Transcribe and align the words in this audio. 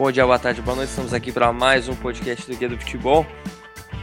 Bom 0.00 0.10
dia, 0.10 0.24
boa 0.24 0.38
tarde, 0.38 0.62
boa 0.62 0.74
noite. 0.74 0.88
Estamos 0.88 1.12
aqui 1.12 1.30
para 1.30 1.52
mais 1.52 1.86
um 1.86 1.94
podcast 1.94 2.50
do 2.50 2.56
Guia 2.56 2.70
do 2.70 2.78
Futebol. 2.78 3.26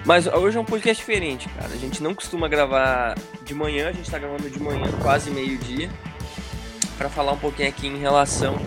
Mas 0.06 0.28
hoje 0.28 0.56
é 0.56 0.62
um 0.62 0.64
podcast 0.64 1.04
diferente, 1.04 1.50
cara. 1.50 1.74
A 1.74 1.76
gente 1.76 2.04
não 2.04 2.14
costuma 2.14 2.48
gravar 2.48 3.18
de 3.42 3.56
manhã, 3.56 3.90
a 3.90 3.92
gente 3.92 4.06
está 4.06 4.20
gravando 4.20 4.48
de 4.48 4.62
manhã, 4.62 4.92
quase 5.02 5.32
meio-dia, 5.32 5.90
para 7.00 7.10
falar 7.10 7.32
um 7.32 7.40
pouquinho 7.40 7.68
aqui 7.68 7.88
em 7.88 7.98
relação 7.98 8.64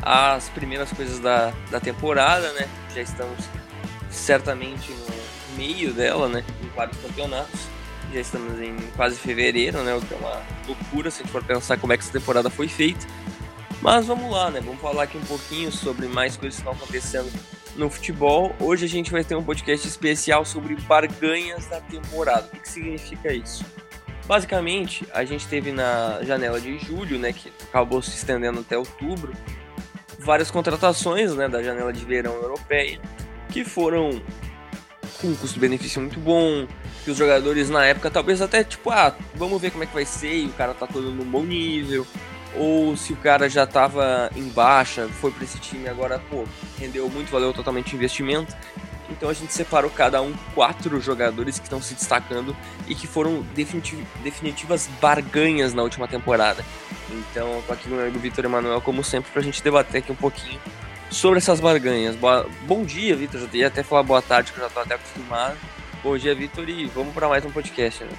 às 0.00 0.50
primeiras 0.50 0.92
coisas 0.92 1.18
da, 1.18 1.52
da 1.68 1.80
temporada, 1.80 2.52
né? 2.52 2.68
Já 2.94 3.02
estamos 3.02 3.44
certamente 4.08 4.92
no 4.92 5.56
meio 5.56 5.92
dela, 5.92 6.28
né? 6.28 6.44
Em 6.62 6.68
vários 6.76 6.96
campeonatos. 6.98 7.58
Já 8.14 8.20
estamos 8.20 8.60
em 8.60 8.76
quase 8.94 9.16
fevereiro, 9.16 9.82
né? 9.82 9.96
O 9.96 10.00
que 10.00 10.14
é 10.14 10.16
uma 10.16 10.40
loucura 10.64 11.10
se 11.10 11.22
a 11.22 11.24
gente 11.24 11.32
for 11.32 11.42
pensar 11.42 11.76
como 11.76 11.92
é 11.92 11.96
que 11.96 12.04
essa 12.04 12.12
temporada 12.12 12.48
foi 12.48 12.68
feita. 12.68 13.04
Mas 13.80 14.06
vamos 14.06 14.30
lá, 14.30 14.50
né? 14.50 14.60
Vamos 14.60 14.80
falar 14.80 15.04
aqui 15.04 15.16
um 15.16 15.24
pouquinho 15.24 15.70
sobre 15.70 16.08
mais 16.08 16.36
coisas 16.36 16.60
que 16.60 16.68
estão 16.68 16.72
acontecendo 16.72 17.30
no 17.76 17.88
futebol. 17.88 18.54
Hoje 18.58 18.84
a 18.84 18.88
gente 18.88 19.12
vai 19.12 19.22
ter 19.22 19.36
um 19.36 19.42
podcast 19.42 19.86
especial 19.86 20.44
sobre 20.44 20.74
barganhas 20.74 21.66
da 21.66 21.80
temporada. 21.80 22.48
O 22.48 22.50
que, 22.50 22.60
que 22.60 22.68
significa 22.68 23.32
isso? 23.32 23.64
Basicamente, 24.26 25.06
a 25.14 25.24
gente 25.24 25.46
teve 25.46 25.72
na 25.72 26.22
janela 26.22 26.60
de 26.60 26.76
julho, 26.78 27.18
né, 27.18 27.32
que 27.32 27.50
acabou 27.62 28.02
se 28.02 28.10
estendendo 28.10 28.60
até 28.60 28.76
outubro, 28.76 29.32
várias 30.18 30.50
contratações, 30.50 31.34
né, 31.34 31.48
da 31.48 31.62
janela 31.62 31.92
de 31.92 32.04
verão 32.04 32.34
europeia, 32.34 33.00
que 33.48 33.64
foram 33.64 34.20
com 35.18 35.28
um 35.28 35.34
custo-benefício 35.34 36.02
muito 36.02 36.20
bom, 36.20 36.66
que 37.04 37.10
os 37.10 37.16
jogadores 37.16 37.70
na 37.70 37.86
época 37.86 38.10
talvez 38.10 38.42
até 38.42 38.62
tipo, 38.62 38.90
ah, 38.90 39.16
vamos 39.34 39.62
ver 39.62 39.70
como 39.70 39.84
é 39.84 39.86
que 39.86 39.94
vai 39.94 40.04
ser, 40.04 40.34
e 40.34 40.46
o 40.46 40.52
cara 40.52 40.74
tá 40.74 40.86
todo 40.86 41.10
num 41.10 41.24
bom 41.24 41.42
nível, 41.42 42.06
ou 42.54 42.96
se 42.96 43.12
o 43.12 43.16
cara 43.16 43.48
já 43.48 43.64
estava 43.64 44.30
em 44.34 44.48
baixa, 44.48 45.08
foi 45.08 45.30
para 45.30 45.44
esse 45.44 45.58
time 45.58 45.88
agora, 45.88 46.20
pô, 46.30 46.44
rendeu 46.78 47.08
muito, 47.08 47.30
valeu 47.30 47.52
totalmente 47.52 47.94
o 47.94 47.96
investimento. 47.96 48.56
Então 49.10 49.30
a 49.30 49.32
gente 49.32 49.52
separou 49.52 49.90
cada 49.90 50.20
um 50.20 50.34
quatro 50.54 51.00
jogadores 51.00 51.58
que 51.58 51.64
estão 51.64 51.80
se 51.80 51.94
destacando 51.94 52.54
e 52.86 52.94
que 52.94 53.06
foram 53.06 53.42
definitiv 53.54 54.04
definitivas 54.22 54.88
barganhas 55.00 55.72
na 55.72 55.82
última 55.82 56.06
temporada. 56.06 56.64
Então, 57.10 57.54
eu 57.54 57.64
tô 57.66 57.72
aqui 57.72 57.84
com 57.84 57.94
meu 57.94 58.02
amigo 58.02 58.18
Vitor 58.18 58.44
Emanuel, 58.44 58.80
como 58.82 59.02
sempre, 59.02 59.30
para 59.32 59.40
a 59.40 59.44
gente 59.44 59.62
debater 59.62 60.00
aqui 60.00 60.12
um 60.12 60.16
pouquinho 60.16 60.60
sobre 61.10 61.38
essas 61.38 61.58
barganhas. 61.58 62.14
Boa... 62.16 62.46
Bom 62.66 62.84
dia, 62.84 63.16
Vitor. 63.16 63.40
Já 63.40 63.48
ia 63.52 63.66
até 63.66 63.82
falar 63.82 64.02
boa 64.02 64.20
tarde, 64.20 64.52
que 64.52 64.58
eu 64.58 64.64
já 64.64 64.70
tô 64.70 64.80
até 64.80 64.94
acostumado. 64.94 65.56
Bom 66.02 66.16
dia, 66.18 66.34
Vitor, 66.34 66.68
e 66.68 66.86
vamos 66.86 67.14
para 67.14 67.28
mais 67.28 67.44
um 67.44 67.50
podcast. 67.50 68.04
Né? 68.04 68.10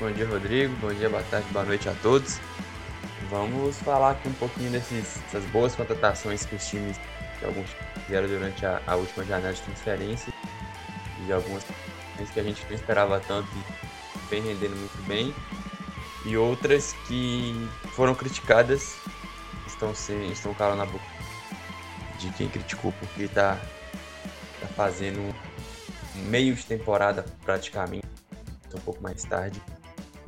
Bom 0.00 0.10
dia, 0.12 0.26
Rodrigo. 0.26 0.74
Bom 0.76 0.94
dia, 0.94 1.10
boa 1.10 1.22
tarde, 1.24 1.46
boa 1.52 1.62
noite 1.62 1.86
a 1.86 1.92
todos. 1.92 2.40
Vamos 3.28 3.76
falar 3.80 4.12
aqui 4.12 4.30
um 4.30 4.32
pouquinho 4.32 4.70
dessas 4.70 5.44
boas 5.52 5.74
contratações 5.74 6.46
que 6.46 6.54
os 6.54 6.66
times, 6.66 6.98
que 7.38 7.44
alguns 7.44 7.68
fizeram 8.06 8.26
durante 8.26 8.64
a, 8.64 8.80
a, 8.86 8.96
última 8.96 9.26
janela 9.26 9.52
de 9.52 9.60
transferência 9.60 10.32
e 11.20 11.26
de 11.26 11.32
algumas 11.34 11.62
que 12.32 12.40
a 12.40 12.42
gente 12.42 12.64
não 12.64 12.74
esperava 12.74 13.20
tanto 13.20 13.46
e 13.54 14.30
vem 14.30 14.42
rendendo 14.42 14.74
muito 14.74 15.06
bem 15.06 15.34
e 16.24 16.34
outras 16.34 16.94
que 17.06 17.68
foram 17.94 18.14
criticadas 18.14 18.96
estão 19.66 19.94
sem, 19.94 20.32
estão 20.32 20.54
calando 20.54 20.78
na 20.78 20.86
boca 20.86 21.04
de 22.18 22.30
quem 22.30 22.48
criticou 22.48 22.90
porque 22.92 23.24
está 23.24 23.60
tá 24.62 24.66
fazendo 24.68 25.34
meio 26.14 26.54
de 26.54 26.64
temporada 26.64 27.22
praticamente 27.44 28.06
um 28.74 28.80
pouco 28.80 29.02
mais 29.02 29.22
tarde 29.24 29.60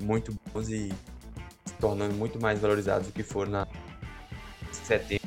muito 0.02 0.34
bons 0.52 0.68
e 0.68 0.92
se 1.64 1.74
tornando 1.80 2.14
muito 2.14 2.40
mais 2.40 2.60
valorizados 2.60 3.06
do 3.06 3.12
que 3.12 3.22
foram 3.22 3.50
na 3.52 3.66
setembro. 4.72 5.22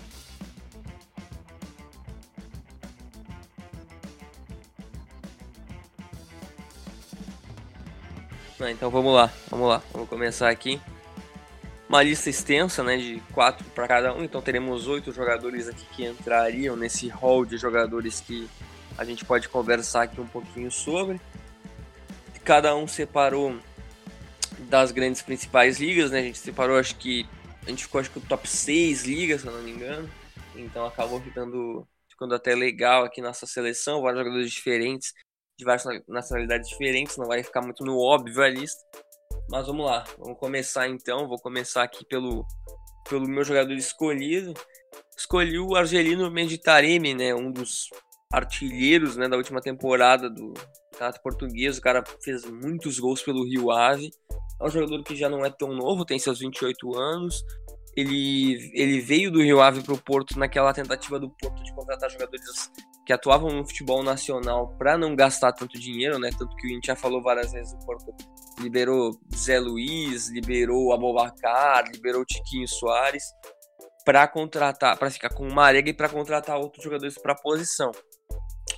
Então 8.71 8.89
vamos 8.89 9.13
lá, 9.13 9.31
vamos 9.49 9.67
lá, 9.67 9.81
vamos 9.91 10.09
começar 10.09 10.49
aqui. 10.49 10.81
Uma 11.87 12.01
lista 12.01 12.29
extensa, 12.29 12.83
né, 12.83 12.97
de 12.97 13.21
quatro 13.31 13.63
para 13.75 13.87
cada 13.87 14.13
um. 14.13 14.23
Então 14.23 14.41
teremos 14.41 14.87
oito 14.87 15.11
jogadores 15.11 15.67
aqui 15.67 15.85
que 15.91 16.05
entrariam 16.05 16.75
nesse 16.75 17.07
hall 17.07 17.45
de 17.45 17.57
jogadores 17.57 18.21
que 18.21 18.49
a 18.97 19.05
gente 19.05 19.23
pode 19.23 19.47
conversar 19.49 20.03
aqui 20.03 20.19
um 20.19 20.27
pouquinho 20.27 20.71
sobre. 20.71 21.21
Cada 22.43 22.75
um 22.75 22.87
separou 22.87 23.55
das 24.65 24.91
grandes 24.91 25.21
principais 25.21 25.79
ligas, 25.79 26.11
né? 26.11 26.19
A 26.19 26.23
gente 26.23 26.37
separou, 26.37 26.77
acho 26.77 26.95
que. 26.95 27.25
A 27.65 27.69
gente 27.69 27.83
ficou, 27.83 27.99
acho 27.99 28.11
que, 28.11 28.19
o 28.19 28.21
top 28.21 28.47
6 28.47 29.05
ligas, 29.05 29.41
se 29.41 29.47
eu 29.47 29.53
não 29.53 29.61
me 29.61 29.71
engano. 29.71 30.09
Então 30.55 30.85
acabou 30.85 31.19
ficando, 31.19 31.87
ficando 32.09 32.35
até 32.35 32.53
legal 32.53 33.03
aqui 33.03 33.21
nossa 33.21 33.45
seleção. 33.45 34.01
Vários 34.01 34.19
jogadores 34.19 34.51
diferentes, 34.51 35.13
de 35.57 35.65
várias 35.65 35.85
nacionalidades 36.07 36.69
diferentes. 36.69 37.17
Não 37.17 37.25
vai 37.25 37.43
ficar 37.43 37.61
muito 37.61 37.83
no 37.83 37.97
óbvio 37.97 38.43
a 38.43 38.49
lista. 38.49 38.83
Mas 39.49 39.67
vamos 39.67 39.85
lá, 39.85 40.03
vamos 40.17 40.37
começar 40.39 40.87
então. 40.87 41.27
Vou 41.27 41.39
começar 41.39 41.83
aqui 41.83 42.05
pelo, 42.05 42.45
pelo 43.09 43.27
meu 43.27 43.43
jogador 43.43 43.73
escolhido. 43.73 44.53
Escolhi 45.17 45.59
o 45.59 45.75
Argelino 45.75 46.29
Meditaremi, 46.29 47.13
né? 47.13 47.33
Um 47.33 47.51
dos 47.51 47.89
artilheiros 48.31 49.15
né, 49.15 49.27
da 49.27 49.37
última 49.37 49.61
temporada 49.61 50.29
do 50.29 50.53
campeonato 50.91 51.21
português. 51.21 51.77
O 51.77 51.81
cara 51.81 52.03
fez 52.23 52.45
muitos 52.45 52.99
gols 52.99 53.21
pelo 53.21 53.45
Rio 53.45 53.71
Ave. 53.71 54.11
É 54.59 54.65
um 54.65 54.69
jogador 54.69 55.03
que 55.03 55.15
já 55.15 55.29
não 55.29 55.45
é 55.45 55.49
tão 55.49 55.73
novo, 55.73 56.05
tem 56.05 56.19
seus 56.19 56.39
28 56.39 56.97
anos. 56.97 57.43
Ele, 57.95 58.71
ele 58.73 58.99
veio 58.99 59.31
do 59.31 59.41
Rio 59.41 59.61
Ave 59.61 59.81
para 59.81 59.93
o 59.93 60.01
Porto 60.01 60.37
naquela 60.37 60.73
tentativa 60.73 61.19
do 61.19 61.29
Porto 61.29 61.63
de 61.63 61.73
contratar 61.73 62.09
jogadores 62.09 62.69
que 63.05 63.13
atuavam 63.13 63.51
no 63.51 63.65
futebol 63.65 64.03
nacional 64.03 64.75
para 64.77 64.97
não 64.97 65.15
gastar 65.15 65.53
tanto 65.53 65.79
dinheiro, 65.79 66.17
né? 66.19 66.29
Tanto 66.37 66.55
que 66.55 66.67
a 66.67 66.69
gente 66.71 66.87
já 66.87 66.95
falou 66.95 67.21
várias 67.21 67.51
vezes, 67.51 67.71
o 67.73 67.85
Porto 67.85 68.13
liberou 68.59 69.11
Zé 69.33 69.59
Luiz, 69.59 70.29
liberou 70.29 70.91
Abobacar, 70.91 71.85
liberou 71.93 72.25
Tiquinho 72.25 72.67
Soares 72.67 73.23
para 74.03 74.27
contratar, 74.27 74.97
para 74.97 75.09
ficar 75.09 75.29
com 75.29 75.47
o 75.47 75.53
Marega 75.53 75.89
e 75.89 75.93
para 75.93 76.09
contratar 76.09 76.57
outros 76.57 76.83
jogadores 76.83 77.17
para 77.17 77.33
a 77.33 77.41
posição. 77.41 77.91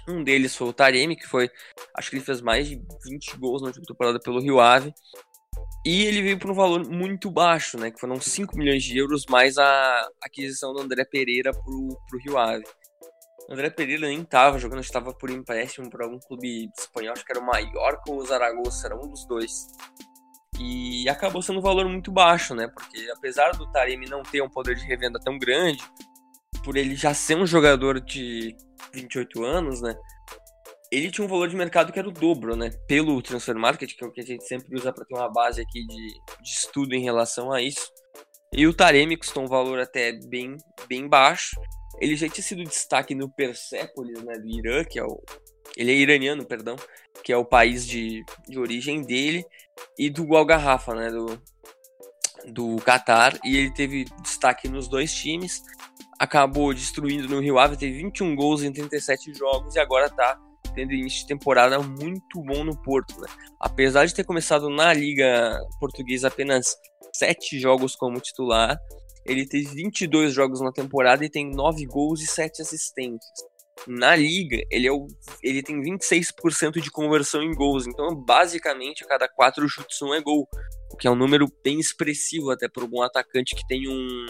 Um 0.07 0.23
deles 0.23 0.55
foi 0.55 0.67
o 0.69 0.73
Taremi, 0.73 1.15
que 1.15 1.27
foi, 1.27 1.49
acho 1.95 2.09
que 2.09 2.15
ele 2.15 2.23
fez 2.23 2.41
mais 2.41 2.67
de 2.67 2.81
20 3.05 3.37
gols 3.37 3.61
na 3.61 3.67
última 3.67 3.85
temporada 3.85 4.19
pelo 4.19 4.39
Rio 4.39 4.59
Ave. 4.59 4.93
E 5.85 6.05
ele 6.05 6.21
veio 6.21 6.39
por 6.39 6.51
um 6.51 6.53
valor 6.53 6.87
muito 6.89 7.29
baixo, 7.29 7.77
né? 7.77 7.91
Que 7.91 7.99
foram 7.99 8.19
5 8.19 8.57
milhões 8.57 8.83
de 8.83 8.97
euros 8.97 9.25
mais 9.29 9.57
a 9.57 10.09
aquisição 10.21 10.73
do 10.73 10.81
André 10.81 11.05
Pereira 11.05 11.51
pro, 11.51 11.97
pro 12.09 12.19
Rio 12.19 12.37
Ave. 12.37 12.63
O 13.49 13.53
André 13.53 13.69
Pereira 13.69 14.07
nem 14.07 14.21
estava 14.21 14.59
jogando, 14.59 14.81
estava 14.81 15.13
por 15.13 15.29
empréstimo 15.29 15.89
para 15.89 16.05
algum 16.05 16.19
clube 16.19 16.69
espanhol, 16.77 17.13
acho 17.13 17.25
que 17.25 17.31
era 17.31 17.39
o 17.39 17.45
Mallorca 17.45 18.11
ou 18.11 18.17
o 18.17 18.25
Zaragoza, 18.25 18.87
era 18.87 18.95
um 18.97 19.07
dos 19.07 19.25
dois. 19.25 19.67
E 20.59 21.07
acabou 21.07 21.41
sendo 21.41 21.59
um 21.59 21.61
valor 21.61 21.87
muito 21.87 22.11
baixo, 22.11 22.53
né? 22.55 22.67
Porque 22.67 23.09
apesar 23.11 23.51
do 23.51 23.71
Taremi 23.71 24.09
não 24.09 24.23
ter 24.23 24.41
um 24.41 24.49
poder 24.49 24.75
de 24.75 24.85
revenda 24.85 25.19
tão 25.19 25.37
grande, 25.37 25.83
por 26.67 26.75
ele 26.75 26.97
já 26.97 27.13
ser 27.13 27.37
um 27.37 27.47
jogador 27.47 28.01
de 28.01 28.53
28 28.93 29.41
anos, 29.45 29.81
né? 29.81 29.95
Ele 30.91 31.09
tinha 31.09 31.23
um 31.23 31.29
valor 31.29 31.47
de 31.47 31.55
mercado 31.55 31.93
que 31.93 31.99
era 31.99 32.09
o 32.09 32.11
dobro, 32.11 32.57
né? 32.57 32.71
Pelo 32.85 33.21
Transfer 33.21 33.55
Market, 33.55 33.95
que 33.95 34.03
é 34.03 34.07
o 34.07 34.11
que 34.11 34.19
a 34.19 34.25
gente 34.25 34.45
sempre 34.45 34.75
usa 34.75 34.91
para 34.91 35.05
ter 35.05 35.15
uma 35.15 35.31
base 35.31 35.61
aqui 35.61 35.87
de, 35.87 36.07
de 36.43 36.49
estudo 36.49 36.93
em 36.93 37.01
relação 37.01 37.53
a 37.53 37.61
isso. 37.61 37.89
E 38.51 38.67
o 38.67 38.73
Taremi 38.73 39.15
custou 39.15 39.43
um 39.43 39.47
valor 39.47 39.79
até 39.79 40.11
bem, 40.11 40.57
bem 40.89 41.07
baixo. 41.07 41.55
Ele 42.01 42.17
já 42.17 42.27
tinha 42.27 42.43
sido 42.43 42.65
destaque 42.65 43.15
no 43.15 43.33
Persepolis, 43.33 44.21
né, 44.21 44.33
do 44.33 44.49
Irã, 44.49 44.83
que 44.83 44.99
é 44.99 45.05
o... 45.05 45.23
Ele 45.77 45.93
é 45.93 45.95
iraniano, 45.95 46.45
perdão, 46.45 46.75
que 47.23 47.31
é 47.31 47.37
o 47.37 47.45
país 47.45 47.87
de, 47.87 48.25
de 48.45 48.59
origem 48.59 49.03
dele, 49.03 49.45
e 49.97 50.09
do 50.09 50.35
Algarrafa, 50.35 50.93
né, 50.93 51.11
do, 51.11 51.41
do 52.47 52.77
Qatar, 52.77 53.37
e 53.43 53.57
ele 53.57 53.71
teve 53.71 54.05
destaque 54.23 54.67
nos 54.67 54.87
dois 54.87 55.13
times 55.13 55.61
acabou 56.19 56.73
destruindo 56.73 57.27
no 57.27 57.39
Rio 57.39 57.59
Ave, 57.59 57.77
teve 57.77 57.97
21 58.01 58.35
gols 58.35 58.63
em 58.63 58.71
37 58.71 59.33
jogos 59.33 59.75
e 59.75 59.79
agora 59.79 60.09
tá 60.09 60.39
tendo 60.73 60.93
início 60.93 61.21
de 61.21 61.27
temporada 61.27 61.79
muito 61.79 62.41
bom 62.41 62.63
no 62.63 62.75
Porto. 62.81 63.19
Né? 63.19 63.27
Apesar 63.59 64.05
de 64.05 64.13
ter 64.13 64.23
começado 64.23 64.69
na 64.69 64.93
Liga 64.93 65.59
Portuguesa 65.79 66.27
apenas 66.27 66.75
7 67.13 67.59
jogos 67.59 67.95
como 67.95 68.19
titular, 68.19 68.77
ele 69.25 69.45
teve 69.45 69.67
22 69.67 70.33
jogos 70.33 70.61
na 70.61 70.71
temporada 70.71 71.23
e 71.23 71.29
tem 71.29 71.49
9 71.49 71.85
gols 71.85 72.21
e 72.21 72.27
7 72.27 72.61
assistências. 72.61 73.45
Na 73.85 74.15
liga, 74.15 74.57
ele, 74.71 74.87
é 74.87 74.91
o, 74.91 75.07
ele 75.43 75.61
tem 75.61 75.79
26% 75.79 76.81
de 76.81 76.89
conversão 76.89 77.43
em 77.43 77.53
gols, 77.53 77.85
então 77.85 78.15
basicamente 78.15 79.03
a 79.03 79.07
cada 79.07 79.27
4 79.27 79.67
chutes 79.69 80.01
um 80.01 80.13
é 80.15 80.21
gol, 80.21 80.47
que 80.99 81.07
é 81.07 81.11
um 81.11 81.15
número 81.15 81.47
bem 81.63 81.79
expressivo 81.79 82.51
até 82.51 82.67
para 82.67 82.85
um 82.85 83.01
atacante 83.01 83.55
que 83.55 83.65
tem 83.67 83.87
um 83.87 84.25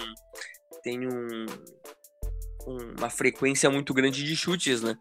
tem 0.83 1.07
um, 1.07 1.45
uma 2.97 3.09
frequência 3.09 3.69
muito 3.69 3.93
grande 3.93 4.23
de 4.23 4.35
chutes, 4.35 4.81
né? 4.81 4.95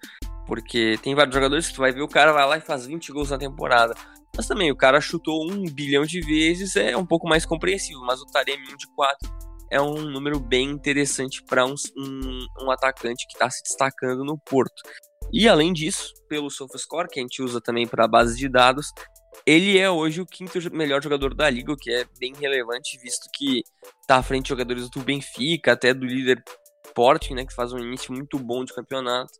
Porque 0.47 0.99
tem 1.03 1.15
vários 1.15 1.35
jogadores 1.35 1.69
que 1.69 1.75
tu 1.75 1.81
vai 1.81 1.93
ver 1.93 2.03
o 2.03 2.09
cara 2.09 2.33
vai 2.33 2.47
lá 2.47 2.57
e 2.59 2.61
faz 2.61 2.87
20 2.87 3.13
gols 3.13 3.31
na 3.31 3.39
temporada. 3.39 3.95
Mas 4.37 4.47
também 4.47 4.71
o 4.71 4.77
cara 4.77 5.01
chutou 5.01 5.51
um 5.51 5.65
bilhão 5.65 6.05
de 6.05 6.21
vezes, 6.21 6.77
é 6.77 6.97
um 6.97 7.07
pouco 7.07 7.29
mais 7.29 7.47
compreensível. 7.47 8.01
Mas 8.03 8.21
o 8.21 8.27
Taremi 8.27 8.65
1 8.73 8.77
de 8.77 8.87
4 8.95 9.37
é 9.71 9.81
um 9.81 10.03
número 10.03 10.39
bem 10.39 10.71
interessante 10.71 11.43
para 11.43 11.65
um, 11.65 11.75
um, 11.97 12.47
um, 12.63 12.71
atacante 12.71 13.27
que 13.27 13.35
está 13.35 13.51
se 13.51 13.63
destacando 13.63 14.25
no 14.25 14.39
Porto. 14.39 14.83
E 15.33 15.49
além 15.49 15.73
disso, 15.73 16.13
pelo 16.29 16.51
SofaScore, 16.51 17.09
que 17.09 17.19
a 17.19 17.23
gente 17.23 17.43
usa 17.43 17.61
também 17.61 17.87
para 17.87 18.07
base 18.07 18.37
de 18.39 18.49
dados, 18.49 18.93
ele 19.47 19.79
é 19.79 19.91
hoje 19.91 20.21
o 20.21 20.27
quinto 20.27 20.59
melhor 20.75 21.03
jogador 21.03 21.35
da 21.35 21.49
liga, 21.49 21.73
o 21.73 21.77
que 21.77 21.93
é 21.93 22.05
bem 22.19 22.35
relevante, 22.35 22.99
visto 22.99 23.29
que 23.33 23.63
está 24.01 24.17
à 24.17 24.23
frente 24.23 24.45
de 24.45 24.49
jogadores 24.51 24.91
do 24.91 25.01
Benfica, 25.01 25.73
até 25.73 25.95
do 25.95 26.05
líder 26.05 26.43
Sporting, 26.87 27.35
né, 27.35 27.45
que 27.45 27.55
faz 27.55 27.73
um 27.73 27.79
início 27.79 28.13
muito 28.13 28.39
bom 28.39 28.65
de 28.65 28.75
campeonato. 28.75 29.33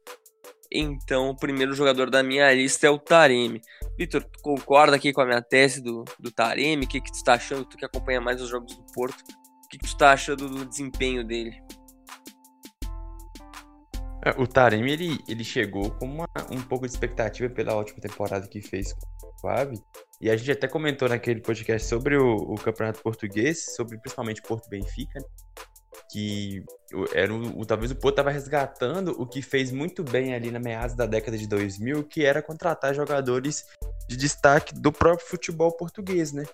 Então, 0.71 1.31
o 1.31 1.37
primeiro 1.37 1.75
jogador 1.75 2.11
da 2.11 2.23
minha 2.23 2.53
lista 2.53 2.87
é 2.87 2.91
o 2.91 2.99
Taremi. 2.99 3.63
Vitor, 3.97 4.27
concorda 4.43 4.97
aqui 4.97 5.13
com 5.13 5.23
a 5.23 5.27
minha 5.27 5.41
tese 5.41 5.81
do, 5.81 6.05
do 6.19 6.31
Taremi? 6.31 6.85
O 6.85 6.89
que, 6.89 7.01
que 7.01 7.11
tu 7.11 7.15
está 7.15 7.35
achando? 7.35 7.65
Tu 7.65 7.77
que 7.77 7.85
acompanha 7.85 8.21
mais 8.21 8.43
os 8.43 8.49
jogos 8.49 8.77
do 8.77 8.85
Porto, 8.93 9.21
o 9.21 9.69
que, 9.69 9.79
que 9.79 9.85
tu 9.85 9.89
está 9.89 10.13
achando 10.13 10.49
do 10.49 10.67
desempenho 10.67 11.25
dele? 11.25 11.57
É, 14.25 14.31
o 14.39 14.47
Taremi, 14.47 14.93
ele, 14.93 15.19
ele 15.29 15.45
chegou 15.45 15.91
com 15.93 16.07
uma, 16.07 16.29
um 16.51 16.61
pouco 16.61 16.85
de 16.85 16.93
expectativa 16.93 17.49
pela 17.49 17.75
ótima 17.75 18.01
temporada 18.01 18.49
que 18.49 18.61
fez 18.61 18.93
o 19.47 19.57
Fábio. 19.57 19.85
E 20.21 20.31
a 20.31 20.37
gente 20.37 20.51
até 20.51 20.67
comentou 20.67 21.09
naquele 21.09 21.41
podcast 21.41 21.87
sobre 21.87 22.17
o, 22.17 22.37
o 22.37 22.55
Campeonato 22.57 23.03
Português, 23.03 23.75
sobre 23.75 23.99
principalmente 23.99 24.43
Porto 24.43 24.69
Benfica, 24.69 25.21
né? 25.21 25.27
que 26.11 26.65
era 27.15 27.33
o, 27.33 27.67
talvez 27.67 27.91
o 27.91 27.97
Porto 27.97 28.15
estava 28.15 28.31
resgatando 28.31 29.11
o 29.21 29.27
que 29.27 29.43
fez 29.43 29.73
muito 29.73 30.05
bem 30.05 30.35
ali 30.35 30.51
na 30.51 30.59
meados 30.59 30.95
da 30.95 31.07
década 31.07 31.37
de 31.37 31.47
2000, 31.47 32.05
que 32.05 32.25
era 32.25 32.43
contratar 32.43 32.95
jogadores 32.95 33.65
de 34.09 34.17
destaque 34.17 34.75
do 34.75 34.93
próprio 34.93 35.27
futebol 35.27 35.73
português, 35.73 36.33
né? 36.33 36.45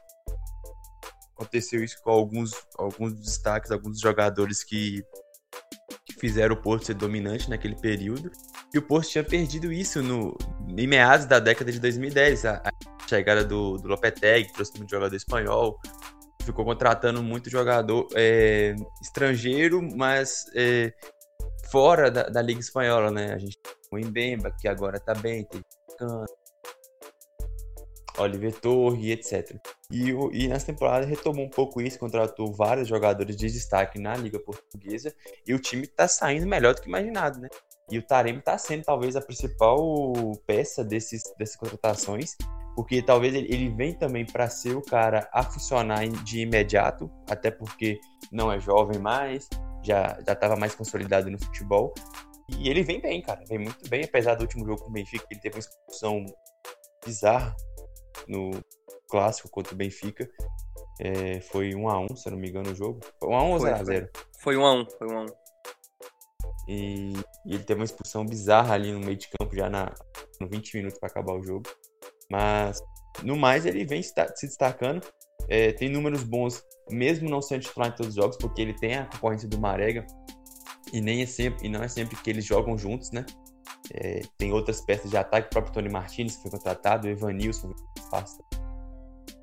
Aconteceu 1.35 1.83
isso 1.83 2.01
com 2.03 2.11
alguns, 2.11 2.53
alguns 2.79 3.15
destaques, 3.15 3.71
alguns 3.71 4.01
jogadores 4.01 4.63
que, 4.63 5.05
que 6.05 6.15
fizeram 6.19 6.55
o 6.55 6.61
Porto 6.61 6.87
ser 6.87 6.95
dominante 6.95 7.51
naquele 7.51 7.77
período. 7.77 8.31
E 8.75 8.79
o 8.79 8.83
Porto 8.83 9.11
tinha 9.11 9.23
perdido 9.23 9.71
isso 9.71 10.03
no, 10.03 10.37
em 10.77 10.87
meados 10.87 11.27
da 11.27 11.39
década 11.39 11.71
de 11.71 11.79
2010. 11.79 12.47
A, 12.47 12.63
a 12.65 13.09
chegada 13.09 13.45
do, 13.45 13.77
do 13.77 13.89
Lopetegui, 13.89 14.53
trouxe 14.53 14.79
muito 14.79 14.91
jogador 14.91 15.15
espanhol, 15.15 15.79
ficou 16.43 16.65
contratando 16.65 17.23
muito 17.23 17.51
jogador 17.51 18.09
é, 18.15 18.75
estrangeiro, 19.03 19.83
mas 19.95 20.47
é, 20.55 20.93
fora 21.71 22.11
da, 22.11 22.25
da, 22.25 22.41
Liga 22.41 22.61
Espanhola, 22.61 23.11
né? 23.11 23.35
A 23.35 23.39
gente 23.39 23.59
tem 23.61 23.73
o 23.93 24.07
Mbemba, 24.07 24.51
que 24.59 24.67
agora 24.67 24.99
tá 24.99 25.15
bem, 25.15 25.45
tem 25.45 25.61
Oliver 28.19 28.53
Torre, 28.59 29.13
etc. 29.13 29.57
E, 29.91 30.11
e 30.11 30.49
nessa 30.49 30.67
temporada 30.67 31.07
retomou 31.07 31.45
um 31.45 31.51
pouco 31.51 31.81
isso, 31.81 31.99
contratou 31.99 32.53
vários 32.53 32.89
jogadores 32.89 33.37
de 33.37 33.51
destaque 33.51 33.99
na 33.99 34.17
Liga 34.17 34.39
Portuguesa 34.39 35.15
e 35.47 35.55
o 35.55 35.59
time 35.59 35.87
tá 35.87 36.09
saindo 36.09 36.47
melhor 36.47 36.75
do 36.75 36.83
que 36.83 36.89
imaginado, 36.89 37.41
né? 37.41 37.49
E 37.93 37.99
o 37.99 38.03
Taremi 38.03 38.41
tá 38.41 38.57
sendo 38.57 38.85
talvez 38.85 39.17
a 39.17 39.21
principal 39.21 40.13
peça 40.47 40.83
desses, 40.83 41.23
dessas 41.39 41.57
contratações 41.57 42.37
porque 42.75 43.03
talvez 43.03 43.35
ele 43.35 43.69
vem 43.69 43.93
também 43.93 44.25
para 44.25 44.49
ser 44.49 44.75
o 44.75 44.83
cara 44.83 45.29
a 45.33 45.43
funcionar 45.43 46.07
de 46.09 46.41
imediato, 46.41 47.11
até 47.29 47.51
porque 47.51 48.01
não 48.31 48.51
é 48.51 48.59
jovem 48.59 48.99
mais, 48.99 49.49
já 49.83 50.19
já 50.27 50.33
estava 50.33 50.57
mais 50.57 50.75
consolidado 50.75 51.31
no 51.31 51.39
futebol. 51.39 51.93
E 52.59 52.69
ele 52.69 52.83
vem 52.83 53.01
bem, 53.01 53.21
cara, 53.23 53.45
vem 53.47 53.59
muito 53.59 53.89
bem, 53.89 54.05
apesar 54.05 54.35
do 54.35 54.43
último 54.43 54.65
jogo 54.65 54.83
com 54.83 54.91
o 54.91 54.93
Benfica, 54.93 55.27
ele 55.31 55.41
teve 55.41 55.57
uma 55.57 55.61
expulsão 55.61 56.25
bizarra 57.05 57.55
no 58.27 58.51
clássico 59.09 59.51
contra 59.51 59.75
o 59.75 59.77
Benfica. 59.77 60.29
É, 61.01 61.41
foi 61.41 61.75
1 61.75 61.89
a 61.89 62.01
1 62.01 62.17
se 62.17 62.29
eu 62.29 62.33
não 62.33 62.39
me 62.39 62.49
engano, 62.49 62.71
o 62.71 62.75
jogo. 62.75 63.01
Foi 63.19 63.29
1 63.29 63.35
a 63.35 63.43
1 63.43 63.51
ou 63.51 63.59
0 63.59 63.75
a 63.75 63.85
0 63.85 64.11
Foi 64.39 64.57
1 64.57 64.67
a 64.67 64.75
1 64.75 64.87
foi 64.99 65.09
1 65.09 65.19
a 65.19 65.23
1 65.23 65.42
e, 66.69 67.13
e 67.47 67.55
ele 67.55 67.65
teve 67.65 67.81
uma 67.81 67.85
expulsão 67.85 68.25
bizarra 68.25 68.75
ali 68.75 68.93
no 68.93 69.01
meio 69.01 69.17
de 69.17 69.29
campo, 69.29 69.55
já 69.55 69.69
na, 69.69 69.93
no 70.41 70.49
20 70.49 70.77
minutos 70.77 70.99
para 70.99 71.09
acabar 71.09 71.35
o 71.35 71.43
jogo. 71.43 71.69
Mas, 72.31 72.83
no 73.23 73.37
mais, 73.37 73.67
ele 73.67 73.85
vem 73.85 74.03
se 74.03 74.15
destacando. 74.43 75.07
É, 75.49 75.73
tem 75.73 75.89
números 75.89 76.23
bons, 76.23 76.63
mesmo 76.91 77.29
não 77.29 77.43
sendo 77.43 77.63
titular 77.63 77.89
em 77.89 77.97
todos 77.97 78.09
os 78.09 78.15
jogos, 78.15 78.37
porque 78.37 78.63
ele 78.63 78.75
tem 78.75 78.97
a 78.97 79.07
concorrência 79.07 79.49
do 79.49 79.59
Marega. 79.59 80.07
E, 80.93 81.01
nem 81.01 81.23
é 81.23 81.27
sempre, 81.27 81.67
e 81.67 81.69
não 81.69 81.83
é 81.83 81.89
sempre 81.89 82.17
que 82.17 82.31
eles 82.31 82.45
jogam 82.45 82.77
juntos, 82.79 83.11
né? 83.11 83.25
É, 83.93 84.21
tem 84.39 84.53
outras 84.53 84.81
peças 84.81 85.11
de 85.11 85.17
ataque, 85.17 85.49
o 85.49 85.51
próprio 85.51 85.75
Tony 85.75 85.89
Martinez 85.89 86.37
foi 86.37 86.51
contratado, 86.51 87.07
o 87.07 87.11
Evanilson 87.11 87.73
passa. 88.11 88.43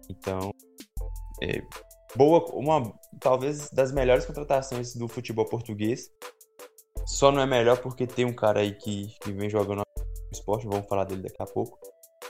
Então, 0.09 0.53
é, 1.41 1.61
boa, 2.15 2.45
uma 2.53 2.93
talvez 3.19 3.69
das 3.69 3.91
melhores 3.91 4.25
contratações 4.25 4.95
do 4.95 5.07
futebol 5.07 5.45
português. 5.45 6.09
Só 7.09 7.31
não 7.31 7.41
é 7.41 7.45
melhor 7.45 7.79
porque 7.79 8.05
tem 8.05 8.23
um 8.23 8.33
cara 8.33 8.59
aí 8.59 8.71
que, 8.71 9.07
que 9.19 9.31
vem 9.31 9.49
jogando 9.49 9.81
esporte, 10.31 10.67
vamos 10.67 10.87
falar 10.87 11.05
dele 11.05 11.23
daqui 11.23 11.41
a 11.41 11.45
pouco. 11.45 11.79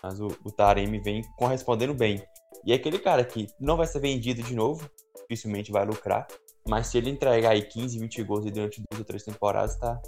Mas 0.01 0.21
o, 0.21 0.27
o 0.45 0.51
Taremi 0.51 0.99
vem 0.99 1.21
correspondendo 1.37 1.93
bem. 1.93 2.23
E 2.65 2.71
é 2.71 2.75
aquele 2.75 2.97
cara 2.97 3.23
que 3.25 3.47
não 3.59 3.75
vai 3.75 3.85
ser 3.85 3.99
vendido 3.99 4.41
de 4.41 4.55
novo, 4.55 4.89
dificilmente 5.21 5.69
vai 5.69 5.85
lucrar. 5.85 6.25
Mas 6.65 6.87
se 6.87 6.97
ele 6.97 7.09
entregar 7.09 7.51
aí 7.51 7.61
15, 7.61 7.99
20 7.99 8.23
gols 8.23 8.45
durante 8.45 8.81
duas 8.89 8.99
ou 8.99 9.05
três 9.05 9.23
temporadas, 9.23 9.77
tá 9.77 10.01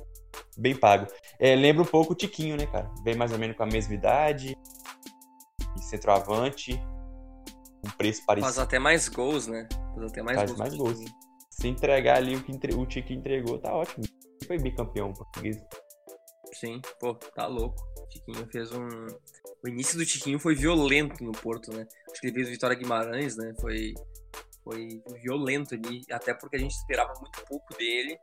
bem 0.58 0.76
pago. 0.76 1.06
É, 1.38 1.54
lembra 1.54 1.84
um 1.84 1.86
pouco 1.86 2.14
o 2.14 2.16
Tiquinho, 2.16 2.56
né, 2.56 2.66
cara? 2.66 2.90
Vem 3.04 3.16
mais 3.16 3.34
ou 3.34 3.38
menos 3.38 3.58
com 3.58 3.64
a 3.64 3.68
mesma 3.68 3.94
idade, 3.94 4.56
centroavante, 5.82 6.82
um 7.86 7.90
preço 7.98 8.26
parecido. 8.26 8.54
Faz 8.54 8.58
até 8.58 8.80
mais 8.80 9.10
gols, 9.10 9.48
né? 9.48 9.68
Faz 9.94 10.12
até 10.12 10.22
mais 10.22 10.38
Faz 10.38 10.52
gols. 10.52 10.60
mais 10.60 10.76
gols. 10.76 11.00
Se 11.50 11.68
entregar 11.68 12.18
ali 12.18 12.38
o 12.38 12.44
que 12.44 12.54
entre... 12.54 12.74
o 12.74 12.86
Tiquinho 12.86 13.20
entregou, 13.20 13.60
tá 13.60 13.74
ótimo. 13.74 14.06
Foi 14.46 14.58
bicampeão 14.58 15.14
português. 15.14 15.58
Sim, 16.54 16.82
pô, 17.00 17.16
tá 17.16 17.48
louco. 17.48 17.82
Tiquinho 18.10 18.48
fez 18.52 18.72
um. 18.72 18.88
O 19.64 19.68
início 19.68 19.98
do 19.98 20.06
Tiquinho 20.06 20.40
foi 20.40 20.56
violento 20.56 21.24
no 21.24 21.32
Porto, 21.32 21.72
né? 21.72 21.88
Acho 22.12 22.20
que 22.20 22.28
ele 22.28 22.34
fez 22.34 22.50
Vitória 22.50 22.76
Guimarães, 22.76 23.38
né? 23.38 23.54
Foi, 23.60 23.94
foi 24.64 25.02
violento 25.22 25.76
ali, 25.76 26.02
até 26.12 26.34
porque 26.34 26.58
a 26.58 26.60
gente 26.60 26.72
esperava 26.72 27.14
muito 27.20 27.44
pouco 27.46 27.74
dele. 27.78 28.18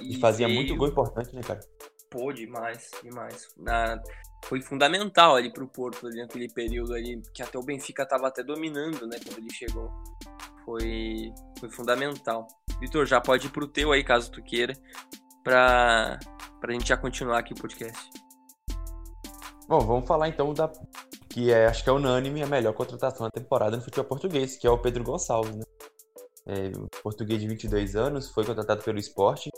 E, 0.00 0.16
e 0.16 0.20
fazia 0.20 0.46
veio... 0.46 0.58
muito 0.58 0.76
gol 0.76 0.88
importante, 0.88 1.34
né, 1.34 1.42
cara? 1.42 1.60
Pô, 2.10 2.32
demais, 2.32 2.90
demais. 3.02 3.48
Na... 3.56 4.00
Foi 4.46 4.62
fundamental 4.62 5.36
ali 5.36 5.52
pro 5.52 5.68
Porto 5.68 6.06
ali 6.06 6.16
naquele 6.16 6.48
período 6.48 6.94
ali, 6.94 7.20
que 7.34 7.42
até 7.42 7.58
o 7.58 7.62
Benfica 7.62 8.06
tava 8.06 8.28
até 8.28 8.42
dominando, 8.42 9.06
né, 9.06 9.18
quando 9.22 9.38
ele 9.38 9.52
chegou. 9.52 9.92
Foi, 10.64 11.30
foi 11.58 11.70
fundamental. 11.70 12.46
Vitor, 12.80 13.04
já 13.04 13.20
pode 13.20 13.48
ir 13.48 13.50
pro 13.50 13.68
teu 13.68 13.92
aí, 13.92 14.02
caso 14.02 14.30
tu 14.30 14.42
queira, 14.42 14.72
pra, 15.42 16.18
pra 16.60 16.72
gente 16.72 16.88
já 16.88 16.96
continuar 16.96 17.38
aqui 17.38 17.52
o 17.52 17.56
podcast. 17.56 18.10
Bom, 19.68 19.80
vamos 19.80 20.06
falar 20.06 20.28
então 20.28 20.52
da 20.52 20.70
que 21.28 21.52
é, 21.52 21.66
acho 21.66 21.84
que 21.84 21.88
é 21.88 21.92
unânime 21.92 22.42
a 22.42 22.46
melhor 22.46 22.74
contratação 22.74 23.26
da 23.26 23.30
temporada 23.30 23.76
no 23.76 23.82
futebol 23.82 24.04
português, 24.04 24.56
que 24.56 24.66
é 24.66 24.70
o 24.70 24.78
Pedro 24.78 25.04
Gonçalves, 25.04 25.54
né? 25.54 25.62
É, 26.46 26.72
português 27.02 27.40
de 27.40 27.46
22 27.46 27.94
anos 27.94 28.28
foi 28.30 28.44
contratado 28.44 28.82
pelo 28.82 28.98
esporte, 28.98 29.48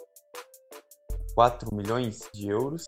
4 1.35 1.75
milhões 1.75 2.29
de 2.35 2.49
euros. 2.49 2.85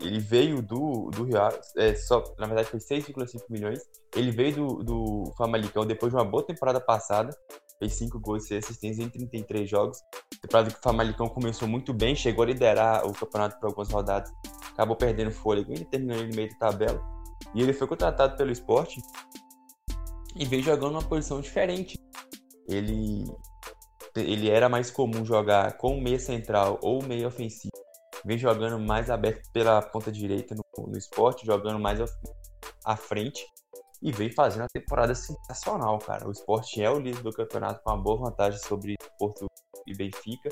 Ele 0.00 0.18
veio 0.18 0.60
do, 0.60 1.10
do 1.10 1.24
Real, 1.24 1.52
é, 1.76 1.94
só, 1.94 2.24
na 2.38 2.46
verdade 2.46 2.68
foi 2.68 2.80
6,5 2.80 3.44
milhões. 3.48 3.78
Ele 4.16 4.32
veio 4.32 4.56
do, 4.56 4.82
do 4.82 5.32
Famalicão 5.36 5.86
depois 5.86 6.10
de 6.10 6.18
uma 6.18 6.24
boa 6.24 6.44
temporada 6.44 6.80
passada, 6.80 7.30
fez 7.80 7.94
5 7.94 8.20
gols 8.20 8.44
e 8.44 8.48
6 8.48 8.64
assistências 8.64 9.04
em 9.04 9.10
33 9.10 9.68
jogos. 9.68 9.98
Temporada 10.40 10.70
que 10.70 10.78
o 10.78 10.82
Famalicão 10.82 11.28
começou 11.28 11.66
muito 11.66 11.92
bem, 11.92 12.14
chegou 12.14 12.44
a 12.44 12.46
liderar 12.46 13.04
o 13.04 13.12
campeonato 13.12 13.58
por 13.58 13.66
algumas 13.66 13.90
rodadas 13.90 14.30
acabou 14.80 14.96
perdendo 14.96 15.30
fôlego 15.30 15.74
e 15.74 15.84
terminou 15.84 16.24
no 16.26 16.34
meio 16.34 16.48
da 16.50 16.56
tabela. 16.56 17.02
E 17.54 17.62
ele 17.62 17.72
foi 17.72 17.86
contratado 17.86 18.36
pelo 18.36 18.50
esporte 18.50 19.00
e 20.34 20.44
veio 20.46 20.62
jogando 20.62 20.92
uma 20.92 21.02
posição 21.02 21.40
diferente. 21.40 21.98
Ele, 22.66 23.24
ele 24.16 24.48
era 24.48 24.68
mais 24.68 24.90
comum 24.90 25.24
jogar 25.24 25.76
com 25.76 26.00
meia 26.00 26.18
central 26.18 26.78
ou 26.82 27.02
meia 27.02 27.28
ofensivo. 27.28 27.72
Vem 28.24 28.38
jogando 28.38 28.78
mais 28.78 29.10
aberto 29.10 29.50
pela 29.52 29.82
ponta 29.82 30.10
direita 30.10 30.54
no, 30.54 30.86
no 30.86 30.96
esporte, 30.96 31.44
jogando 31.44 31.78
mais 31.78 32.00
à 32.84 32.96
frente. 32.96 33.44
E 34.02 34.10
vem 34.12 34.32
fazendo 34.32 34.62
uma 34.62 34.68
temporada 34.68 35.14
sensacional, 35.14 35.98
cara. 35.98 36.26
O 36.26 36.32
esporte 36.32 36.82
é 36.82 36.90
o 36.90 36.98
líder 36.98 37.22
do 37.22 37.32
campeonato 37.32 37.82
com 37.82 37.90
uma 37.90 38.02
boa 38.02 38.30
vantagem 38.30 38.58
sobre 38.58 38.96
Porto 39.18 39.46
e 39.86 39.94
Benfica 39.94 40.50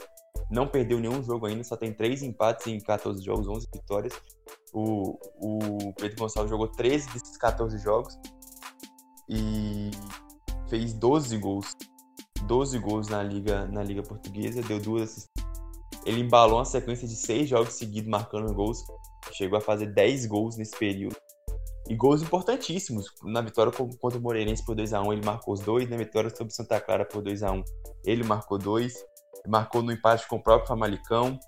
não 0.50 0.66
perdeu 0.66 0.98
nenhum 0.98 1.22
jogo 1.22 1.46
ainda, 1.46 1.62
só 1.62 1.76
tem 1.76 1.92
três 1.92 2.22
empates 2.22 2.66
em 2.66 2.80
14 2.80 3.22
jogos, 3.22 3.46
11 3.46 3.68
vitórias. 3.72 4.14
O, 4.72 5.18
o 5.40 5.92
Pedro 5.94 6.16
Gonçalves 6.18 6.50
jogou 6.50 6.68
13 6.68 7.10
desses 7.10 7.36
14 7.36 7.78
jogos 7.78 8.18
e 9.28 9.90
fez 10.68 10.94
12 10.94 11.36
gols. 11.38 11.76
12 12.46 12.78
gols 12.78 13.08
na 13.08 13.22
Liga, 13.22 13.66
na 13.66 13.82
Liga 13.82 14.02
Portuguesa, 14.02 14.62
deu 14.62 14.80
duas 14.80 15.02
assistências. 15.02 15.48
Ele 16.06 16.20
embalou 16.20 16.58
uma 16.58 16.64
sequência 16.64 17.06
de 17.06 17.16
seis 17.16 17.48
jogos 17.48 17.74
seguidos 17.74 18.08
marcando 18.08 18.54
gols, 18.54 18.82
chegou 19.32 19.58
a 19.58 19.60
fazer 19.60 19.92
10 19.92 20.24
gols 20.26 20.56
nesse 20.56 20.74
período. 20.76 21.16
E 21.88 21.94
gols 21.94 22.22
importantíssimos. 22.22 23.06
Na 23.24 23.40
vitória 23.40 23.72
contra 23.72 24.18
o 24.18 24.22
Moreirense 24.22 24.64
por 24.64 24.76
2x1, 24.76 25.12
ele 25.12 25.24
marcou 25.24 25.54
os 25.54 25.60
dois. 25.60 25.88
Na 25.88 25.96
vitória 25.96 26.30
sobre 26.34 26.52
Santa 26.52 26.80
Clara 26.80 27.04
por 27.04 27.22
2x1, 27.22 27.64
ele 28.04 28.24
marcou 28.24 28.58
dois. 28.58 28.94
Marcou 29.46 29.82
no 29.82 29.92
empate 29.92 30.26
com 30.28 30.36
o 30.36 30.42
próprio 30.42 30.68
Famalicão. 30.68 31.38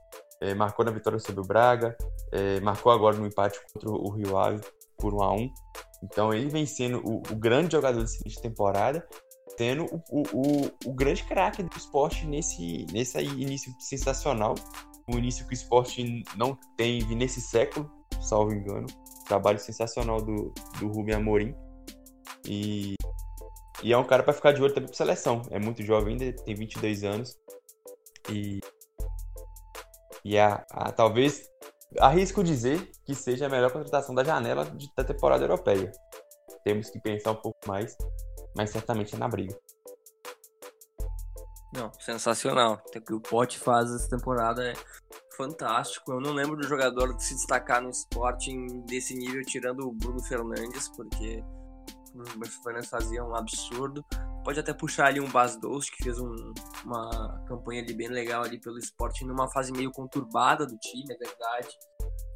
É, 0.41 0.55
marcou 0.55 0.85
na 0.85 0.91
vitória 0.91 1.19
sobre 1.19 1.43
o 1.43 1.45
Braga. 1.45 1.97
É, 2.33 2.61
marcou 2.61 2.91
agora 2.91 3.17
no 3.17 3.27
empate 3.27 3.61
contra 3.73 3.91
o 3.91 4.11
Rio 4.11 4.39
Ave 4.39 4.61
por 4.97 5.13
1x1. 5.13 5.51
Então 6.03 6.33
ele 6.33 6.49
vem 6.49 6.65
sendo 6.65 6.99
o, 7.07 7.19
o 7.31 7.37
grande 7.37 7.73
jogador 7.73 8.01
dessa 8.01 8.41
temporada 8.41 9.07
sendo 9.61 9.85
o, 10.11 10.23
o, 10.33 10.71
o 10.87 10.93
grande 10.95 11.23
craque 11.25 11.63
do 11.63 11.77
esporte 11.77 12.27
nesse, 12.27 12.87
nesse 12.93 13.19
início 13.19 13.71
sensacional. 13.79 14.55
Um 15.07 15.19
início 15.19 15.45
que 15.47 15.53
o 15.53 15.55
esporte 15.55 16.25
não 16.35 16.57
teve 16.79 17.15
nesse 17.15 17.43
século, 17.43 17.91
salvo 18.23 18.55
engano. 18.55 18.87
Trabalho 19.31 19.61
sensacional 19.61 20.21
do, 20.21 20.53
do 20.81 20.89
Rubem 20.89 21.15
Amorim. 21.15 21.55
E, 22.45 22.95
e 23.81 23.93
é 23.93 23.97
um 23.97 24.05
cara 24.05 24.25
para 24.25 24.33
ficar 24.33 24.51
de 24.51 24.61
olho 24.61 24.75
também 24.75 24.89
para 24.89 24.97
seleção. 24.97 25.43
É 25.51 25.59
muito 25.61 25.85
jovem 25.85 26.21
ainda, 26.21 26.43
tem 26.43 26.53
22 26.53 27.05
anos. 27.05 27.39
E, 28.29 28.59
e 30.25 30.37
a, 30.37 30.67
a, 30.71 30.91
talvez 30.91 31.49
arrisco 32.01 32.43
dizer 32.43 32.91
que 33.05 33.15
seja 33.15 33.47
a 33.47 33.49
melhor 33.49 33.71
contratação 33.71 34.15
da 34.15 34.25
janela 34.25 34.65
de, 34.65 34.91
da 34.97 35.05
temporada 35.05 35.45
europeia. 35.45 35.93
Temos 36.65 36.91
que 36.91 37.01
pensar 37.01 37.31
um 37.31 37.41
pouco 37.41 37.59
mais 37.69 37.97
mas 38.57 38.71
certamente 38.71 39.15
é 39.15 39.19
na 39.19 39.29
briga. 39.29 39.57
Não, 41.73 41.93
sensacional. 42.01 42.83
O 42.85 43.01
que 43.01 43.15
o 43.15 43.21
Pote 43.21 43.59
faz 43.59 43.93
essa 43.95 44.09
temporada 44.09 44.65
é 44.65 44.75
fantástico. 45.41 46.13
Eu 46.13 46.21
não 46.21 46.33
lembro 46.33 46.57
do 46.57 46.67
jogador 46.67 47.19
se 47.19 47.35
destacar 47.35 47.83
no 47.83 47.91
esporte 47.91 48.53
desse 48.87 49.15
nível, 49.15 49.43
tirando 49.43 49.81
o 49.81 49.93
Bruno 49.93 50.23
Fernandes, 50.23 50.89
porque 50.89 51.43
o 52.15 52.19
Bruno 52.19 52.47
Fernandes 52.63 52.91
fazia 52.91 53.25
um 53.25 53.35
absurdo. 53.35 54.05
Pode 54.45 54.61
até 54.61 54.75
puxar 54.75 55.07
ali 55.07 55.21
um 55.21 55.29
Bas 55.31 55.57
Dost, 55.57 55.91
que 55.97 56.05
fez 56.05 56.19
um, 56.19 56.35
uma 56.85 57.43
campanha 57.47 57.83
ali 57.83 57.95
bem 57.95 58.09
legal 58.09 58.43
ali 58.43 58.61
pelo 58.61 58.79
esporte, 58.79 59.25
numa 59.25 59.51
fase 59.51 59.73
meio 59.73 59.91
conturbada 59.91 60.67
do 60.67 60.77
time, 60.79 61.15
é 61.15 61.17
verdade 61.17 61.69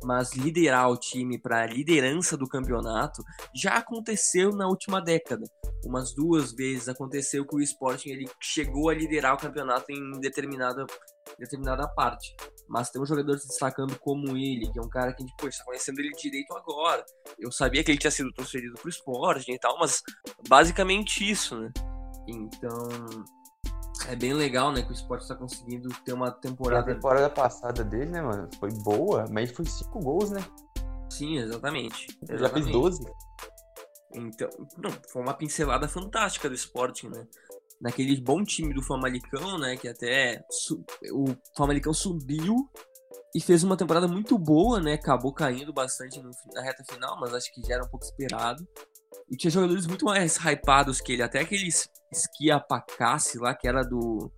mas 0.05 0.33
liderar 0.35 0.91
o 0.91 0.97
time 0.97 1.39
para 1.39 1.63
a 1.63 1.67
liderança 1.67 2.37
do 2.37 2.47
campeonato 2.47 3.23
já 3.55 3.77
aconteceu 3.77 4.51
na 4.51 4.69
última 4.69 5.01
década. 5.01 5.45
Umas 5.85 6.15
duas 6.15 6.53
vezes 6.53 6.89
aconteceu 6.89 7.47
que 7.47 7.57
o 7.57 7.61
Sporting 7.61 8.11
ele 8.11 8.31
chegou 8.41 8.89
a 8.89 8.95
liderar 8.95 9.35
o 9.35 9.39
campeonato 9.39 9.91
em 9.91 10.21
determinada, 10.21 10.85
determinada 11.39 11.87
parte. 11.89 12.35
Mas 12.69 12.91
tem 12.91 13.01
um 13.01 13.07
jogador 13.07 13.39
se 13.39 13.49
destacando 13.49 13.99
como 13.99 14.37
ele, 14.37 14.71
que 14.71 14.79
é 14.79 14.83
um 14.83 14.89
cara 14.89 15.13
que 15.13 15.23
a 15.23 15.27
gente 15.27 15.49
está 15.49 15.65
conhecendo 15.65 16.01
ele 16.01 16.11
direito 16.13 16.57
agora. 16.57 17.05
Eu 17.39 17.53
sabia 17.53 17.85
que 17.85 17.91
ele 17.91 17.99
tinha 17.99 18.11
sido 18.11 18.33
transferido 18.33 18.75
para 18.75 18.87
o 18.87 18.91
Sporting 18.91 19.53
e 19.53 19.59
tal, 19.59 19.79
mas 19.79 20.03
basicamente 20.49 21.29
isso, 21.29 21.59
né? 21.59 21.71
Então, 22.27 22.89
é 24.09 24.17
bem 24.17 24.33
legal, 24.33 24.73
né? 24.73 24.83
Que 24.83 24.91
o 24.91 24.93
esporte 24.93 25.23
está 25.23 25.35
conseguindo 25.35 25.89
ter 26.05 26.13
uma 26.13 26.31
temporada. 26.31 26.91
A 26.91 26.95
temporada 26.95 27.31
passada 27.31 27.85
dele, 27.85 28.11
né, 28.11 28.23
mano? 28.23 28.49
Foi 28.59 28.71
boa, 28.83 29.27
mas 29.31 29.51
foi 29.51 29.65
cinco 29.67 30.01
gols, 30.01 30.31
né? 30.31 30.45
Sim, 31.11 31.39
exatamente. 31.39 32.07
exatamente. 32.23 32.41
Já 32.41 32.49
fez 32.49 32.67
12. 32.67 33.05
Então, 34.15 34.49
não, 34.79 34.91
foi 35.11 35.23
uma 35.23 35.35
pincelada 35.35 35.89
fantástica 35.89 36.49
do 36.49 36.55
Sporting, 36.55 37.09
né? 37.09 37.27
Naquele 37.85 38.19
bom 38.19 38.43
time 38.43 38.73
do 38.73 38.81
Famalicão, 38.81 39.59
né? 39.59 39.77
Que 39.77 39.89
até 39.89 40.43
o 41.13 41.37
Famalicão 41.55 41.93
subiu 41.93 42.67
e 43.35 43.41
fez 43.43 43.63
uma 43.63 43.77
temporada 43.77 44.09
muito 44.09 44.39
boa, 44.39 44.81
né? 44.81 44.95
Acabou 44.95 45.35
caindo 45.35 45.71
bastante 45.71 46.19
no, 46.23 46.31
na 46.55 46.63
reta 46.63 46.83
final, 46.91 47.21
mas 47.21 47.35
acho 47.35 47.53
que 47.53 47.61
já 47.61 47.75
era 47.75 47.85
um 47.85 47.89
pouco 47.89 48.07
esperado. 48.07 48.67
E 49.31 49.37
tinha 49.37 49.51
jogadores 49.51 49.87
muito 49.87 50.07
mais 50.07 50.35
hypados 50.37 51.03
que 51.03 51.13
ele, 51.13 51.23
até 51.23 51.41
aqueles 51.41 51.87
Esquia 52.11 52.59
Pacasse 52.59 53.39
lá, 53.39 53.55
que 53.55 53.69
era 53.69 53.83
do, 53.83 54.33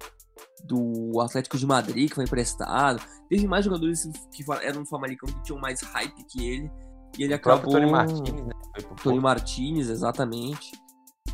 do 0.65 1.21
Atlético 1.21 1.57
de 1.57 1.67
Madrid, 1.67 2.09
que 2.09 2.17
foi 2.17 2.25
emprestado. 2.25 3.01
Teve 3.29 3.47
mais 3.47 3.65
jogadores 3.65 4.03
que 4.35 4.45
eram 4.61 4.83
do 4.83 4.89
Famalicão 4.89 5.33
que 5.33 5.43
tinham 5.45 5.61
mais 5.61 5.81
hype 5.83 6.25
que 6.25 6.45
ele. 6.45 6.71
E 7.17 7.23
ele 7.23 7.35
acabou. 7.35 7.71
Tony 7.71 7.89
Martins, 7.89 8.45
né? 8.45 8.53
Tony 9.05 9.21
Martins, 9.21 9.89
exatamente. 9.89 10.73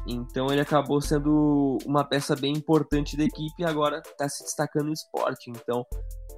Então 0.07 0.47
ele 0.51 0.61
acabou 0.61 1.01
sendo 1.01 1.79
uma 1.87 2.05
peça 2.05 2.35
bem 2.35 2.53
importante 2.53 3.17
da 3.17 3.25
equipe 3.25 3.63
e 3.63 3.65
agora 3.65 3.99
está 3.99 4.29
se 4.29 4.43
destacando 4.43 4.87
no 4.87 4.93
esporte. 4.93 5.51
Então 5.51 5.87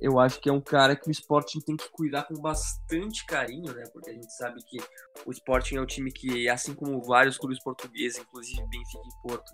eu 0.00 0.18
acho 0.18 0.40
que 0.40 0.48
é 0.48 0.52
um 0.52 0.60
cara 0.60 0.94
que 0.96 1.08
o 1.08 1.10
Sporting 1.10 1.60
tem 1.60 1.76
que 1.76 1.88
cuidar 1.90 2.24
com 2.24 2.34
bastante 2.34 3.24
carinho, 3.26 3.72
né? 3.72 3.84
Porque 3.92 4.10
a 4.10 4.12
gente 4.12 4.30
sabe 4.34 4.60
que 4.62 4.76
o 5.24 5.30
Sporting 5.30 5.76
é 5.76 5.80
um 5.80 5.86
time 5.86 6.12
que, 6.12 6.48
assim 6.48 6.74
como 6.74 7.02
vários 7.02 7.38
clubes 7.38 7.62
portugueses, 7.62 8.18
inclusive 8.18 8.60
Benfica 8.68 9.02
e 9.02 9.28
Porto, 9.28 9.52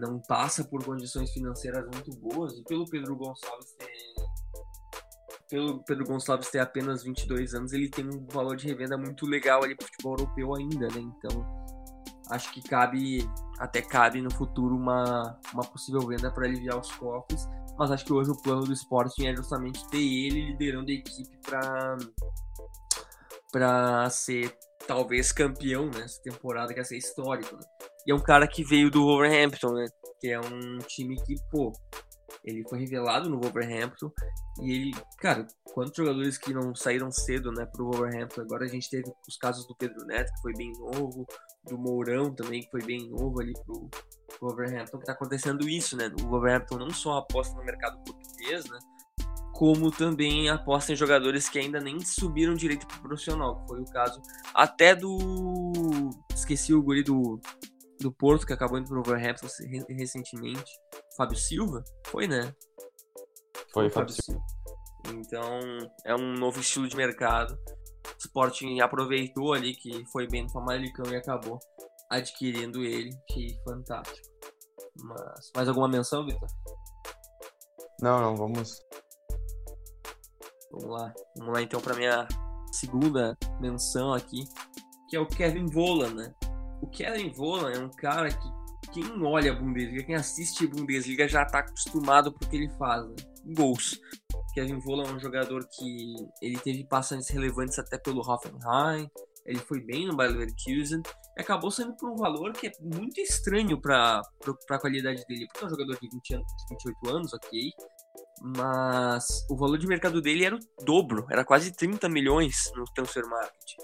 não 0.00 0.20
passa 0.22 0.64
por 0.64 0.82
condições 0.84 1.30
financeiras 1.32 1.84
muito 1.84 2.10
boas. 2.18 2.56
E 2.56 2.62
pelo 2.64 2.88
Pedro 2.88 3.16
Gonçalves 3.16 3.72
ter, 3.74 3.92
pelo 5.50 5.84
Pedro 5.84 6.04
Gonçalves 6.04 6.50
ter 6.50 6.60
apenas 6.60 7.02
22 7.02 7.54
anos, 7.54 7.72
ele 7.72 7.90
tem 7.90 8.06
um 8.06 8.26
valor 8.26 8.56
de 8.56 8.66
revenda 8.66 8.96
muito 8.96 9.26
legal 9.26 9.62
ali 9.62 9.76
pro 9.76 9.86
futebol 9.86 10.16
europeu 10.18 10.54
ainda, 10.54 10.86
né? 10.88 11.00
Então, 11.00 11.44
acho 12.30 12.52
que 12.52 12.62
cabe, 12.62 13.28
até 13.58 13.82
cabe 13.82 14.20
no 14.20 14.32
futuro 14.32 14.76
uma, 14.76 15.38
uma 15.52 15.64
possível 15.64 16.00
venda 16.06 16.30
para 16.30 16.46
aliviar 16.46 16.78
os 16.78 16.90
cofres 16.92 17.48
mas 17.78 17.92
acho 17.92 18.04
que 18.04 18.12
hoje 18.12 18.30
o 18.30 18.42
plano 18.42 18.64
do 18.64 18.72
Sporting 18.72 19.26
é 19.26 19.36
justamente 19.36 19.88
ter 19.88 20.02
ele 20.02 20.46
liderando 20.50 20.90
a 20.90 20.94
equipe 20.94 21.38
para 21.48 21.96
para 23.52 24.10
ser 24.10 24.54
talvez 24.86 25.32
campeão 25.32 25.86
nessa 25.86 26.16
né, 26.16 26.22
temporada 26.24 26.74
que 26.74 26.80
ia 26.80 26.84
ser 26.84 26.98
histórico. 26.98 27.56
Né? 27.56 27.62
E 28.06 28.10
é 28.10 28.14
um 28.14 28.20
cara 28.20 28.46
que 28.46 28.64
veio 28.64 28.90
do 28.90 29.04
Wolverhampton, 29.04 29.72
né? 29.72 29.86
Que 30.20 30.28
é 30.28 30.40
um 30.40 30.78
time 30.86 31.16
que, 31.24 31.34
pô, 31.50 31.72
ele 32.44 32.62
foi 32.68 32.80
revelado 32.80 33.30
no 33.30 33.40
Wolverhampton 33.40 34.10
e 34.60 34.72
ele, 34.72 34.90
cara, 35.18 35.46
quantos 35.72 35.96
jogadores 35.96 36.36
que 36.36 36.52
não 36.52 36.74
saíram 36.74 37.10
cedo, 37.10 37.52
né, 37.52 37.64
pro 37.66 37.90
Wolverhampton? 37.90 38.42
Agora 38.42 38.64
a 38.64 38.68
gente 38.68 38.90
teve 38.90 39.10
os 39.26 39.36
casos 39.36 39.66
do 39.66 39.76
Pedro 39.76 40.04
Neto, 40.04 40.32
que 40.34 40.42
foi 40.42 40.52
bem 40.54 40.72
novo, 40.78 41.26
do 41.68 41.78
Mourão 41.78 42.34
também, 42.34 42.62
que 42.62 42.70
foi 42.70 42.82
bem 42.82 43.08
novo 43.08 43.40
ali 43.40 43.52
pro, 43.64 43.88
pro 44.38 44.48
Wolverhampton, 44.48 44.98
que 44.98 45.04
tá 45.04 45.12
acontecendo 45.12 45.68
isso, 45.68 45.96
né? 45.96 46.10
O 46.22 46.28
Wolverhampton 46.28 46.78
não 46.78 46.90
só 46.90 47.18
aposta 47.18 47.56
no 47.56 47.64
mercado 47.64 48.02
português, 48.04 48.64
né? 48.68 48.78
Como 49.52 49.90
também 49.90 50.48
aposta 50.48 50.92
em 50.92 50.96
jogadores 50.96 51.48
que 51.48 51.58
ainda 51.58 51.80
nem 51.80 52.00
subiram 52.00 52.54
direito 52.54 52.86
pro 52.86 53.00
profissional, 53.02 53.60
que 53.60 53.68
foi 53.68 53.80
o 53.80 53.84
caso 53.86 54.20
até 54.54 54.94
do. 54.94 56.10
Esqueci 56.32 56.72
o 56.72 56.82
guri 56.82 57.02
do, 57.02 57.40
do 58.00 58.12
Porto, 58.12 58.46
que 58.46 58.52
acabou 58.52 58.78
indo 58.78 58.88
pro 58.88 59.02
Wolverhampton 59.02 59.48
recentemente. 59.90 60.70
Fábio 61.16 61.36
Silva? 61.36 61.82
Foi, 62.06 62.28
né? 62.28 62.54
Foi, 63.72 63.90
Fábio 63.90 64.14
Silva. 64.14 64.40
Então, 65.08 65.60
é 66.04 66.14
um 66.14 66.34
novo 66.34 66.60
estilo 66.60 66.88
de 66.88 66.96
mercado. 66.96 67.58
O 68.14 68.18
Sporting 68.18 68.80
aproveitou 68.80 69.52
ali 69.52 69.74
que 69.74 70.04
foi 70.06 70.26
bem 70.26 70.42
no 70.44 70.50
Famalicão 70.50 71.06
e 71.12 71.16
acabou 71.16 71.58
adquirindo 72.10 72.84
ele. 72.84 73.10
Que 73.28 73.56
fantástico. 73.64 74.28
Mas, 74.96 75.50
mais 75.54 75.68
alguma 75.68 75.88
menção, 75.88 76.24
Vitor? 76.24 76.48
Não, 78.00 78.20
não, 78.20 78.36
vamos. 78.36 78.80
Vamos 80.70 80.90
lá. 80.90 81.12
Vamos 81.36 81.54
lá 81.54 81.62
então 81.62 81.80
para 81.80 81.96
minha 81.96 82.26
segunda 82.72 83.36
menção 83.60 84.12
aqui, 84.12 84.44
que 85.08 85.16
é 85.16 85.20
o 85.20 85.26
Kevin 85.26 85.66
Volan, 85.66 86.14
né? 86.14 86.34
O 86.82 86.88
Kevin 86.88 87.30
Volan 87.32 87.72
é 87.72 87.78
um 87.78 87.90
cara 87.90 88.28
que 88.28 88.58
quem 88.92 89.22
olha 89.22 89.52
a 89.52 89.54
Bundesliga, 89.54 90.04
quem 90.04 90.14
assiste 90.14 90.64
a 90.64 90.68
Bundesliga 90.68 91.28
já 91.28 91.42
está 91.42 91.58
acostumado 91.58 92.32
com 92.32 92.44
o 92.44 92.48
que 92.48 92.56
ele 92.56 92.70
faz, 92.78 93.06
né? 93.06 93.16
Gols. 93.56 94.00
Kevin 94.58 94.80
Volan 94.80 95.04
é 95.04 95.12
um 95.12 95.20
jogador 95.20 95.64
que 95.68 96.16
ele 96.42 96.58
teve 96.58 96.82
passagens 96.82 97.28
relevantes 97.28 97.78
até 97.78 97.96
pelo 97.96 98.28
Hoffenheim, 98.28 99.08
ele 99.46 99.60
foi 99.60 99.80
bem 99.80 100.04
no 100.04 100.16
Bayer 100.16 100.32
Leverkusen 100.32 101.00
e 101.36 101.40
acabou 101.40 101.70
saindo 101.70 101.94
por 101.96 102.10
um 102.10 102.16
valor 102.16 102.52
que 102.52 102.66
é 102.66 102.72
muito 102.80 103.20
estranho 103.20 103.80
para 103.80 104.20
a 104.68 104.78
qualidade 104.80 105.24
dele, 105.28 105.46
porque 105.46 105.62
é 105.62 105.66
um 105.68 105.70
jogador 105.70 105.96
de, 106.00 106.08
20 106.08 106.34
anos, 106.34 106.46
de 106.46 106.74
28 106.74 107.08
anos, 107.08 107.32
ok, 107.34 107.70
mas 108.56 109.46
o 109.48 109.56
valor 109.56 109.78
de 109.78 109.86
mercado 109.86 110.20
dele 110.20 110.44
era 110.44 110.56
o 110.56 110.84
dobro, 110.84 111.24
era 111.30 111.44
quase 111.44 111.70
30 111.70 112.08
milhões 112.08 112.72
no 112.74 112.82
transfer 112.92 113.24
market. 113.28 113.76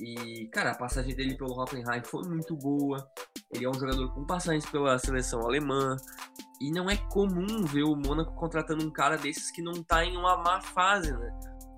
E, 0.00 0.48
cara, 0.48 0.70
a 0.70 0.74
passagem 0.74 1.14
dele 1.14 1.36
pelo 1.36 1.60
Hoffenheim 1.60 2.02
foi 2.04 2.26
muito 2.26 2.56
boa. 2.56 3.06
Ele 3.52 3.66
é 3.66 3.68
um 3.68 3.74
jogador 3.74 4.12
com 4.14 4.24
passagens 4.24 4.64
pela 4.66 4.98
seleção 4.98 5.40
alemã. 5.42 5.96
E 6.60 6.70
não 6.70 6.88
é 6.88 6.96
comum 6.96 7.64
ver 7.64 7.84
o 7.84 7.94
Mônaco 7.94 8.34
contratando 8.34 8.84
um 8.84 8.90
cara 8.90 9.16
desses 9.16 9.50
que 9.50 9.62
não 9.62 9.82
tá 9.82 10.04
em 10.04 10.16
uma 10.16 10.38
má 10.38 10.60
fase, 10.60 11.12
né? 11.12 11.30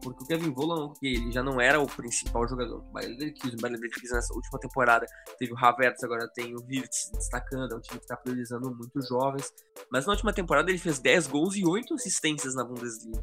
Porque 0.02 0.24
o 0.24 0.26
Kevin 0.26 0.52
Volland, 0.52 0.94
ele 1.00 1.30
já 1.30 1.42
não 1.42 1.60
era 1.60 1.80
o 1.80 1.86
principal 1.86 2.46
jogador 2.48 2.80
do 2.80 2.90
Bayern 2.90 3.16
Leverkusen. 3.16 3.54
O 3.54 3.60
Bayern 3.60 3.80
Leverkusen 3.80 4.16
nessa 4.16 4.34
última 4.34 4.58
temporada 4.58 5.06
teve 5.38 5.52
o 5.52 5.56
Havertz, 5.56 6.02
agora 6.02 6.28
tem 6.34 6.54
o 6.54 6.64
Wirtz 6.68 7.10
destacando. 7.12 7.72
É 7.72 7.76
um 7.76 7.80
time 7.80 7.98
que 7.98 8.04
está 8.04 8.16
priorizando 8.16 8.74
muito 8.74 9.00
jovens. 9.06 9.52
Mas 9.90 10.04
na 10.04 10.12
última 10.12 10.32
temporada 10.32 10.70
ele 10.70 10.78
fez 10.78 10.98
10 10.98 11.28
gols 11.28 11.56
e 11.56 11.64
8 11.64 11.94
assistências 11.94 12.54
na 12.56 12.64
Bundesliga. 12.64 13.22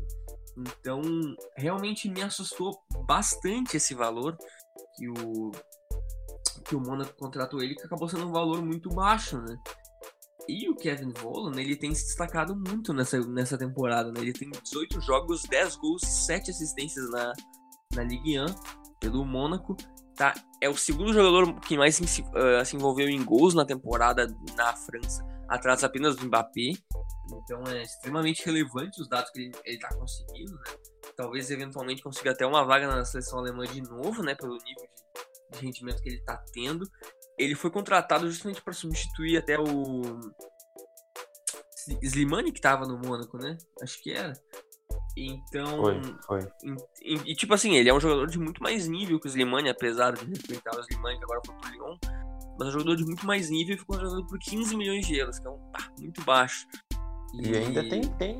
Então, 0.57 1.01
realmente 1.55 2.09
me 2.09 2.21
assustou 2.21 2.77
bastante 3.05 3.77
esse 3.77 3.93
valor 3.93 4.37
que 4.99 5.07
o 5.07 5.51
que 6.65 6.75
o 6.75 6.79
Mônaco 6.79 7.13
contratou 7.17 7.63
ele, 7.63 7.73
que 7.73 7.83
acabou 7.83 8.07
sendo 8.07 8.27
um 8.27 8.31
valor 8.31 8.61
muito 8.61 8.89
baixo, 8.89 9.39
né? 9.39 9.57
E 10.47 10.69
o 10.69 10.75
Kevin 10.75 11.11
Volland, 11.13 11.59
ele 11.59 11.75
tem 11.75 11.93
se 11.95 12.05
destacado 12.05 12.55
muito 12.55 12.93
nessa, 12.93 13.19
nessa 13.19 13.57
temporada, 13.57 14.11
né? 14.11 14.19
Ele 14.19 14.33
tem 14.33 14.49
18 14.49 15.01
jogos, 15.01 15.43
10 15.43 15.75
gols, 15.77 16.01
7 16.01 16.51
assistências 16.51 17.09
na, 17.09 17.33
na 17.95 18.03
Ligue 18.03 18.39
1 18.39 18.45
pelo 18.99 19.25
Mônaco. 19.25 19.75
Tá? 20.15 20.33
É 20.61 20.67
o 20.67 20.75
segundo 20.75 21.13
jogador 21.13 21.59
que 21.61 21.77
mais 21.77 21.95
se, 21.95 22.21
uh, 22.21 22.65
se 22.65 22.75
envolveu 22.75 23.07
em 23.07 23.23
gols 23.23 23.53
na 23.53 23.65
temporada 23.65 24.27
na 24.55 24.75
França, 24.75 25.25
atrás 25.49 25.83
apenas 25.83 26.15
do 26.15 26.25
Mbappé. 26.25 26.73
Então 27.43 27.63
é 27.67 27.83
extremamente 27.83 28.45
relevante 28.45 29.01
os 29.01 29.07
dados 29.07 29.29
que 29.31 29.39
ele, 29.39 29.75
está 29.75 29.89
conseguindo, 29.95 30.53
né? 30.53 30.77
Talvez 31.15 31.51
eventualmente 31.51 32.01
consiga 32.01 32.31
até 32.31 32.45
uma 32.45 32.63
vaga 32.63 32.87
na 32.87 33.03
seleção 33.05 33.39
alemã 33.39 33.65
de 33.65 33.81
novo, 33.81 34.23
né? 34.23 34.35
Pelo 34.35 34.53
nível 34.53 34.87
de, 35.51 35.59
de 35.59 35.65
rendimento 35.65 36.01
que 36.01 36.09
ele 36.09 36.17
está 36.17 36.37
tendo 36.53 36.89
ele 37.39 37.55
foi 37.55 37.71
contratado 37.71 38.29
justamente 38.29 38.61
para 38.61 38.73
substituir 38.73 39.37
até 39.37 39.57
o 39.57 40.19
Slimani 42.03 42.51
que 42.51 42.59
tava 42.59 42.85
no 42.85 42.99
Mônaco, 42.99 43.37
né? 43.37 43.57
Acho 43.81 44.03
que 44.03 44.11
era. 44.11 44.33
Então. 45.15 45.81
Foi, 45.81 46.01
foi. 46.27 46.39
E, 47.01 47.31
e, 47.31 47.35
tipo 47.35 47.53
assim, 47.53 47.75
ele 47.75 47.89
é 47.89 47.93
um 47.93 47.99
jogador 47.99 48.27
de 48.27 48.37
muito 48.37 48.61
mais 48.61 48.87
nível 48.87 49.19
que 49.19 49.27
o 49.27 49.29
Slimani, 49.29 49.69
apesar 49.69 50.11
de 50.11 50.25
respeitar 50.25 50.77
o 50.77 50.81
Slimani, 50.81 51.17
que 51.17 51.23
agora 51.23 51.41
foi 51.45 51.55
pro 51.55 51.71
Lyon. 51.71 51.97
Mas 52.59 52.67
um 52.67 52.71
jogador 52.71 52.95
de 52.97 53.05
muito 53.05 53.25
mais 53.25 53.49
nível 53.49 53.75
e 53.75 53.79
ficou 53.79 53.97
jogando 53.97 54.27
por 54.27 54.37
15 54.37 54.75
milhões 54.75 55.07
de 55.07 55.17
euros, 55.17 55.39
que 55.39 55.47
é 55.47 55.49
um 55.49 55.71
pá, 55.71 55.89
muito 55.97 56.21
baixo. 56.23 56.67
E, 57.33 57.49
e 57.49 57.57
ainda 57.57 57.87
tem, 57.87 58.01
tem. 58.01 58.39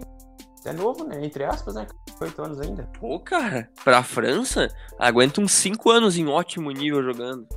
É 0.65 0.73
novo, 0.73 1.05
né? 1.05 1.25
Entre 1.25 1.43
aspas, 1.45 1.75
né? 1.75 1.87
8 2.19 2.41
anos 2.41 2.59
ainda. 2.59 2.83
Pô, 2.99 3.17
cara, 3.19 3.71
pra 3.83 4.03
França, 4.03 4.67
aguenta 4.99 5.39
uns 5.39 5.53
5 5.53 5.89
anos 5.89 6.17
em 6.17 6.27
ótimo 6.27 6.69
nível 6.71 7.01
jogando. 7.01 7.47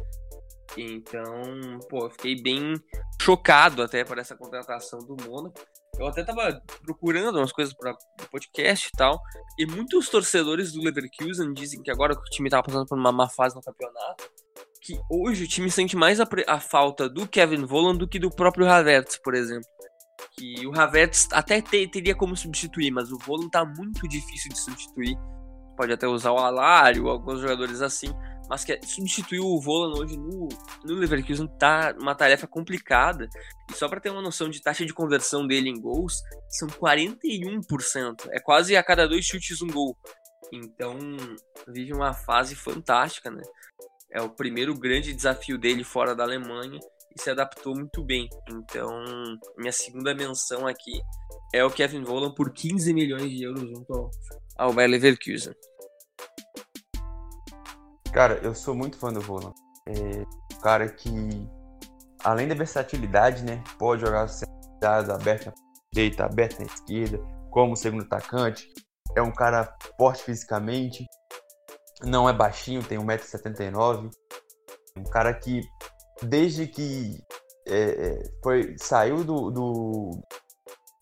Então, 0.76 1.80
pô, 1.90 2.06
eu 2.06 2.10
fiquei 2.10 2.40
bem 2.40 2.74
chocado 3.20 3.82
até 3.82 4.04
por 4.04 4.18
essa 4.18 4.36
contratação 4.36 5.00
do 5.00 5.16
Mônaco. 5.28 5.60
Eu 5.98 6.06
até 6.06 6.24
tava 6.24 6.62
procurando 6.84 7.36
umas 7.38 7.52
coisas 7.52 7.74
para 7.74 7.94
podcast 8.30 8.88
e 8.88 8.96
tal, 8.96 9.20
e 9.58 9.66
muitos 9.66 10.08
torcedores 10.08 10.72
do 10.72 10.80
Leverkusen 10.80 11.52
dizem 11.52 11.82
que 11.82 11.90
agora 11.90 12.14
que 12.14 12.22
o 12.22 12.30
time 12.30 12.48
tava 12.48 12.62
passando 12.62 12.86
por 12.86 12.96
uma 12.96 13.12
má 13.12 13.28
fase 13.28 13.54
no 13.54 13.60
campeonato, 13.60 14.24
que 14.82 14.98
hoje 15.10 15.44
o 15.44 15.48
time 15.48 15.70
sente 15.70 15.96
mais 15.96 16.20
a, 16.20 16.28
a 16.48 16.60
falta 16.60 17.08
do 17.08 17.26
Kevin 17.26 17.64
Volland 17.64 17.98
do 17.98 18.08
que 18.08 18.18
do 18.18 18.30
próprio 18.30 18.68
Havertz, 18.68 19.18
por 19.22 19.34
exemplo. 19.34 19.68
Que 20.36 20.66
o 20.66 20.78
Havertz 20.78 21.28
até 21.32 21.60
te, 21.60 21.86
teria 21.88 22.14
como 22.14 22.36
substituir, 22.36 22.90
mas 22.90 23.10
o 23.10 23.18
Volland 23.18 23.50
tá 23.50 23.64
muito 23.64 24.06
difícil 24.08 24.50
de 24.52 24.58
substituir. 24.58 25.16
Pode 25.76 25.92
até 25.92 26.06
usar 26.06 26.32
o 26.32 26.38
Alário, 26.38 27.08
alguns 27.08 27.40
jogadores 27.40 27.80
assim 27.80 28.12
mas 28.52 28.64
que 28.64 28.78
substituir 28.84 29.40
o 29.40 29.58
Volan 29.58 29.98
hoje 29.98 30.14
no, 30.14 30.46
no 30.84 30.94
Leverkusen 30.94 31.48
tá 31.58 31.94
uma 31.98 32.14
tarefa 32.14 32.46
complicada. 32.46 33.26
E 33.70 33.74
só 33.74 33.88
para 33.88 33.98
ter 33.98 34.10
uma 34.10 34.20
noção 34.20 34.50
de 34.50 34.60
taxa 34.60 34.84
de 34.84 34.92
conversão 34.92 35.46
dele 35.46 35.70
em 35.70 35.80
gols, 35.80 36.20
são 36.50 36.68
41%. 36.68 38.28
É 38.30 38.38
quase 38.40 38.76
a 38.76 38.82
cada 38.82 39.08
dois 39.08 39.24
chutes 39.24 39.62
um 39.62 39.68
gol. 39.68 39.96
Então, 40.52 40.98
vive 41.66 41.94
uma 41.94 42.12
fase 42.12 42.54
fantástica, 42.54 43.30
né? 43.30 43.42
É 44.12 44.20
o 44.20 44.28
primeiro 44.28 44.78
grande 44.78 45.14
desafio 45.14 45.58
dele 45.58 45.82
fora 45.82 46.14
da 46.14 46.22
Alemanha 46.22 46.78
e 47.16 47.20
se 47.20 47.30
adaptou 47.30 47.74
muito 47.74 48.04
bem. 48.04 48.28
Então, 48.48 48.88
minha 49.56 49.72
segunda 49.72 50.14
menção 50.14 50.66
aqui 50.66 51.00
é 51.54 51.64
o 51.64 51.70
Kevin 51.70 52.04
Volan 52.04 52.34
por 52.34 52.52
15 52.52 52.92
milhões 52.92 53.30
de 53.30 53.42
euros 53.42 53.68
junto 53.68 53.92
ao, 53.92 54.10
ao 54.56 54.72
Bayer 54.72 54.90
Leverkusen. 54.90 55.54
Cara, 58.12 58.34
eu 58.42 58.54
sou 58.54 58.74
muito 58.74 58.98
fã 58.98 59.10
do 59.10 59.20
Volan. 59.20 59.54
É 59.86 60.54
um 60.54 60.60
cara 60.60 60.86
que, 60.88 61.10
além 62.22 62.46
da 62.46 62.54
versatilidade, 62.54 63.42
né, 63.42 63.64
pode 63.78 64.02
jogar 64.02 64.28
centrado, 64.28 65.12
aberto 65.12 65.46
na 65.46 65.54
direita, 65.90 66.26
aberto 66.26 66.58
na 66.58 66.66
esquerda, 66.66 67.18
como 67.50 67.74
segundo 67.74 68.02
atacante. 68.02 68.68
É 69.16 69.22
um 69.22 69.32
cara 69.32 69.74
forte 69.96 70.24
fisicamente, 70.24 71.06
não 72.04 72.28
é 72.28 72.32
baixinho, 72.32 72.82
tem 72.82 72.98
1,79m. 72.98 74.10
Um 74.96 75.04
cara 75.04 75.32
que, 75.34 75.60
desde 76.22 76.66
que 76.66 77.18
é, 77.66 77.76
é, 77.76 78.22
foi, 78.42 78.74
saiu 78.78 79.24
do, 79.24 79.50
do, 79.50 80.22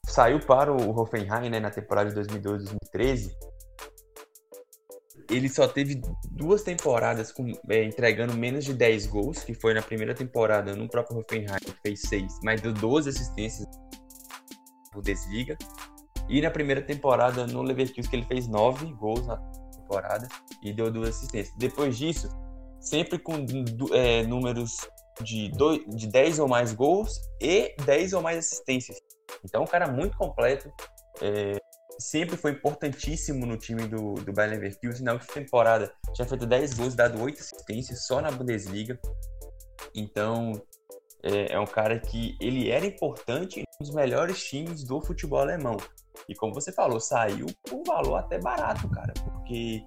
saiu 0.06 0.40
para 0.40 0.72
o 0.72 0.98
Hoffenheim 0.98 1.50
né, 1.50 1.60
na 1.60 1.70
temporada 1.70 2.10
de 2.10 2.20
2012-2013, 2.34 3.30
ele 5.30 5.48
só 5.48 5.68
teve 5.68 6.00
duas 6.30 6.62
temporadas 6.62 7.30
com, 7.32 7.46
é, 7.68 7.84
entregando 7.84 8.34
menos 8.34 8.64
de 8.64 8.74
10 8.74 9.06
gols, 9.06 9.44
que 9.44 9.54
foi 9.54 9.72
na 9.72 9.82
primeira 9.82 10.14
temporada 10.14 10.74
no 10.74 10.88
próprio 10.88 11.18
Hoffenheim, 11.18 11.58
que 11.64 11.74
fez 11.82 12.00
6, 12.02 12.40
mas 12.42 12.60
deu 12.60 12.72
12 12.72 13.10
assistências 13.10 13.66
no 13.66 15.00
Bundesliga. 15.00 15.56
E 16.28 16.40
na 16.40 16.50
primeira 16.50 16.82
temporada 16.82 17.46
no 17.46 17.62
Leverkusen, 17.62 18.08
que 18.08 18.16
ele 18.16 18.26
fez 18.26 18.46
9 18.46 18.92
gols 18.94 19.26
na 19.26 19.36
temporada 19.90 20.28
e 20.62 20.72
deu 20.72 20.90
duas 20.90 21.10
assistências. 21.10 21.54
Depois 21.58 21.98
disso, 21.98 22.28
sempre 22.78 23.18
com 23.18 23.44
é, 23.92 24.22
números 24.22 24.76
de, 25.22 25.50
dois, 25.50 25.84
de 25.88 26.06
10 26.06 26.38
ou 26.38 26.48
mais 26.48 26.72
gols 26.72 27.20
e 27.40 27.74
10 27.84 28.12
ou 28.12 28.22
mais 28.22 28.38
assistências. 28.38 28.96
Então, 29.44 29.62
um 29.62 29.66
cara 29.66 29.88
muito 29.88 30.16
completo. 30.16 30.72
É, 31.20 31.60
sempre 31.98 32.36
foi 32.36 32.52
importantíssimo 32.52 33.44
no 33.44 33.58
time 33.58 33.86
do, 33.86 34.14
do 34.14 34.32
Bayern 34.32 34.56
Leverkusen. 34.56 35.04
Na 35.04 35.12
última 35.12 35.34
temporada 35.34 35.92
tinha 36.14 36.26
feito 36.26 36.46
10 36.46 36.74
gols, 36.74 36.94
dado 36.94 37.20
8 37.20 37.40
assistências 37.40 38.06
só 38.06 38.20
na 38.20 38.30
Bundesliga. 38.30 38.98
Então 39.94 40.52
é, 41.22 41.52
é, 41.52 41.60
um 41.60 41.66
cara 41.66 41.98
que 41.98 42.36
ele 42.40 42.70
era 42.70 42.86
importante 42.86 43.62
nos 43.80 43.92
melhores 43.94 44.42
times 44.44 44.84
do 44.84 45.00
futebol 45.00 45.40
alemão. 45.40 45.76
E 46.28 46.34
como 46.34 46.52
você 46.52 46.72
falou, 46.72 47.00
saiu 47.00 47.46
por 47.64 47.78
um 47.78 47.82
valor 47.82 48.16
até 48.16 48.38
barato, 48.38 48.88
cara, 48.90 49.12
porque 49.24 49.82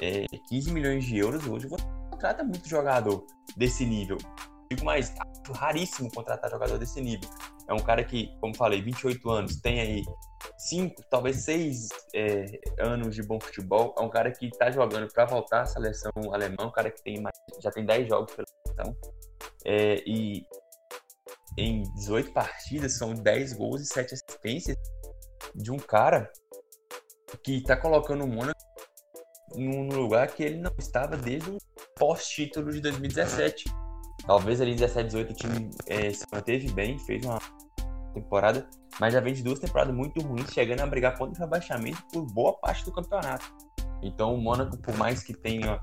é, 0.00 0.24
15 0.48 0.72
milhões 0.72 1.04
de 1.04 1.18
euros 1.18 1.46
hoje 1.46 1.66
você 1.66 1.84
contrata 2.10 2.44
muito 2.44 2.68
jogador 2.68 3.24
desse 3.56 3.84
nível. 3.84 4.16
Digo 4.70 4.84
mais, 4.84 5.12
raríssimo 5.54 6.10
contratar 6.10 6.50
jogador 6.50 6.78
desse 6.78 7.00
nível. 7.00 7.28
É 7.68 7.74
um 7.74 7.78
cara 7.78 8.02
que, 8.04 8.34
como 8.40 8.56
falei, 8.56 8.80
28 8.80 9.30
anos, 9.30 9.60
tem 9.60 9.80
aí 9.80 10.04
cinco, 10.58 11.02
talvez 11.10 11.36
seis 11.44 11.88
é, 12.14 12.46
anos 12.78 13.14
de 13.14 13.22
bom 13.22 13.38
futebol. 13.40 13.94
É 13.98 14.02
um 14.02 14.08
cara 14.08 14.30
que 14.30 14.46
está 14.46 14.70
jogando 14.70 15.12
para 15.12 15.26
voltar 15.26 15.62
à 15.62 15.66
seleção 15.66 16.12
alemã, 16.32 16.66
um 16.66 16.70
cara 16.70 16.90
que 16.90 17.02
tem 17.02 17.20
mais, 17.20 17.36
já 17.60 17.70
tem 17.70 17.84
10 17.84 18.08
jogos 18.08 18.34
pela 18.34 18.46
seleção. 18.66 18.96
É, 19.64 20.02
e 20.06 20.46
em 21.56 21.82
18 21.94 22.32
partidas 22.32 22.96
são 22.96 23.14
10 23.14 23.54
gols 23.54 23.82
e 23.82 23.86
7 23.86 24.14
assistências 24.14 24.76
de 25.54 25.70
um 25.70 25.78
cara 25.78 26.30
que 27.42 27.56
está 27.56 27.76
colocando 27.76 28.24
o 28.24 28.28
Mônaco 28.28 28.60
num 29.54 29.88
lugar 29.88 30.28
que 30.28 30.42
ele 30.42 30.56
não 30.56 30.72
estava 30.78 31.16
desde 31.16 31.50
o 31.50 31.58
pós-título 31.98 32.70
de 32.72 32.80
2017. 32.80 33.64
Talvez 34.26 34.60
ali 34.60 34.72
em 34.72 34.76
17, 34.76 35.06
18 35.06 35.30
o 35.30 35.34
time 35.34 35.70
é, 35.86 36.12
se 36.12 36.24
manteve 36.32 36.70
bem, 36.72 36.98
fez 36.98 37.24
uma 37.24 37.38
temporada 38.14 38.68
mas 39.00 39.12
já 39.12 39.20
vem 39.20 39.32
de 39.32 39.42
duas 39.42 39.58
temporadas 39.58 39.94
muito 39.94 40.20
ruins, 40.20 40.52
chegando 40.52 40.80
a 40.80 40.86
brigar 40.86 41.16
contra 41.16 41.40
o 41.40 41.44
rebaixamento 41.44 42.02
por 42.12 42.26
boa 42.26 42.52
parte 42.58 42.84
do 42.84 42.92
campeonato. 42.92 43.52
Então 44.02 44.34
o 44.34 44.38
Mônaco, 44.38 44.76
por 44.78 44.96
mais 44.96 45.22
que 45.22 45.32
tenha 45.32 45.80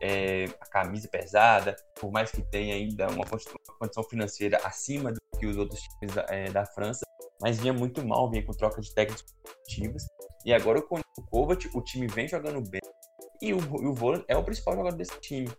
é, 0.00 0.46
a 0.60 0.66
camisa 0.66 1.08
pesada, 1.08 1.76
por 2.00 2.10
mais 2.10 2.30
que 2.30 2.42
tenha 2.42 2.74
ainda 2.74 3.08
uma 3.08 3.24
condição 3.26 4.04
financeira 4.04 4.58
acima 4.64 5.12
do 5.12 5.20
que 5.38 5.46
os 5.46 5.56
outros 5.56 5.80
times 5.80 6.14
da, 6.14 6.26
é, 6.28 6.50
da 6.50 6.64
França, 6.66 7.04
mas 7.40 7.58
vinha 7.58 7.72
muito 7.72 8.04
mal, 8.06 8.30
vinha 8.30 8.44
com 8.44 8.52
troca 8.52 8.80
de 8.80 8.94
técnicos 8.94 9.24
positivas. 9.42 10.06
E 10.44 10.52
agora 10.52 10.80
com 10.82 10.98
o 10.98 11.22
Kovac, 11.30 11.68
o 11.74 11.82
time 11.82 12.06
vem 12.06 12.26
jogando 12.26 12.60
bem 12.68 12.80
e 13.40 13.54
o, 13.54 13.58
o 13.58 13.94
Volan 13.94 14.22
é 14.28 14.36
o 14.36 14.44
principal 14.44 14.74
jogador 14.74 14.96
desse 14.96 15.18
time. 15.20 15.50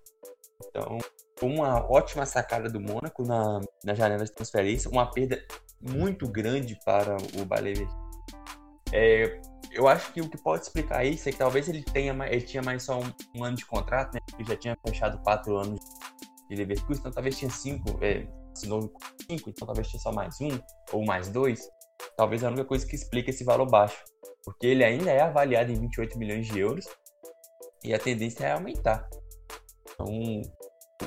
Então, 0.68 1.00
uma 1.42 1.92
ótima 1.92 2.26
sacada 2.26 2.70
do 2.70 2.80
Mônaco 2.80 3.24
na, 3.24 3.60
na 3.84 3.96
janela 3.96 4.24
de 4.24 4.32
transferência, 4.32 4.90
uma 4.92 5.10
perda 5.10 5.44
muito 5.82 6.28
grande 6.28 6.78
para 6.86 7.18
o 7.40 7.46
Bayer 7.46 7.88
é, 8.94 9.42
eu 9.74 9.88
acho 9.88 10.12
que 10.14 10.22
o 10.22 10.30
que 10.30 10.38
pode 10.38 10.64
explicar 10.64 11.06
isso 11.06 11.28
é 11.30 11.32
que 11.32 11.38
talvez 11.38 11.68
ele 11.70 11.84
tenha 11.84 12.14
ele 12.28 12.42
tinha 12.42 12.62
mais 12.62 12.84
só 12.84 13.00
um, 13.00 13.14
um 13.36 13.44
ano 13.44 13.56
de 13.56 13.66
contrato, 13.66 14.14
né? 14.14 14.20
Ele 14.38 14.48
já 14.48 14.56
tinha 14.56 14.78
fechado 14.86 15.22
quatro 15.24 15.58
anos 15.58 15.80
de 16.50 16.56
Leverkusen, 16.56 17.00
então 17.00 17.12
talvez 17.12 17.38
tinha 17.38 17.50
cinco, 17.50 17.98
é, 18.04 18.28
assinou 18.56 18.92
cinco, 19.30 19.50
então 19.50 19.66
talvez 19.66 19.88
tinha 19.88 20.00
só 20.00 20.12
mais 20.12 20.40
um 20.42 20.50
ou 20.92 21.06
mais 21.06 21.30
dois. 21.30 21.62
Talvez 22.18 22.44
a 22.44 22.48
única 22.48 22.66
coisa 22.66 22.86
que 22.86 22.96
explica 22.96 23.30
esse 23.30 23.44
valor 23.44 23.70
baixo, 23.70 24.04
porque 24.44 24.68
ele 24.68 24.84
ainda 24.84 25.12
é 25.12 25.22
avaliado 25.22 25.72
em 25.72 25.80
28 25.80 26.18
milhões 26.18 26.48
de 26.48 26.60
euros 26.60 26.86
e 27.84 27.94
a 27.94 28.00
tendência 28.00 28.46
é 28.46 28.52
aumentar. 28.52 29.08
Então, 29.94 30.42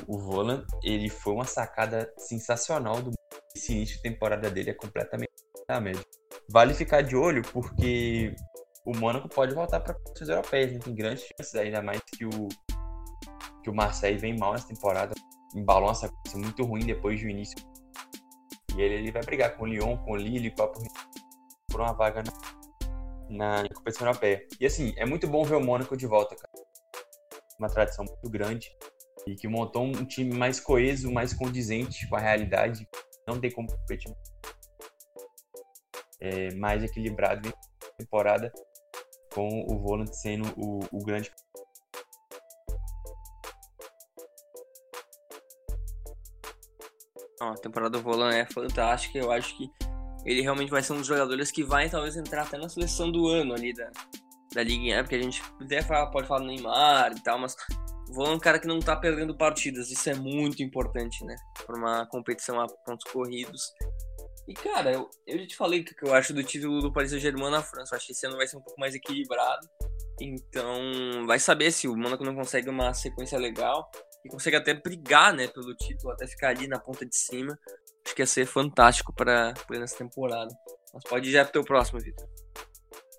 o 0.07 0.17
Volan, 0.17 0.65
ele 0.83 1.09
foi 1.09 1.33
uma 1.33 1.45
sacada 1.45 2.11
sensacional 2.17 3.01
do 3.01 3.11
esse 3.55 3.71
início 3.71 3.95
de 3.95 4.01
temporada 4.01 4.49
dele 4.49 4.71
é 4.71 4.73
completamente 4.73 5.31
na 5.67 5.79
média. 5.79 6.03
Vale 6.49 6.73
ficar 6.73 7.01
de 7.01 7.15
olho 7.15 7.41
porque 7.53 8.35
o 8.85 8.95
Mônaco 8.95 9.27
pode 9.27 9.53
voltar 9.55 9.79
para 9.79 9.97
as 10.21 10.29
europeias, 10.29 10.71
né? 10.71 10.79
tem 10.79 10.93
grandes 10.93 11.25
chances, 11.25 11.55
ainda 11.55 11.81
mais 11.81 11.99
que 12.01 12.25
o 12.25 12.47
que 13.63 13.69
o 13.71 13.73
Marseille 13.73 14.19
vem 14.19 14.37
mal 14.37 14.53
nessa 14.53 14.67
temporada. 14.67 15.15
embalou 15.55 15.87
uma 15.89 15.95
sequência 15.95 16.37
muito 16.37 16.63
ruim 16.63 16.85
depois 16.85 17.19
do 17.19 17.27
início. 17.27 17.57
E 18.75 18.81
ele, 18.81 18.95
ele 18.95 19.11
vai 19.11 19.23
brigar 19.23 19.57
com 19.57 19.63
o 19.63 19.65
Lyon, 19.65 19.97
com 19.97 20.11
o 20.11 20.15
Lille, 20.15 20.51
com 20.51 20.63
a 20.63 20.67
por 20.67 21.81
uma 21.81 21.93
vaga 21.93 22.21
na, 23.27 23.63
na 23.63 23.69
competição 23.73 24.05
europeia. 24.07 24.47
E 24.59 24.67
assim, 24.67 24.93
é 24.97 25.05
muito 25.05 25.27
bom 25.27 25.43
ver 25.43 25.55
o 25.55 25.63
Mônaco 25.63 25.97
de 25.97 26.05
volta, 26.05 26.35
cara. 26.35 26.65
Uma 27.57 27.69
tradição 27.69 28.05
muito 28.05 28.29
grande 28.29 28.69
e 29.25 29.33
que 29.35 29.47
montou 29.47 29.83
um 29.83 30.05
time 30.05 30.35
mais 30.35 30.59
coeso, 30.59 31.11
mais 31.11 31.33
condizente 31.33 32.07
com 32.07 32.17
a 32.17 32.19
realidade. 32.19 32.87
Não 33.27 33.39
tem 33.39 33.49
como 33.49 33.67
competir 33.67 34.15
é, 36.19 36.53
mais 36.53 36.83
equilibrado 36.83 37.49
em 37.49 37.53
temporada 37.97 38.53
com 39.35 39.65
o 39.67 39.77
Volant 39.77 40.11
sendo 40.13 40.47
o, 40.57 40.79
o 40.91 41.03
grande 41.03 41.29
a 47.41 47.53
temporada 47.55 47.97
do 47.97 48.01
Volan 48.01 48.33
é 48.33 48.45
fantástica. 48.45 49.19
Eu 49.19 49.31
acho 49.31 49.55
que 49.57 49.69
ele 50.25 50.41
realmente 50.41 50.71
vai 50.71 50.81
ser 50.81 50.93
um 50.93 50.97
dos 50.97 51.07
jogadores 51.07 51.51
que 51.51 51.63
vai 51.63 51.89
talvez 51.89 52.15
entrar 52.15 52.43
até 52.43 52.57
na 52.57 52.69
seleção 52.69 53.11
do 53.11 53.27
ano 53.27 53.53
ali 53.53 53.73
da, 53.73 53.91
da 54.53 54.63
Liga, 54.63 54.95
né? 54.95 55.03
porque 55.03 55.15
a 55.15 55.21
gente 55.21 55.43
até 55.61 55.81
fala, 55.81 56.09
pode 56.09 56.27
falar 56.27 56.39
do 56.39 56.47
Neymar 56.47 57.13
e 57.15 57.21
tal, 57.21 57.37
mas 57.37 57.55
o 58.09 58.13
Volan 58.13 58.31
é 58.31 58.35
um 58.35 58.39
cara 58.39 58.59
que 58.59 58.67
não 58.67 58.79
tá 58.79 58.95
perdendo 58.95 59.37
partidas. 59.37 59.91
Isso 59.91 60.09
é 60.09 60.15
muito 60.15 60.63
importante, 60.63 61.23
né? 61.25 61.35
Para 61.65 61.77
uma 61.77 62.05
competição 62.07 62.59
a 62.59 62.67
pontos 62.67 63.11
corridos. 63.11 63.71
E, 64.47 64.53
cara, 64.53 64.91
eu, 64.91 65.09
eu 65.25 65.39
já 65.39 65.47
te 65.47 65.55
falei 65.55 65.81
o 65.81 65.85
que 65.85 65.95
eu 66.03 66.13
acho 66.13 66.33
do 66.33 66.43
título 66.43 66.81
do 66.81 66.93
Paris 66.93 67.09
Saint-Germain 67.09 67.49
na 67.49 67.63
França. 67.63 67.95
Eu 67.95 67.97
acho 67.97 68.05
que 68.05 68.11
esse 68.11 68.25
ano 68.27 68.37
vai 68.37 68.47
ser 68.47 68.57
um 68.57 68.61
pouco 68.61 68.79
mais 68.79 68.93
equilibrado. 68.93 69.67
Então, 70.21 71.25
vai 71.25 71.39
saber 71.39 71.71
se 71.71 71.87
o 71.87 71.95
Monaco 71.95 72.23
não 72.23 72.35
consegue 72.35 72.69
uma 72.69 72.93
sequência 72.93 73.37
legal 73.39 73.89
e 74.23 74.29
consegue 74.29 74.55
até 74.55 74.73
brigar, 74.73 75.33
né, 75.33 75.47
pelo 75.47 75.75
título, 75.75 76.13
até 76.13 76.27
ficar 76.27 76.49
ali 76.49 76.67
na 76.67 76.79
ponta 76.79 77.05
de 77.05 77.15
cima. 77.15 77.57
Acho 78.05 78.15
que 78.15 78.21
ia 78.21 78.27
ser 78.27 78.45
fantástico 78.45 79.13
para 79.13 79.53
nessa 79.71 79.97
temporada. 79.97 80.53
Mas 80.93 81.03
pode 81.03 81.29
ir 81.29 81.31
já 81.33 81.43
pro 81.43 81.53
teu 81.53 81.63
próximo, 81.63 81.99
Vitor. 81.99 82.27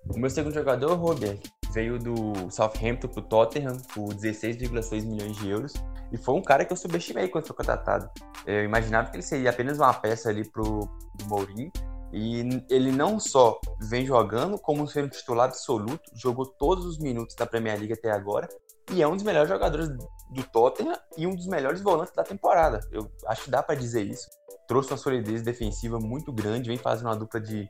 O 0.09 0.17
meu 0.17 0.29
segundo 0.29 0.53
jogador, 0.53 0.95
Robert, 0.95 1.39
veio 1.71 1.99
do 1.99 2.49
Southampton 2.49 3.07
pro 3.07 3.21
Tottenham 3.21 3.77
por 3.93 4.13
16,6 4.13 5.05
milhões 5.05 5.37
de 5.37 5.49
euros. 5.49 5.73
E 6.11 6.17
foi 6.17 6.35
um 6.35 6.41
cara 6.41 6.63
que 6.63 6.71
eu 6.71 6.77
subestimei 6.77 7.27
quando 7.27 7.47
foi 7.47 7.55
contratado. 7.55 8.09
Eu 8.45 8.63
imaginava 8.63 9.09
que 9.09 9.17
ele 9.17 9.23
seria 9.23 9.49
apenas 9.49 9.77
uma 9.77 9.93
peça 9.93 10.29
ali 10.29 10.49
pro 10.49 10.89
Mourinho. 11.25 11.71
E 12.13 12.63
ele 12.69 12.91
não 12.91 13.19
só 13.19 13.59
vem 13.81 14.05
jogando, 14.05 14.57
como 14.57 14.87
sendo 14.87 15.09
titular 15.09 15.49
absoluto, 15.49 16.09
jogou 16.15 16.45
todos 16.45 16.85
os 16.85 16.97
minutos 16.97 17.35
da 17.35 17.45
Premier 17.45 17.77
League 17.77 17.93
até 17.93 18.11
agora. 18.11 18.47
E 18.91 19.01
é 19.01 19.07
um 19.07 19.15
dos 19.15 19.23
melhores 19.23 19.49
jogadores 19.49 19.89
do 19.89 20.43
Tottenham 20.51 20.97
e 21.17 21.27
um 21.27 21.35
dos 21.35 21.47
melhores 21.47 21.81
volantes 21.81 22.13
da 22.15 22.23
temporada. 22.23 22.79
Eu 22.91 23.11
acho 23.27 23.43
que 23.43 23.51
dá 23.51 23.61
para 23.61 23.75
dizer 23.75 24.05
isso. 24.05 24.29
Trouxe 24.67 24.91
uma 24.91 24.97
solidez 24.97 25.41
defensiva 25.41 25.99
muito 25.99 26.31
grande, 26.31 26.69
vem 26.69 26.77
fazendo 26.77 27.07
uma 27.07 27.15
dupla 27.15 27.41
de, 27.41 27.67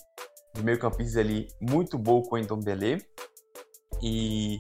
de 0.54 0.64
meio-campistas 0.64 1.18
ali 1.18 1.48
muito 1.60 1.98
boa 1.98 2.24
com 2.24 2.36
o 2.36 2.38
Endombele. 2.38 3.04
E 4.02 4.60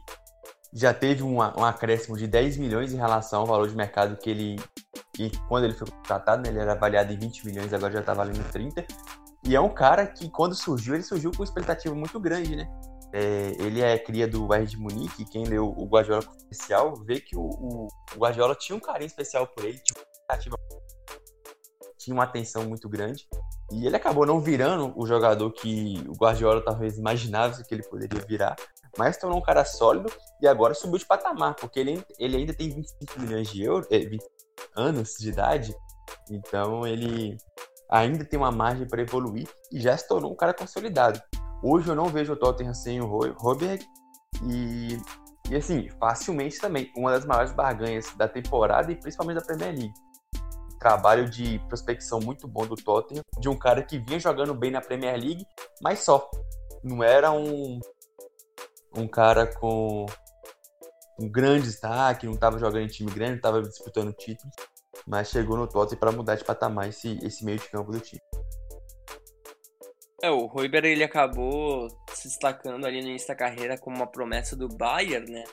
já 0.73 0.93
teve 0.93 1.23
uma, 1.23 1.57
um 1.59 1.65
acréscimo 1.65 2.17
de 2.17 2.27
10 2.27 2.57
milhões 2.57 2.93
em 2.93 2.97
relação 2.97 3.41
ao 3.41 3.47
valor 3.47 3.67
de 3.67 3.75
mercado 3.75 4.17
que 4.17 4.29
ele. 4.29 4.55
Que 5.13 5.31
quando 5.47 5.63
ele 5.63 5.73
foi 5.73 5.87
contratado, 5.87 6.43
né, 6.43 6.49
ele 6.49 6.59
era 6.59 6.73
avaliado 6.73 7.11
em 7.11 7.17
20 7.17 7.45
milhões, 7.45 7.73
agora 7.73 7.93
já 7.93 7.99
está 7.99 8.13
valendo 8.13 8.43
30. 8.51 8.85
E 9.43 9.55
é 9.55 9.61
um 9.61 9.69
cara 9.69 10.05
que, 10.05 10.29
quando 10.29 10.53
surgiu, 10.53 10.93
ele 10.93 11.03
surgiu 11.03 11.31
com 11.31 11.37
uma 11.37 11.45
expectativa 11.45 11.95
muito 11.95 12.19
grande, 12.19 12.55
né? 12.55 12.69
É, 13.13 13.55
ele 13.59 13.81
é 13.81 13.97
cria 13.97 14.27
do 14.27 14.45
Bayern 14.45 14.69
de 14.69 14.77
Munique, 14.77 15.21
e 15.21 15.25
quem 15.25 15.45
leu 15.45 15.69
o 15.69 15.85
Guardiola 15.85 16.23
especial 16.37 16.93
vê 17.05 17.21
que 17.21 17.37
o, 17.37 17.41
o, 17.41 17.87
o, 17.87 18.19
Guardiola 18.19 18.53
tinha 18.53 18.75
um 18.75 18.79
carinho 18.79 19.07
especial 19.07 19.47
por 19.47 19.63
ele, 19.63 19.79
tinha 19.79 20.03
uma, 20.51 20.57
tinha 21.97 22.13
uma 22.13 22.23
atenção 22.25 22.65
muito 22.65 22.89
grande. 22.89 23.27
E 23.71 23.85
ele 23.85 23.95
acabou 23.95 24.25
não 24.25 24.41
virando 24.41 24.93
o 24.95 25.05
jogador 25.05 25.51
que 25.51 26.03
o 26.07 26.13
Guardiola 26.13 26.61
talvez 26.61 26.97
imaginava 26.97 27.63
que 27.63 27.73
ele 27.73 27.83
poderia 27.83 28.19
virar, 28.25 28.55
mas 28.97 29.17
tornou 29.17 29.37
um 29.37 29.43
cara 29.43 29.63
sólido 29.63 30.11
e 30.41 30.47
agora 30.47 30.73
subiu 30.73 30.97
de 30.97 31.05
patamar, 31.05 31.55
porque 31.55 31.79
ele, 31.79 32.03
ele 32.19 32.37
ainda 32.37 32.53
tem 32.53 32.69
25 32.69 33.19
milhões 33.19 33.49
de 33.49 33.63
euros, 33.63 33.87
é, 33.91 33.99
20 33.99 34.23
anos 34.75 35.15
de 35.19 35.29
idade, 35.29 35.75
então 36.29 36.85
ele 36.85 37.37
ainda 37.89 38.25
tem 38.25 38.37
uma 38.37 38.51
margem 38.51 38.87
para 38.87 39.01
evoluir 39.01 39.47
e 39.71 39.79
já 39.79 39.95
se 39.97 40.07
tornou 40.07 40.31
um 40.31 40.35
cara 40.35 40.53
consolidado. 40.53 41.21
Hoje 41.63 41.89
eu 41.89 41.95
não 41.95 42.05
vejo 42.05 42.33
o 42.33 42.35
Tottenham 42.35 42.73
sem 42.73 43.01
o 43.01 43.07
Robert 43.07 43.79
e, 44.43 44.97
e 45.49 45.55
assim, 45.55 45.89
facilmente 45.99 46.59
também, 46.59 46.91
uma 46.95 47.11
das 47.11 47.25
maiores 47.25 47.51
barganhas 47.51 48.13
da 48.15 48.27
temporada 48.27 48.91
e 48.91 48.95
principalmente 48.95 49.39
da 49.39 49.45
Premier 49.45 49.73
League. 49.73 49.93
Trabalho 50.79 51.27
de 51.27 51.57
prospecção 51.67 52.19
muito 52.19 52.47
bom 52.47 52.67
do 52.67 52.75
Tottenham, 52.75 53.23
de 53.39 53.49
um 53.49 53.57
cara 53.57 53.81
que 53.81 53.97
vinha 53.97 54.19
jogando 54.19 54.53
bem 54.53 54.69
na 54.69 54.81
Premier 54.81 55.19
League, 55.19 55.45
mas 55.81 55.99
só. 55.99 56.29
Não 56.83 57.03
era 57.03 57.31
um, 57.31 57.79
um 58.97 59.07
cara 59.07 59.47
com 59.47 60.05
um 61.19 61.29
grande 61.29 61.67
destaque, 61.67 62.25
não 62.25 62.33
estava 62.33 62.59
jogando 62.59 62.83
em 62.83 62.87
time 62.87 63.11
grande, 63.11 63.31
não 63.31 63.37
estava 63.37 63.61
disputando 63.61 64.13
títulos, 64.13 64.53
mas 65.07 65.29
chegou 65.29 65.57
no 65.57 65.67
Tottenham 65.67 65.99
para 65.99 66.11
mudar 66.11 66.35
de 66.35 66.43
patamar 66.43 66.89
esse, 66.89 67.17
esse 67.23 67.45
meio 67.45 67.59
de 67.59 67.69
campo 67.69 67.91
do 67.91 67.99
time. 67.99 68.21
É, 70.21 70.31
o 70.31 70.47
Roiber 70.47 70.83
ele 70.83 71.03
acabou 71.03 71.87
se 72.11 72.27
destacando 72.27 72.85
ali 72.85 73.01
no 73.01 73.09
início 73.09 73.27
da 73.27 73.35
carreira 73.35 73.77
como 73.77 73.97
uma 73.97 74.07
promessa 74.07 74.55
do 74.55 74.67
Bayern, 74.67 75.31
né? 75.31 75.43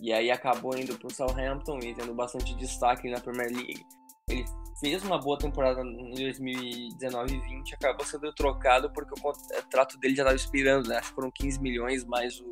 E 0.00 0.12
aí 0.12 0.30
acabou 0.30 0.76
indo 0.76 0.98
pro 0.98 1.12
Southampton 1.12 1.78
e 1.78 1.94
tendo 1.94 2.14
bastante 2.14 2.54
destaque 2.56 3.10
na 3.10 3.20
Premier 3.20 3.50
League. 3.50 3.82
Ele 4.28 4.44
fez 4.82 5.04
uma 5.04 5.16
boa 5.16 5.38
temporada 5.38 5.80
em 5.80 6.12
2019 6.12 7.34
e 7.34 7.40
20, 7.40 7.74
acabou 7.76 8.04
sendo 8.04 8.32
trocado 8.34 8.92
porque 8.92 9.14
o 9.14 9.22
contrato 9.22 9.96
dele 9.98 10.16
já 10.16 10.24
estava 10.24 10.36
expirando, 10.36 10.88
né? 10.88 10.98
Acho 10.98 11.10
que 11.10 11.14
foram 11.14 11.30
15 11.30 11.62
milhões 11.62 12.04
mais 12.04 12.40
o 12.40 12.50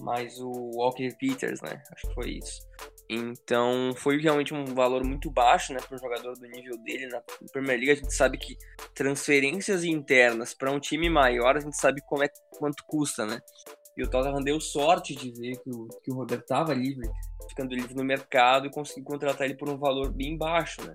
mais 0.00 0.38
o 0.40 0.50
Walker 0.74 1.16
Peters, 1.16 1.60
né? 1.60 1.80
Acho 1.92 2.08
que 2.08 2.14
foi 2.14 2.30
isso. 2.38 2.60
Então 3.08 3.92
foi 3.96 4.20
realmente 4.20 4.52
um 4.52 4.64
valor 4.66 5.04
muito 5.04 5.30
baixo, 5.30 5.72
né, 5.72 5.80
para 5.80 5.96
um 5.96 5.98
jogador 5.98 6.34
do 6.34 6.46
nível 6.46 6.76
dele 6.78 7.06
na 7.06 7.22
Premier 7.52 7.78
League. 7.78 7.92
A 7.92 7.94
gente 7.94 8.14
sabe 8.14 8.36
que 8.36 8.56
transferências 8.94 9.84
internas 9.84 10.54
para 10.54 10.70
um 10.72 10.80
time 10.80 11.08
maior, 11.08 11.56
a 11.56 11.60
gente 11.60 11.76
sabe 11.76 12.02
como 12.06 12.24
é 12.24 12.28
quanto 12.58 12.84
custa, 12.84 13.24
né? 13.24 13.40
E 13.96 14.02
o 14.02 14.10
Tottenham 14.10 14.42
deu 14.42 14.60
sorte 14.60 15.14
de 15.14 15.32
ver 15.32 15.56
que 15.58 15.70
o, 15.70 15.88
que 16.02 16.10
o 16.12 16.14
Robert 16.14 16.40
estava 16.40 16.74
livre, 16.74 17.08
ficando 17.48 17.74
livre 17.74 17.94
no 17.94 18.04
mercado 18.04 18.66
e 18.66 18.70
conseguiu 18.70 19.04
contratar 19.04 19.46
ele 19.46 19.56
por 19.56 19.68
um 19.68 19.78
valor 19.78 20.12
bem 20.12 20.36
baixo, 20.36 20.82
né? 20.84 20.94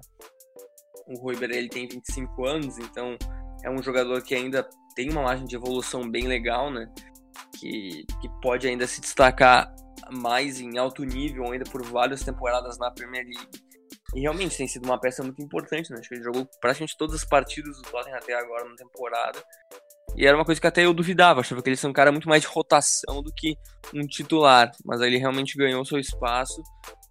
O 1.08 1.20
Roiber 1.20 1.52
ele 1.52 1.70
tem 1.70 1.88
25 1.88 2.46
anos, 2.46 2.78
então 2.78 3.18
é 3.64 3.70
um 3.70 3.82
jogador 3.82 4.22
que 4.22 4.36
ainda 4.36 4.68
tem 4.96 5.10
uma 5.10 5.24
margem 5.24 5.46
de 5.46 5.56
evolução 5.56 6.10
bem 6.10 6.28
legal, 6.28 6.72
né? 6.72 6.92
Que, 7.60 8.06
que 8.22 8.30
pode 8.42 8.68
ainda 8.68 8.88
se 8.88 9.02
destacar 9.02 9.74
mais 10.12 10.60
em 10.60 10.78
alto 10.78 11.04
nível 11.04 11.52
ainda 11.52 11.66
por 11.70 11.84
várias 11.84 12.24
temporadas 12.24 12.78
na 12.78 12.92
Premier 12.92 13.26
League. 13.26 13.64
E 14.16 14.22
realmente 14.22 14.58
tem 14.58 14.68
sido 14.68 14.86
uma 14.86 15.00
peça 15.00 15.24
muito 15.24 15.42
importante, 15.42 15.92
né? 15.92 15.98
Acho 16.00 16.10
que 16.10 16.16
ele 16.16 16.24
jogou 16.24 16.48
praticamente 16.62 16.96
todas 16.98 17.16
as 17.16 17.26
partidas 17.26 17.78
do 17.78 17.84
Tottenham 17.84 18.18
até 18.18 18.34
agora 18.34 18.70
na 18.70 18.76
temporada. 18.76 19.44
E 20.16 20.26
era 20.26 20.38
uma 20.38 20.46
coisa 20.46 20.62
que 20.62 20.68
até 20.68 20.86
eu 20.86 20.94
duvidava, 20.94 21.40
achava 21.40 21.62
que 21.62 21.70
ele 21.70 21.80
é 21.82 21.88
um 21.88 21.94
cara 21.94 22.12
muito 22.12 22.30
mais 22.30 22.42
de 22.42 22.48
rotação 22.48 23.22
do 23.24 23.34
que 23.34 23.58
um 23.94 24.06
titular. 24.06 24.72
Mas 24.86 25.02
aí 25.02 25.10
ele 25.10 25.18
realmente 25.18 25.58
ganhou 25.58 25.84
seu 25.84 26.00
espaço 26.00 26.62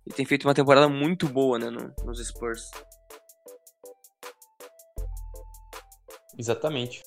e 0.06 0.12
tem 0.12 0.24
feito 0.24 0.46
uma 0.46 0.54
temporada 0.54 0.88
muito 0.88 1.28
boa, 1.28 1.58
né, 1.58 1.68
no, 1.70 1.92
nos 2.04 2.24
Spurs. 2.24 2.70
Exatamente. 6.38 7.02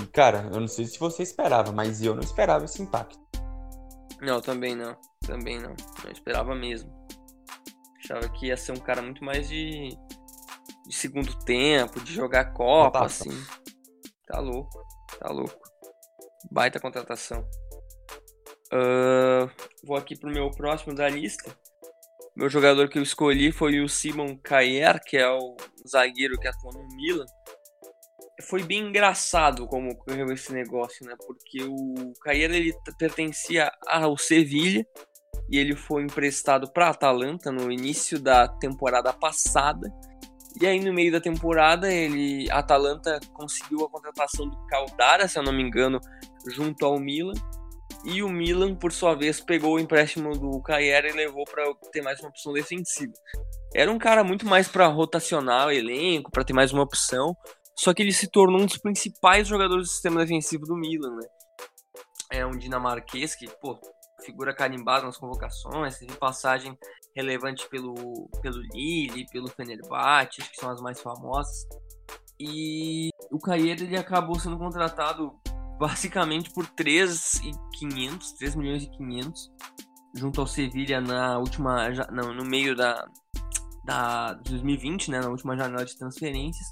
E 0.00 0.06
cara, 0.06 0.50
eu 0.52 0.60
não 0.60 0.68
sei 0.68 0.84
se 0.84 0.98
você 0.98 1.22
esperava, 1.22 1.72
mas 1.72 2.02
eu 2.02 2.14
não 2.14 2.22
esperava 2.22 2.64
esse 2.64 2.82
impacto. 2.82 3.18
Não, 4.20 4.40
também 4.40 4.74
não. 4.74 4.96
Também 5.24 5.60
não. 5.60 5.74
Não 6.04 6.10
esperava 6.10 6.54
mesmo. 6.54 6.90
Achava 7.98 8.28
que 8.28 8.46
ia 8.46 8.56
ser 8.56 8.72
um 8.72 8.80
cara 8.80 9.02
muito 9.02 9.24
mais 9.24 9.48
de, 9.48 9.88
de 10.86 10.94
segundo 10.94 11.34
tempo, 11.44 12.00
de 12.00 12.12
jogar 12.12 12.52
Copa, 12.52 13.04
assim. 13.04 13.30
Tá 14.26 14.40
louco. 14.40 14.84
Tá 15.18 15.30
louco. 15.30 15.60
Baita 16.50 16.80
contratação. 16.80 17.48
Uh, 18.72 19.50
vou 19.84 19.96
aqui 19.96 20.18
pro 20.18 20.30
meu 20.30 20.50
próximo 20.50 20.94
da 20.94 21.08
lista. 21.08 21.56
Meu 22.36 22.50
jogador 22.50 22.88
que 22.88 22.98
eu 22.98 23.02
escolhi 23.02 23.52
foi 23.52 23.80
o 23.80 23.88
Simon 23.88 24.36
Kayer, 24.38 25.00
que 25.02 25.16
é 25.16 25.28
o 25.28 25.56
zagueiro 25.88 26.38
que 26.38 26.48
atua 26.48 26.72
no 26.72 26.86
Milan 26.94 27.26
foi 28.42 28.62
bem 28.62 28.88
engraçado 28.88 29.66
como 29.66 29.90
ocorreu 29.90 30.32
esse 30.32 30.52
negócio, 30.52 31.06
né? 31.06 31.14
Porque 31.26 31.62
o 31.64 32.12
Caeira 32.22 32.56
ele 32.56 32.74
pertencia 32.98 33.70
ao 33.86 34.16
Sevilha 34.16 34.86
e 35.50 35.58
ele 35.58 35.74
foi 35.74 36.02
emprestado 36.02 36.70
para 36.72 36.90
Atalanta 36.90 37.50
no 37.50 37.70
início 37.70 38.20
da 38.20 38.46
temporada 38.46 39.12
passada. 39.12 39.90
E 40.60 40.66
aí 40.66 40.80
no 40.80 40.92
meio 40.92 41.12
da 41.12 41.20
temporada 41.20 41.92
ele 41.92 42.50
a 42.50 42.58
Atalanta 42.58 43.20
conseguiu 43.32 43.84
a 43.84 43.90
contratação 43.90 44.48
do 44.48 44.56
Caldara, 44.66 45.28
se 45.28 45.38
eu 45.38 45.42
não 45.42 45.52
me 45.52 45.62
engano, 45.62 46.00
junto 46.48 46.84
ao 46.84 46.98
Milan. 46.98 47.34
E 48.04 48.22
o 48.22 48.28
Milan, 48.28 48.74
por 48.74 48.92
sua 48.92 49.14
vez, 49.14 49.40
pegou 49.40 49.74
o 49.74 49.80
empréstimo 49.80 50.30
do 50.32 50.62
Cagliari 50.62 51.08
e 51.08 51.12
levou 51.12 51.44
para 51.44 51.64
ter 51.92 52.02
mais 52.02 52.20
uma 52.20 52.28
opção 52.28 52.52
defensiva. 52.52 53.12
Era 53.74 53.90
um 53.90 53.98
cara 53.98 54.22
muito 54.22 54.46
mais 54.46 54.68
para 54.68 54.86
rotacionar 54.86 55.66
o 55.66 55.72
elenco, 55.72 56.30
para 56.30 56.44
ter 56.44 56.52
mais 56.52 56.72
uma 56.72 56.82
opção, 56.82 57.34
só 57.76 57.92
que 57.92 58.02
ele 58.02 58.12
se 58.12 58.30
tornou 58.30 58.60
um 58.60 58.66
dos 58.66 58.78
principais 58.78 59.48
jogadores 59.48 59.88
do 59.88 59.90
sistema 59.90 60.20
defensivo 60.20 60.64
do 60.64 60.76
Milan, 60.76 61.16
né? 61.16 61.26
É 62.30 62.46
um 62.46 62.56
dinamarquês 62.56 63.34
que, 63.34 63.46
pô, 63.60 63.78
figura 64.24 64.54
carimbada 64.54 65.06
nas 65.06 65.18
convocações, 65.18 65.98
teve 65.98 66.14
passagem 66.16 66.76
relevante 67.14 67.68
pelo, 67.68 68.28
pelo 68.42 68.60
Lille, 68.72 69.26
pelo 69.30 69.48
Fenerbahçe, 69.48 70.42
que 70.42 70.56
são 70.56 70.70
as 70.70 70.80
mais 70.80 71.00
famosas. 71.00 71.66
E 72.38 73.10
o 73.30 73.38
Caieira 73.38 73.82
ele 73.82 73.96
acabou 73.96 74.38
sendo 74.38 74.58
contratado 74.58 75.32
basicamente 75.78 76.50
por 76.52 76.66
3,500, 76.66 78.32
3 78.32 78.54
milhões 78.54 78.82
e 78.84 78.90
500 78.90 79.52
junto 80.14 80.40
ao 80.40 80.46
Sevilha 80.46 81.00
na 81.00 81.38
última 81.38 81.90
não, 82.10 82.32
no 82.32 82.44
meio 82.44 82.74
da 82.74 83.06
da 83.84 84.32
2020, 84.32 85.12
né, 85.12 85.20
na 85.20 85.28
última 85.28 85.56
janela 85.56 85.84
de 85.84 85.96
transferências, 85.96 86.66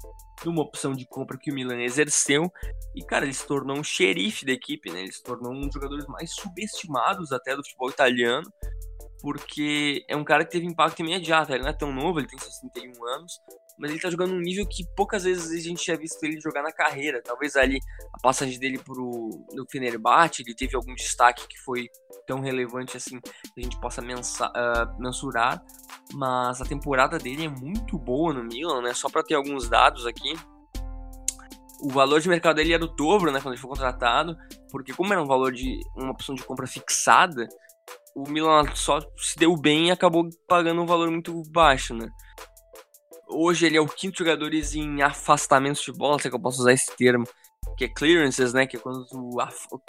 uma 0.49 0.61
opção 0.61 0.93
de 0.93 1.05
compra 1.05 1.37
que 1.37 1.51
o 1.51 1.53
Milan 1.53 1.81
exerceu 1.81 2.51
e 2.95 3.03
cara, 3.03 3.25
ele 3.25 3.33
se 3.33 3.45
tornou 3.45 3.77
um 3.77 3.83
xerife 3.83 4.45
da 4.45 4.51
equipe, 4.51 4.91
né? 4.91 5.01
Ele 5.01 5.11
se 5.11 5.21
tornou 5.21 5.53
um 5.53 5.61
dos 5.61 5.73
jogadores 5.73 6.05
mais 6.07 6.33
subestimados 6.33 7.31
até 7.31 7.55
do 7.55 7.63
futebol 7.63 7.89
italiano, 7.89 8.51
porque 9.25 10.05
é 10.07 10.15
um 10.15 10.23
cara 10.23 10.45
que 10.45 10.51
teve 10.51 10.67
impacto 10.67 10.99
imediato, 10.99 11.51
ele 11.51 11.63
não 11.63 11.71
é 11.71 11.73
tão 11.73 11.91
novo, 11.91 12.19
ele 12.19 12.27
tem 12.27 12.37
61 12.37 13.07
anos, 13.07 13.41
mas 13.75 13.89
ele 13.89 13.99
tá 13.99 14.07
jogando 14.07 14.35
um 14.35 14.39
nível 14.39 14.67
que 14.69 14.85
poucas 14.95 15.23
vezes 15.23 15.51
a 15.51 15.67
gente 15.67 15.83
tinha 15.83 15.97
visto 15.97 16.23
ele 16.23 16.39
jogar 16.39 16.61
na 16.61 16.71
carreira. 16.71 17.23
Talvez 17.23 17.55
ali 17.55 17.79
a 18.13 18.19
passagem 18.19 18.59
dele 18.59 18.77
pro 18.77 19.31
no 19.51 19.65
Fenerbahçe, 19.67 20.43
ele 20.43 20.53
teve 20.53 20.75
algum 20.75 20.93
destaque 20.93 21.47
que 21.47 21.57
foi 21.61 21.89
tão 22.27 22.39
relevante 22.39 22.97
assim 22.97 23.19
que 23.19 23.31
a 23.57 23.61
gente 23.63 23.79
possa 23.79 23.99
mensa, 23.99 24.45
uh, 24.45 25.01
mensurar, 25.01 25.59
mas 26.13 26.61
a 26.61 26.65
temporada 26.65 27.17
dele 27.17 27.45
é 27.45 27.49
muito 27.49 27.97
boa 27.97 28.31
no 28.31 28.43
Milan, 28.43 28.83
né? 28.83 28.93
Só 28.93 29.09
para 29.09 29.23
ter 29.23 29.33
alguns 29.33 29.67
dados 29.67 30.05
aqui. 30.05 30.37
O 31.81 31.89
valor 31.89 32.21
de 32.21 32.29
mercado 32.29 32.57
dele 32.57 32.73
era 32.73 32.85
o 32.85 32.87
dobro, 32.87 33.31
né, 33.31 33.41
quando 33.41 33.53
ele 33.53 33.61
foi 33.61 33.69
contratado, 33.69 34.37
porque 34.71 34.93
como 34.93 35.11
era 35.11 35.21
um 35.21 35.27
valor 35.27 35.51
de 35.51 35.79
uma 35.97 36.11
opção 36.11 36.33
de 36.33 36.43
compra 36.43 36.65
fixada, 36.65 37.49
o 38.15 38.29
Milan 38.29 38.63
só 38.73 39.01
se 39.17 39.37
deu 39.37 39.55
bem 39.57 39.89
e 39.89 39.91
acabou 39.91 40.29
pagando 40.47 40.81
um 40.81 40.85
valor 40.85 41.11
muito 41.11 41.43
baixo, 41.51 41.93
né? 41.93 42.09
Hoje 43.27 43.65
ele 43.65 43.75
é 43.75 43.81
o 43.81 43.87
quinto 43.87 44.19
jogador 44.19 44.53
em 44.53 45.01
afastamentos 45.01 45.81
de 45.81 45.91
bola, 45.91 46.17
se 46.17 46.27
é 46.27 46.29
que 46.29 46.35
eu 46.35 46.41
posso 46.41 46.61
usar 46.61 46.71
esse 46.71 46.95
termo, 46.95 47.25
que 47.77 47.83
é 47.83 47.89
clearances, 47.89 48.53
né? 48.53 48.65
Que 48.65 48.77
é 48.77 48.79
quando 48.79 49.05
tu, 49.07 49.37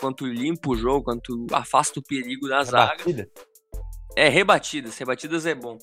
quando 0.01 0.27
limpa 0.27 0.71
o 0.71 0.77
jogo, 0.77 1.05
quando 1.05 1.21
tu 1.21 1.47
afasta 1.53 2.01
o 2.01 2.03
perigo 2.03 2.49
da 2.49 2.63
Rebatida. 2.63 3.23
zaga. 3.23 3.31
É, 4.17 4.29
rebatidas. 4.29 4.99
Rebatidas 4.99 5.47
é 5.47 5.55
bom. 5.55 5.79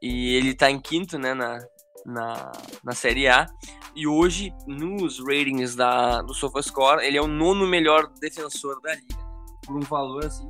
E 0.00 0.34
ele 0.34 0.54
tá 0.54 0.68
em 0.68 0.80
quinto, 0.80 1.16
né, 1.18 1.32
na, 1.32 1.58
na, 2.04 2.52
na 2.82 2.92
Série 2.92 3.28
A. 3.28 3.46
E 3.94 4.06
hoje, 4.08 4.52
nos 4.66 5.20
ratings 5.20 5.76
da, 5.76 6.22
do 6.22 6.34
SofaScore, 6.34 7.04
ele 7.04 7.18
é 7.18 7.22
o 7.22 7.28
nono 7.28 7.68
melhor 7.68 8.10
defensor 8.20 8.80
da 8.80 8.94
liga. 8.94 9.22
Por 9.64 9.76
um 9.76 9.80
valor, 9.80 10.24
assim, 10.24 10.48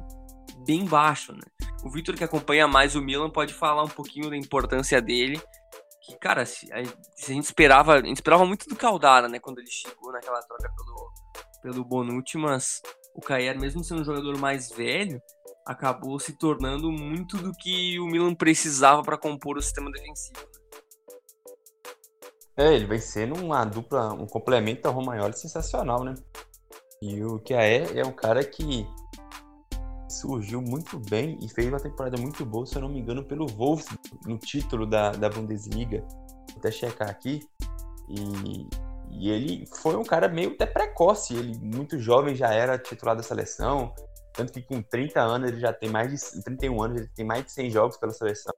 bem 0.65 0.85
baixo, 0.85 1.33
né? 1.33 1.43
O 1.85 1.91
Victor, 1.91 2.15
que 2.15 2.25
acompanha 2.25 2.67
mais 2.69 2.95
o 2.95 3.03
Milan, 3.03 3.31
pode 3.31 3.53
falar 3.53 3.83
um 3.83 3.89
pouquinho 3.89 4.31
da 4.31 4.37
importância 4.37 5.01
dele 5.01 5.41
que, 6.03 6.17
cara, 6.17 6.45
se 6.45 6.73
a, 6.73 6.85
se 7.15 7.31
a, 7.31 7.35
gente 7.35 7.45
esperava, 7.45 7.95
a 7.95 8.05
gente 8.05 8.17
esperava 8.17 8.45
muito 8.45 8.69
do 8.69 8.77
Caldara, 8.77 9.29
né, 9.29 9.39
quando 9.39 9.59
ele 9.59 9.71
chegou 9.71 10.13
naquela 10.13 10.41
troca 10.43 10.71
pelo, 10.77 11.13
pelo 11.63 11.85
Bonucci, 11.85 12.37
mas 12.37 12.83
o 13.15 13.21
Caer, 13.21 13.59
mesmo 13.59 13.85
sendo 13.85 14.03
um 14.03 14.05
jogador 14.05 14.37
mais 14.39 14.71
velho, 14.71 15.21
acabou 15.67 16.19
se 16.19 16.37
tornando 16.37 16.91
muito 16.91 17.37
do 17.37 17.53
que 17.53 17.99
o 18.01 18.07
Milan 18.07 18.35
precisava 18.35 19.03
para 19.03 19.17
compor 19.17 19.57
o 19.57 19.63
sistema 19.63 19.91
defensivo. 19.91 20.41
Né? 20.41 20.47
É, 22.57 22.75
ele 22.75 22.87
vai 22.87 22.99
sendo 22.99 23.35
uma 23.35 23.65
dupla, 23.65 24.13
um 24.13 24.27
complemento 24.27 24.87
ao 24.87 24.95
Romagnoli 24.95 25.37
sensacional, 25.37 26.05
né? 26.05 26.15
E 27.01 27.25
o 27.25 27.39
Caer 27.41 27.97
é 27.97 28.05
um 28.05 28.13
cara 28.13 28.45
que 28.45 28.87
surgiu 30.13 30.61
muito 30.61 30.99
bem 30.99 31.39
e 31.41 31.49
fez 31.49 31.69
uma 31.69 31.81
temporada 31.81 32.21
muito 32.21 32.45
boa, 32.45 32.67
se 32.67 32.77
eu 32.77 32.83
não 32.83 32.89
me 32.89 33.01
engano, 33.01 33.25
pelo 33.25 33.47
Wolves 33.47 33.87
no 34.27 34.39
título 34.39 34.87
da, 34.87 35.13
da 35.13 35.29
Bundesliga. 35.29 36.05
Vou 36.51 36.59
até 36.59 36.71
checar 36.71 37.09
aqui. 37.09 37.41
E, 38.09 38.69
e 39.11 39.31
ele 39.31 39.67
foi 39.81 39.97
um 39.97 40.05
cara 40.05 40.29
meio 40.29 40.53
até 40.53 40.67
precoce. 40.67 41.35
Ele, 41.35 41.59
muito 41.59 41.99
jovem, 41.99 42.35
já 42.35 42.53
era 42.53 42.79
titular 42.79 43.17
da 43.17 43.23
seleção. 43.23 43.95
Tanto 44.33 44.53
que 44.53 44.63
com 44.63 44.83
30 44.83 45.21
anos 45.21 45.51
ele 45.51 45.61
já 45.61 45.73
tem 45.73 45.91
mais 45.91 46.11
de 46.11 46.43
31 46.43 46.83
anos, 46.83 46.97
ele 46.99 47.11
tem 47.15 47.25
mais 47.25 47.45
de 47.45 47.53
100 47.53 47.71
jogos 47.71 47.97
pela 47.97 48.13
seleção. 48.13 48.53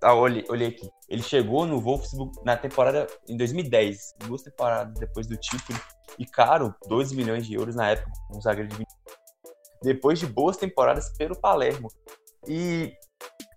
Ah, 0.00 0.14
olhei, 0.14 0.44
olhei 0.48 0.68
aqui. 0.68 0.88
Ele 1.08 1.22
chegou 1.22 1.66
no 1.66 1.80
Wolfsburg 1.80 2.32
na 2.44 2.56
temporada 2.56 3.06
em 3.28 3.36
2010, 3.36 4.14
duas 4.26 4.42
temporadas 4.42 4.98
depois 4.98 5.26
do 5.26 5.36
título. 5.36 5.78
E 6.18 6.24
caro, 6.24 6.74
12 6.88 7.14
milhões 7.14 7.46
de 7.46 7.54
euros 7.54 7.74
na 7.74 7.90
época, 7.90 8.10
um 8.32 8.40
zagueiro 8.40 8.68
de 8.68 8.76
20 8.76 8.86
depois 9.82 10.18
de 10.18 10.26
boas 10.26 10.56
temporadas 10.56 11.10
pelo 11.16 11.36
Palermo. 11.36 11.88
E, 12.46 12.92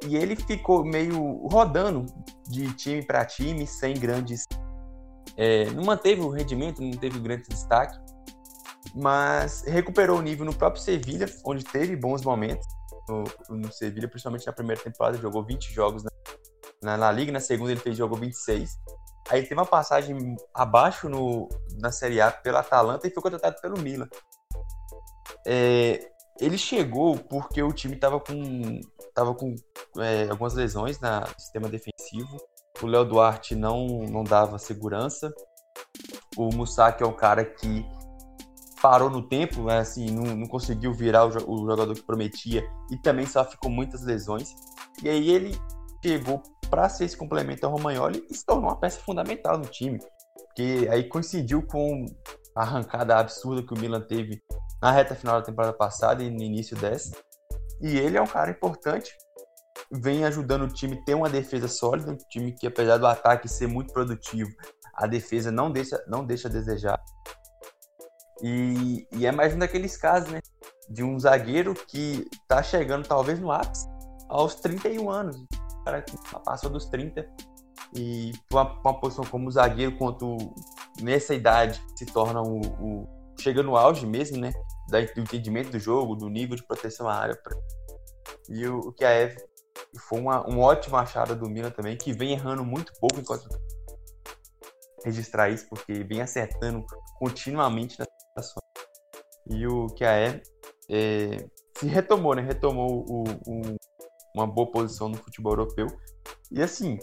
e 0.06 0.16
ele 0.16 0.36
ficou 0.36 0.84
meio 0.84 1.48
rodando 1.48 2.06
de 2.50 2.74
time 2.74 3.06
para 3.06 3.26
time, 3.26 3.66
sem 3.68 3.94
grandes. 3.94 4.46
É, 5.38 5.66
não 5.72 5.84
manteve 5.84 6.22
o 6.22 6.30
rendimento, 6.30 6.82
não 6.82 6.92
teve 6.92 7.20
grande 7.20 7.48
destaque, 7.48 7.98
mas 8.94 9.64
recuperou 9.66 10.20
o 10.20 10.22
nível 10.22 10.46
no 10.46 10.54
próprio 10.54 10.82
Sevilha, 10.82 11.26
onde 11.46 11.64
teve 11.64 11.96
bons 11.96 12.24
momentos 12.24 12.68
no, 13.08 13.24
no 13.58 13.72
Sevilha, 13.72 14.08
principalmente 14.08 14.46
na 14.46 14.54
primeira 14.54 14.82
temporada, 14.82 15.18
jogou 15.18 15.44
20 15.44 15.74
jogos 15.74 16.04
na, 16.82 16.98
na, 16.98 17.12
Liga, 17.12 17.32
na 17.32 17.40
segunda 17.40 17.72
ele 17.72 17.80
fez 17.80 17.98
jogou 17.98 18.18
26. 18.18 18.80
Aí 19.30 19.44
teve 19.44 19.54
uma 19.54 19.66
passagem 19.66 20.36
abaixo 20.54 21.08
no, 21.08 21.48
na 21.80 21.92
Série 21.92 22.20
A 22.20 22.32
pela 22.32 22.60
Atalanta 22.60 23.08
e 23.08 23.12
foi 23.12 23.24
contratado 23.24 23.62
pelo 23.62 23.80
Milan. 23.80 24.10
É, 25.46 26.11
ele 26.42 26.58
chegou 26.58 27.16
porque 27.18 27.62
o 27.62 27.72
time 27.72 27.94
estava 27.94 28.20
com, 28.20 28.82
tava 29.14 29.36
com 29.36 29.54
é, 30.00 30.28
algumas 30.28 30.56
lesões 30.56 31.00
no 31.00 31.28
sistema 31.38 31.70
defensivo. 31.70 32.36
O 32.82 32.88
Léo 32.88 33.06
Duarte 33.06 33.54
não, 33.54 33.86
não 34.10 34.24
dava 34.24 34.58
segurança. 34.58 35.32
O 36.36 36.50
Musaki 36.50 37.04
é 37.04 37.06
um 37.06 37.14
cara 37.14 37.46
que 37.46 37.86
parou 38.82 39.12
no 39.12 39.22
tempo, 39.22 39.66
né, 39.66 39.78
assim, 39.78 40.10
não, 40.10 40.36
não 40.36 40.48
conseguiu 40.48 40.92
virar 40.92 41.26
o, 41.26 41.28
o, 41.28 41.70
jogador 41.70 41.94
que 41.94 42.02
prometia 42.02 42.68
e 42.90 42.98
também 42.98 43.28
sofre 43.28 43.56
com 43.58 43.70
muitas 43.70 44.04
lesões. 44.04 44.50
E 45.04 45.10
aí 45.10 45.30
ele 45.30 45.56
chegou 46.04 46.42
para 46.72 46.90
ser 46.90 47.06
esse 47.06 47.16
complemento 47.16 47.68
ao 47.68 47.74
Romagnoli 47.74 48.26
e 48.28 48.36
se 48.36 48.44
tornou 48.44 48.66
uma 48.66 48.80
peça 48.80 49.00
fundamental 49.02 49.60
no 49.60 49.66
time. 49.66 50.00
Porque 50.48 50.88
aí 50.90 51.04
coincidiu 51.08 51.62
com 51.68 52.06
a 52.56 52.62
arrancada 52.64 53.18
absurda 53.18 53.62
que 53.62 53.74
o 53.74 53.78
Milan 53.78 54.02
teve 54.02 54.42
na 54.82 54.92
reta 54.92 55.16
final 55.16 55.40
da 55.40 55.46
temporada 55.46 55.74
passada 55.74 56.24
e 56.24 56.30
no 56.30 56.42
início 56.42 56.76
dessa. 56.78 57.12
E 57.82 57.98
ele 57.98 58.18
é 58.18 58.22
um 58.22 58.28
cara 58.28 58.52
importante, 58.52 59.12
vem 59.92 60.26
ajudando 60.26 60.64
o 60.64 60.68
time 60.68 61.04
ter 61.06 61.14
uma 61.14 61.30
defesa 61.30 61.68
sólida, 61.68 62.12
um 62.12 62.18
time 62.30 62.54
que 62.54 62.68
apesar 62.68 62.98
do 62.98 63.06
ataque 63.06 63.48
ser 63.48 63.68
muito 63.68 63.94
produtivo, 63.94 64.52
a 64.96 65.08
defesa 65.08 65.52
não 65.52 65.72
deixa, 65.72 66.04
não 66.08 66.26
deixa 66.26 66.48
a 66.48 66.52
desejar. 66.52 67.02
E, 68.42 69.08
e 69.14 69.26
é 69.26 69.32
mais 69.32 69.54
um 69.54 69.60
daqueles 69.60 69.96
casos, 69.98 70.32
né? 70.32 70.40
De 70.90 71.04
um 71.04 71.20
zagueiro 71.20 71.74
que 71.74 72.28
tá 72.48 72.64
chegando 72.64 73.08
talvez 73.08 73.40
no 73.40 73.52
ápice 73.52 73.88
aos 74.30 74.56
31 74.56 75.10
anos. 75.10 75.38
O 75.38 75.84
cara 75.84 76.02
que 76.02 76.16
passou 76.44 76.70
dos 76.70 76.86
30 76.86 77.28
e 77.96 78.32
uma, 78.52 78.80
uma 78.80 79.00
posição 79.00 79.24
como 79.26 79.52
zagueiro, 79.52 79.98
quanto 79.98 80.38
nessa 81.02 81.36
idade 81.36 81.82
se 81.96 82.06
torna 82.06 82.42
o, 82.42 82.62
o 82.62 83.08
chega 83.40 83.64
no 83.64 83.76
auge 83.76 84.06
mesmo, 84.06 84.38
né? 84.38 84.52
Do 84.92 85.22
entendimento 85.22 85.72
do 85.72 85.80
jogo, 85.80 86.16
do 86.16 86.30
nível 86.30 86.56
de 86.56 86.66
proteção 86.66 87.08
à 87.08 87.16
área. 87.16 87.42
E 88.50 88.68
o, 88.68 88.80
o 88.80 88.94
que 88.94 89.06
a 89.06 89.12
Eve 89.12 89.38
foi 90.08 90.20
uma, 90.20 90.48
um 90.50 90.60
ótimo 90.60 90.98
achado 90.98 91.36
do 91.36 91.50
Milan 91.50 91.72
também, 91.72 91.98
que 91.98 92.14
vem 92.14 92.34
errando 92.34 92.64
muito 92.64 92.92
pouco 93.00 93.20
enquanto 93.20 93.48
registrar 95.04 95.50
isso, 95.50 95.68
porque 95.68 96.04
vem 96.04 96.22
acertando 96.22 96.86
continuamente 97.18 97.98
nas 97.98 98.08
situações. 98.28 98.62
E 99.50 99.68
o 99.68 99.88
que 99.88 100.06
a 100.06 100.42
é, 100.90 101.48
se 101.78 101.88
retomou, 101.88 102.36
né? 102.36 102.42
Retomou 102.42 103.06
o, 103.08 103.24
o, 103.48 103.76
uma 104.36 104.46
boa 104.46 104.70
posição 104.70 105.10
no 105.10 105.18
futebol 105.18 105.54
europeu. 105.54 105.88
E 106.52 106.62
assim, 106.62 107.00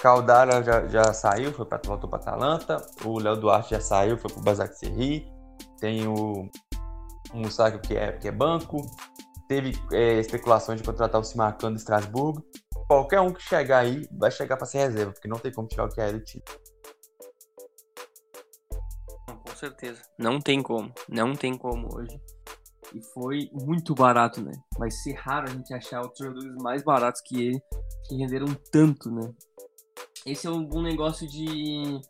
Caldara 0.00 0.62
já, 0.62 0.86
já 0.88 1.12
saiu, 1.12 1.52
foi 1.52 1.64
pra, 1.64 1.80
voltou 1.84 2.10
para 2.10 2.18
Atalanta. 2.18 2.76
O 3.04 3.18
Léo 3.18 3.36
Duarte 3.36 3.70
já 3.70 3.80
saiu, 3.80 4.18
foi 4.18 4.30
para 4.30 4.40
o 4.40 4.44
Basak 4.44 4.76
Serri. 4.76 5.30
Tem 5.78 6.06
o 6.06 6.48
um 7.34 7.50
saque 7.50 7.88
que 7.88 7.96
é, 7.96 8.12
que 8.12 8.28
é 8.28 8.32
banco. 8.32 8.78
Teve 9.48 9.72
é, 9.92 10.20
especulações 10.20 10.80
de 10.80 10.86
contratar 10.86 11.20
o 11.20 11.24
Simacan 11.24 11.70
do 11.70 11.76
Estrasburgo. 11.76 12.44
Qualquer 12.86 13.20
um 13.20 13.32
que 13.32 13.42
chegar 13.42 13.78
aí 13.78 14.06
vai 14.12 14.30
chegar 14.30 14.56
para 14.56 14.66
ser 14.66 14.78
reserva, 14.78 15.12
porque 15.12 15.28
não 15.28 15.38
tem 15.38 15.52
como 15.52 15.68
tirar 15.68 15.84
o 15.84 15.88
que 15.88 16.00
é 16.00 16.12
do 16.12 16.20
time. 16.20 16.42
certeza. 19.62 20.02
Não 20.18 20.40
tem 20.40 20.60
como. 20.60 20.92
Não 21.08 21.34
tem 21.34 21.56
como 21.56 21.88
hoje. 21.94 22.20
E 22.94 23.02
foi 23.14 23.48
muito 23.52 23.94
barato, 23.94 24.42
né? 24.42 24.52
Vai 24.76 24.90
ser 24.90 25.14
raro 25.14 25.48
a 25.48 25.52
gente 25.52 25.72
achar 25.72 26.00
outros 26.00 26.26
jogadores 26.26 26.56
mais 26.62 26.82
baratos 26.82 27.22
que 27.22 27.40
ele, 27.40 27.62
que 28.06 28.16
renderam 28.16 28.46
tanto, 28.70 29.10
né? 29.10 29.32
Esse 30.26 30.46
é 30.46 30.50
um 30.50 30.64
bom 30.64 30.82
negócio 30.82 31.26
de, 31.28 32.00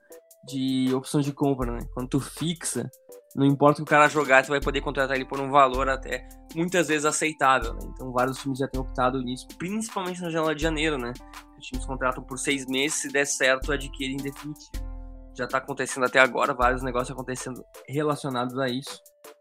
de 0.47 0.95
opção 0.95 1.21
de 1.21 1.33
compra, 1.33 1.73
né? 1.73 1.87
Quando 1.95 2.09
tu 2.09 2.21
fixa, 2.21 2.91
não 3.35 3.47
importa 3.47 3.81
o 3.81 3.85
que 3.85 3.91
o 3.91 3.97
cara 3.97 4.09
jogar, 4.09 4.45
tu 4.45 4.49
vai 4.49 4.61
poder 4.61 4.81
contratar 4.83 5.17
ele 5.17 5.25
por 5.25 5.41
um 5.41 5.51
valor 5.51 5.89
até 5.89 6.29
muitas 6.55 6.89
vezes 6.89 7.05
aceitável, 7.05 7.73
né? 7.75 7.81
Então 7.95 8.13
vários 8.13 8.39
times 8.39 8.59
já 8.59 8.69
têm 8.69 8.81
optado 8.81 9.23
nisso, 9.23 9.47
principalmente 9.59 10.21
na 10.21 10.31
janela 10.31 10.55
de 10.55 10.63
janeiro, 10.63 10.99
né? 10.99 11.13
Os 11.59 11.67
times 11.67 11.87
contratam 11.87 12.23
por 12.23 12.39
seis 12.39 12.67
meses, 12.67 13.01
se 13.01 13.09
der 13.09 13.27
certo, 13.27 13.73
adquirem 13.73 14.17
em 14.17 14.23
definitivo. 14.23 14.93
Já 15.35 15.47
tá 15.47 15.59
acontecendo 15.59 16.05
até 16.05 16.19
agora, 16.19 16.53
vários 16.53 16.83
negócios 16.83 17.11
acontecendo 17.11 17.65
relacionados 17.89 18.59
a 18.59 18.69
isso. 18.69 19.01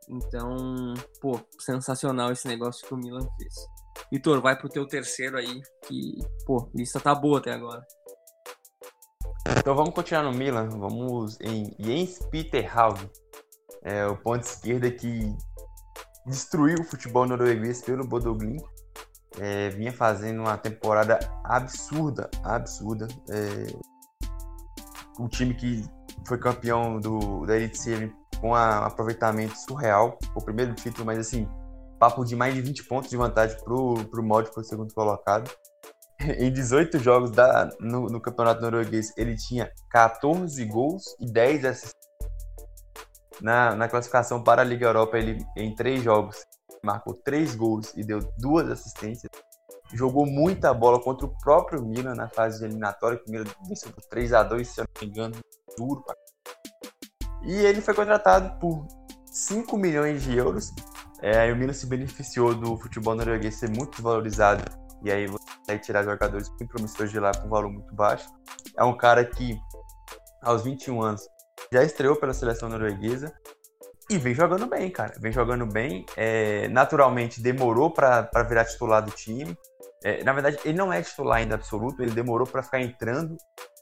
Então, 0.10 0.94
pô, 1.20 1.40
sensacional 1.60 2.32
esse 2.32 2.48
negócio 2.48 2.88
que 2.88 2.94
o 2.94 2.98
Milan 2.98 3.28
fez. 3.38 3.54
Vitor, 4.10 4.42
vai 4.42 4.58
pro 4.58 4.70
teu 4.70 4.88
terceiro 4.88 5.38
aí, 5.38 5.62
que, 5.86 6.18
pô, 6.46 6.70
lista 6.74 7.00
tá 7.00 7.14
boa 7.14 7.40
até 7.40 7.52
agora. 7.52 7.86
Então 9.58 9.76
vamos 9.76 9.94
continuar 9.94 10.24
no 10.24 10.32
Milan, 10.32 10.70
vamos 10.70 11.38
em 11.42 11.76
Jens 11.78 12.20
Peter 12.30 12.78
Hauge 12.78 13.10
é, 13.84 14.06
o 14.06 14.16
ponto 14.16 14.44
esquerda 14.44 14.90
que 14.92 15.36
destruiu 16.26 16.78
o 16.80 16.84
futebol 16.84 17.26
norueguês 17.26 17.82
pelo 17.82 18.06
Bodoglin. 18.06 18.58
É, 19.40 19.70
vinha 19.70 19.94
fazendo 19.94 20.42
uma 20.42 20.58
temporada 20.58 21.20
absurda, 21.44 22.30
absurda. 22.44 23.08
É, 23.30 23.92
o 25.18 25.28
time 25.28 25.54
que 25.54 25.84
foi 26.28 26.38
campeão 26.38 27.00
do, 27.00 27.46
da 27.46 27.58
Elite 27.58 28.14
com 28.40 28.50
um 28.50 28.56
aproveitamento 28.56 29.56
surreal, 29.58 30.18
o 30.36 30.42
primeiro 30.44 30.74
título, 30.74 31.06
mas 31.06 31.20
assim, 31.20 31.48
papo 32.00 32.26
de 32.26 32.36
mais 32.36 32.54
de 32.54 32.62
20 32.62 32.84
pontos 32.86 33.10
de 33.10 33.16
vantagem 33.16 33.58
pro, 33.64 34.04
pro 34.06 34.24
mod, 34.24 34.50
o 34.56 34.64
segundo 34.64 34.94
colocado. 34.94 35.50
Em 36.20 36.52
18 36.52 37.00
jogos 37.00 37.32
da, 37.32 37.70
no, 37.80 38.08
no 38.08 38.20
campeonato 38.20 38.62
norueguês, 38.62 39.12
ele 39.18 39.36
tinha 39.36 39.72
14 39.90 40.64
gols 40.66 41.04
e 41.20 41.32
10 41.32 41.66
assistências 41.66 42.01
na, 43.42 43.76
na 43.76 43.88
classificação 43.88 44.44
para 44.44 44.62
a 44.62 44.66
Liga 44.66 44.86
Europa, 44.86 45.18
ele 45.18 45.46
em 45.58 45.74
três 45.74 46.04
jogos 46.04 46.46
marcou 46.84 47.14
três 47.14 47.56
gols 47.56 47.94
e 47.96 48.04
deu 48.04 48.20
duas 48.38 48.70
assistências. 48.70 49.32
Jogou 49.94 50.26
muita 50.26 50.74
bola 50.74 51.02
contra 51.02 51.26
o 51.26 51.38
próprio 51.40 51.84
Milan 51.84 52.16
na 52.16 52.30
fase 52.30 52.64
eliminatória, 52.64 53.18
que 53.18 53.30
o 53.30 53.32
Milan 53.32 53.46
venceu 53.68 53.92
por 53.92 54.04
3 54.06 54.34
a 54.34 54.44
2 54.44 54.68
se 54.68 54.80
eu 54.80 54.86
não 54.86 55.02
me 55.02 55.08
engano, 55.08 55.36
duro. 55.78 56.04
E 57.44 57.54
ele 57.54 57.82
foi 57.82 57.94
contratado 57.94 58.58
por 58.60 58.88
5 59.26 59.78
milhões 59.78 60.24
de 60.24 60.38
euros. 60.38 60.72
É, 61.22 61.52
o 61.52 61.56
Milan 61.56 61.74
se 61.74 61.86
beneficiou 61.86 62.56
do 62.56 62.78
futebol 62.78 63.16
norueguês 63.16 63.56
ser 63.56 63.70
muito 63.70 64.02
valorizado. 64.02 64.64
E 65.04 65.12
aí 65.12 65.28
você 65.28 65.78
tirar 65.80 66.04
jogadores 66.04 66.48
bem 66.58 66.68
promissores 66.68 67.12
de 67.12 67.20
lá 67.20 67.32
com 67.34 67.48
um 67.48 67.50
valor 67.50 67.72
muito 67.72 67.94
baixo. 67.94 68.30
É 68.78 68.84
um 68.84 68.96
cara 68.96 69.26
que, 69.26 69.60
aos 70.42 70.64
21 70.64 71.02
anos, 71.02 71.28
já 71.74 71.84
estreou 71.84 72.16
pela 72.16 72.34
seleção 72.34 72.68
norueguesa 72.68 73.34
e 74.10 74.18
vem 74.18 74.36
jogando 74.36 74.68
bem, 74.68 74.92
cara. 74.92 75.14
Vem 75.20 75.32
jogando 75.32 75.66
bem. 75.66 76.06
É, 76.18 76.68
naturalmente, 76.68 77.42
demorou 77.42 77.90
para 77.90 78.30
virar 78.48 78.66
titular 78.66 79.02
do 79.02 79.12
time. 79.12 79.58
É, 80.04 80.22
na 80.24 80.34
verdade, 80.34 80.60
ele 80.66 80.78
não 80.78 80.92
é 80.92 81.02
titular 81.02 81.38
ainda 81.38 81.56
absoluto, 81.56 82.02
ele 82.02 82.12
demorou 82.12 82.46
para 82.46 82.62
ficar 82.62 82.82
entrando, 82.82 83.38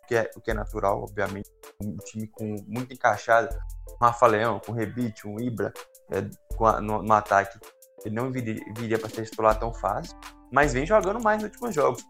que 0.07 0.15
é, 0.15 0.29
o 0.35 0.41
que 0.41 0.51
é 0.51 0.53
natural, 0.53 1.01
obviamente. 1.01 1.49
Um 1.81 1.97
time 1.97 2.27
com 2.27 2.57
muito 2.67 2.93
encaixado, 2.93 3.55
um 3.89 4.05
Rafa 4.05 4.27
Leão, 4.27 4.59
com 4.59 4.71
Rebite, 4.71 5.27
um 5.27 5.39
Ibra 5.39 5.73
é, 6.11 6.19
a, 6.63 6.79
no, 6.81 7.01
no, 7.01 7.13
ataque. 7.13 7.57
Ele 8.05 8.13
não 8.13 8.31
viria, 8.31 8.61
viria 8.77 8.99
para 8.99 9.09
ser 9.09 9.25
titular 9.25 9.57
tão 9.57 9.73
fácil, 9.73 10.15
mas 10.51 10.73
vem 10.73 10.85
jogando 10.85 11.21
mais 11.23 11.41
nos 11.41 11.51
últimos 11.51 11.73
jogos. 11.73 12.03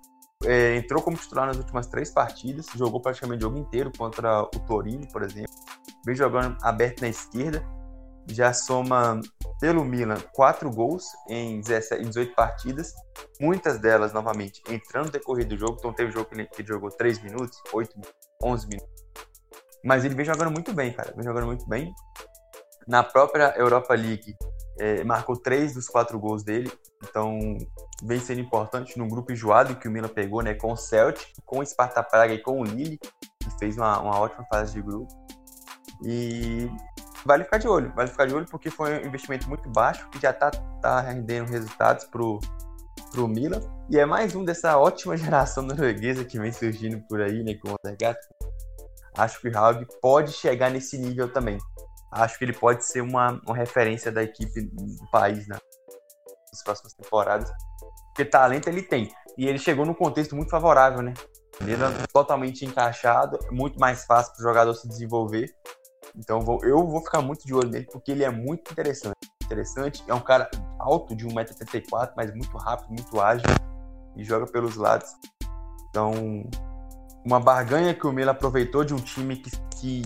É, 0.45 0.77
entrou 0.77 1.01
como 1.01 1.17
titular 1.17 1.47
nas 1.47 1.57
últimas 1.57 1.87
três 1.87 2.11
partidas, 2.11 2.67
jogou 2.75 3.01
praticamente 3.01 3.39
o 3.39 3.47
jogo 3.47 3.57
inteiro 3.57 3.91
contra 3.97 4.41
o 4.43 4.59
Torino, 4.67 5.05
por 5.11 5.21
exemplo. 5.21 5.51
Vem 6.05 6.15
jogando 6.15 6.57
aberto 6.61 7.01
na 7.01 7.09
esquerda, 7.09 7.61
já 8.25 8.53
soma 8.53 9.19
pelo 9.59 9.83
Milan 9.83 10.17
quatro 10.33 10.71
gols 10.71 11.03
em, 11.27 11.59
17, 11.59 12.03
em 12.03 12.07
18 12.07 12.35
partidas, 12.35 12.93
muitas 13.39 13.79
delas 13.79 14.13
novamente 14.13 14.61
entrando 14.69 15.07
no 15.07 15.11
decorrer 15.11 15.45
do 15.45 15.57
jogo. 15.57 15.75
Então 15.77 15.93
teve 15.93 16.11
jogo 16.11 16.29
que 16.29 16.35
ele, 16.35 16.45
que 16.45 16.61
ele 16.61 16.67
jogou 16.67 16.89
3 16.89 17.21
minutos, 17.21 17.61
8 17.73 17.91
minutos, 17.95 18.15
11 18.41 18.67
minutos. 18.67 19.05
Mas 19.83 20.05
ele 20.05 20.15
vem 20.15 20.25
jogando 20.25 20.51
muito 20.51 20.73
bem, 20.73 20.93
cara. 20.93 21.13
Vem 21.15 21.23
jogando 21.23 21.47
muito 21.47 21.67
bem. 21.67 21.93
Na 22.87 23.03
própria 23.03 23.53
Europa 23.57 23.93
League, 23.93 24.35
é, 24.79 25.03
marcou 25.03 25.35
três 25.37 25.73
dos 25.73 25.87
quatro 25.87 26.19
gols 26.19 26.43
dele. 26.43 26.71
Então 27.03 27.57
vem 28.03 28.19
sendo 28.19 28.41
importante 28.41 28.97
num 28.97 29.07
grupo 29.07 29.31
enjoado 29.31 29.75
que 29.75 29.87
o 29.87 29.91
Milan 29.91 30.07
pegou, 30.07 30.41
né? 30.41 30.53
Com 30.53 30.73
o 30.73 30.77
Celtic, 30.77 31.33
com 31.45 31.59
o 31.59 31.65
Sparta 31.65 32.03
Praga 32.03 32.33
e 32.33 32.41
com 32.41 32.59
o 32.59 32.63
Lille, 32.63 32.97
que 32.97 33.59
fez 33.59 33.77
uma, 33.77 33.99
uma 33.99 34.19
ótima 34.19 34.45
fase 34.51 34.73
de 34.73 34.81
grupo. 34.81 35.07
E 36.03 36.69
vale 37.25 37.43
ficar 37.43 37.57
de 37.57 37.67
olho, 37.67 37.93
vale 37.95 38.09
ficar 38.09 38.25
de 38.25 38.33
olho 38.33 38.45
porque 38.49 38.69
foi 38.69 38.99
um 38.99 39.07
investimento 39.07 39.47
muito 39.49 39.69
baixo 39.69 40.07
que 40.09 40.19
já 40.19 40.31
tá, 40.31 40.49
tá 40.81 41.01
rendendo 41.01 41.49
resultados 41.49 42.05
pro, 42.05 42.39
pro 43.11 43.27
Milan. 43.27 43.61
E 43.89 43.97
é 43.97 44.05
mais 44.05 44.35
um 44.35 44.45
dessa 44.45 44.77
ótima 44.77 45.15
geração 45.17 45.63
norueguesa 45.63 46.23
que 46.23 46.39
vem 46.39 46.51
surgindo 46.51 47.01
por 47.07 47.21
aí, 47.21 47.43
né? 47.43 47.55
Com 47.55 47.69
o 47.69 47.75
Odegaard. 47.83 48.19
Acho 49.17 49.41
que 49.41 49.49
o 49.49 49.57
Haug 49.57 49.85
pode 50.01 50.31
chegar 50.31 50.69
nesse 50.69 50.97
nível 50.97 51.31
também. 51.31 51.57
Acho 52.11 52.37
que 52.37 52.45
ele 52.45 52.53
pode 52.53 52.85
ser 52.85 53.01
uma, 53.01 53.39
uma 53.45 53.55
referência 53.55 54.11
da 54.11 54.23
equipe 54.23 54.61
do 54.61 55.11
país 55.11 55.47
né, 55.47 55.57
nas 56.51 56.63
próximas 56.63 56.93
temporadas. 56.93 57.51
Porque 58.19 58.29
talento 58.29 58.67
ele 58.67 58.81
tem. 58.81 59.09
E 59.37 59.47
ele 59.47 59.57
chegou 59.57 59.85
num 59.85 59.93
contexto 59.93 60.35
muito 60.35 60.49
favorável, 60.49 61.01
né? 61.01 61.13
Ele 61.61 61.71
era 61.71 61.89
totalmente 62.11 62.65
encaixado, 62.65 63.39
muito 63.49 63.79
mais 63.79 64.03
fácil 64.03 64.33
para 64.33 64.41
o 64.41 64.43
jogador 64.43 64.73
se 64.73 64.89
desenvolver. 64.89 65.49
Então 66.17 66.41
vou, 66.41 66.59
eu 66.65 66.85
vou 66.85 67.01
ficar 67.01 67.21
muito 67.21 67.47
de 67.47 67.53
olho 67.53 67.69
nele 67.69 67.87
porque 67.89 68.11
ele 68.11 68.25
é 68.25 68.29
muito 68.29 68.73
interessante. 68.73 69.15
Interessante, 69.41 70.03
é 70.05 70.13
um 70.13 70.19
cara 70.19 70.51
alto 70.79 71.15
de 71.15 71.25
1,74m, 71.25 72.11
mas 72.17 72.29
muito 72.35 72.57
rápido, 72.57 72.89
muito 72.89 73.21
ágil 73.21 73.47
e 74.17 74.23
joga 74.25 74.45
pelos 74.45 74.75
lados. 74.75 75.07
Então, 75.89 76.11
uma 77.25 77.39
barganha 77.39 77.93
que 77.93 78.05
o 78.05 78.11
Milan 78.11 78.31
aproveitou 78.31 78.83
de 78.83 78.93
um 78.93 78.99
time 78.99 79.37
que, 79.37 79.49
que 79.79 80.01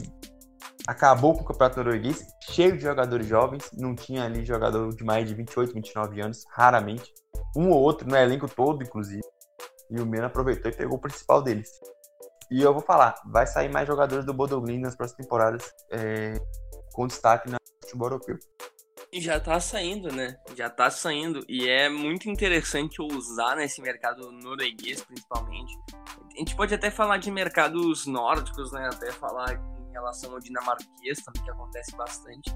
acabou 0.87 1.33
com 1.33 1.41
o 1.41 1.45
campeonato 1.45 1.77
norueguês, 1.77 2.27
cheio 2.41 2.77
de 2.77 2.83
jogadores 2.83 3.25
jovens, 3.25 3.71
não 3.73 3.95
tinha 3.95 4.23
ali 4.23 4.45
jogador 4.45 4.95
de 4.95 5.03
mais 5.03 5.27
de 5.27 5.33
28, 5.33 5.73
29 5.73 6.21
anos, 6.21 6.45
raramente. 6.51 7.11
Um 7.55 7.69
ou 7.69 7.81
outro 7.81 8.07
no 8.07 8.15
elenco 8.15 8.47
todo, 8.47 8.83
inclusive. 8.83 9.21
E 9.89 9.99
o 9.99 10.05
Milan 10.05 10.27
aproveitou 10.27 10.71
e 10.71 10.75
pegou 10.75 10.97
o 10.97 11.01
principal 11.01 11.41
deles. 11.41 11.69
E 12.51 12.61
eu 12.61 12.73
vou 12.73 12.81
falar, 12.81 13.15
vai 13.25 13.47
sair 13.47 13.69
mais 13.71 13.87
jogadores 13.87 14.25
do 14.25 14.33
Bodoglin 14.33 14.79
nas 14.79 14.95
próximas 14.95 15.23
temporadas, 15.23 15.71
é, 15.91 16.33
com 16.93 17.07
destaque 17.07 17.49
no 17.49 17.57
futebol 17.83 18.07
europeu. 18.07 18.37
E 19.11 19.21
já 19.21 19.39
tá 19.39 19.59
saindo, 19.59 20.11
né? 20.11 20.35
Já 20.55 20.69
tá 20.69 20.89
saindo. 20.89 21.45
E 21.47 21.69
é 21.69 21.87
muito 21.87 22.27
interessante 22.29 22.99
usar 22.99 23.55
nesse 23.55 23.79
mercado 23.81 24.31
norueguês, 24.31 25.03
principalmente. 25.03 25.71
A 26.35 26.39
gente 26.39 26.55
pode 26.55 26.73
até 26.73 26.89
falar 26.89 27.17
de 27.17 27.29
mercados 27.29 28.07
nórdicos, 28.07 28.71
né? 28.71 28.89
Até 28.91 29.11
falar 29.11 29.53
em 29.53 29.91
relação 29.91 30.33
ao 30.33 30.39
dinamarquês 30.39 31.23
também, 31.23 31.43
que 31.43 31.51
acontece 31.51 31.95
bastante 31.95 32.51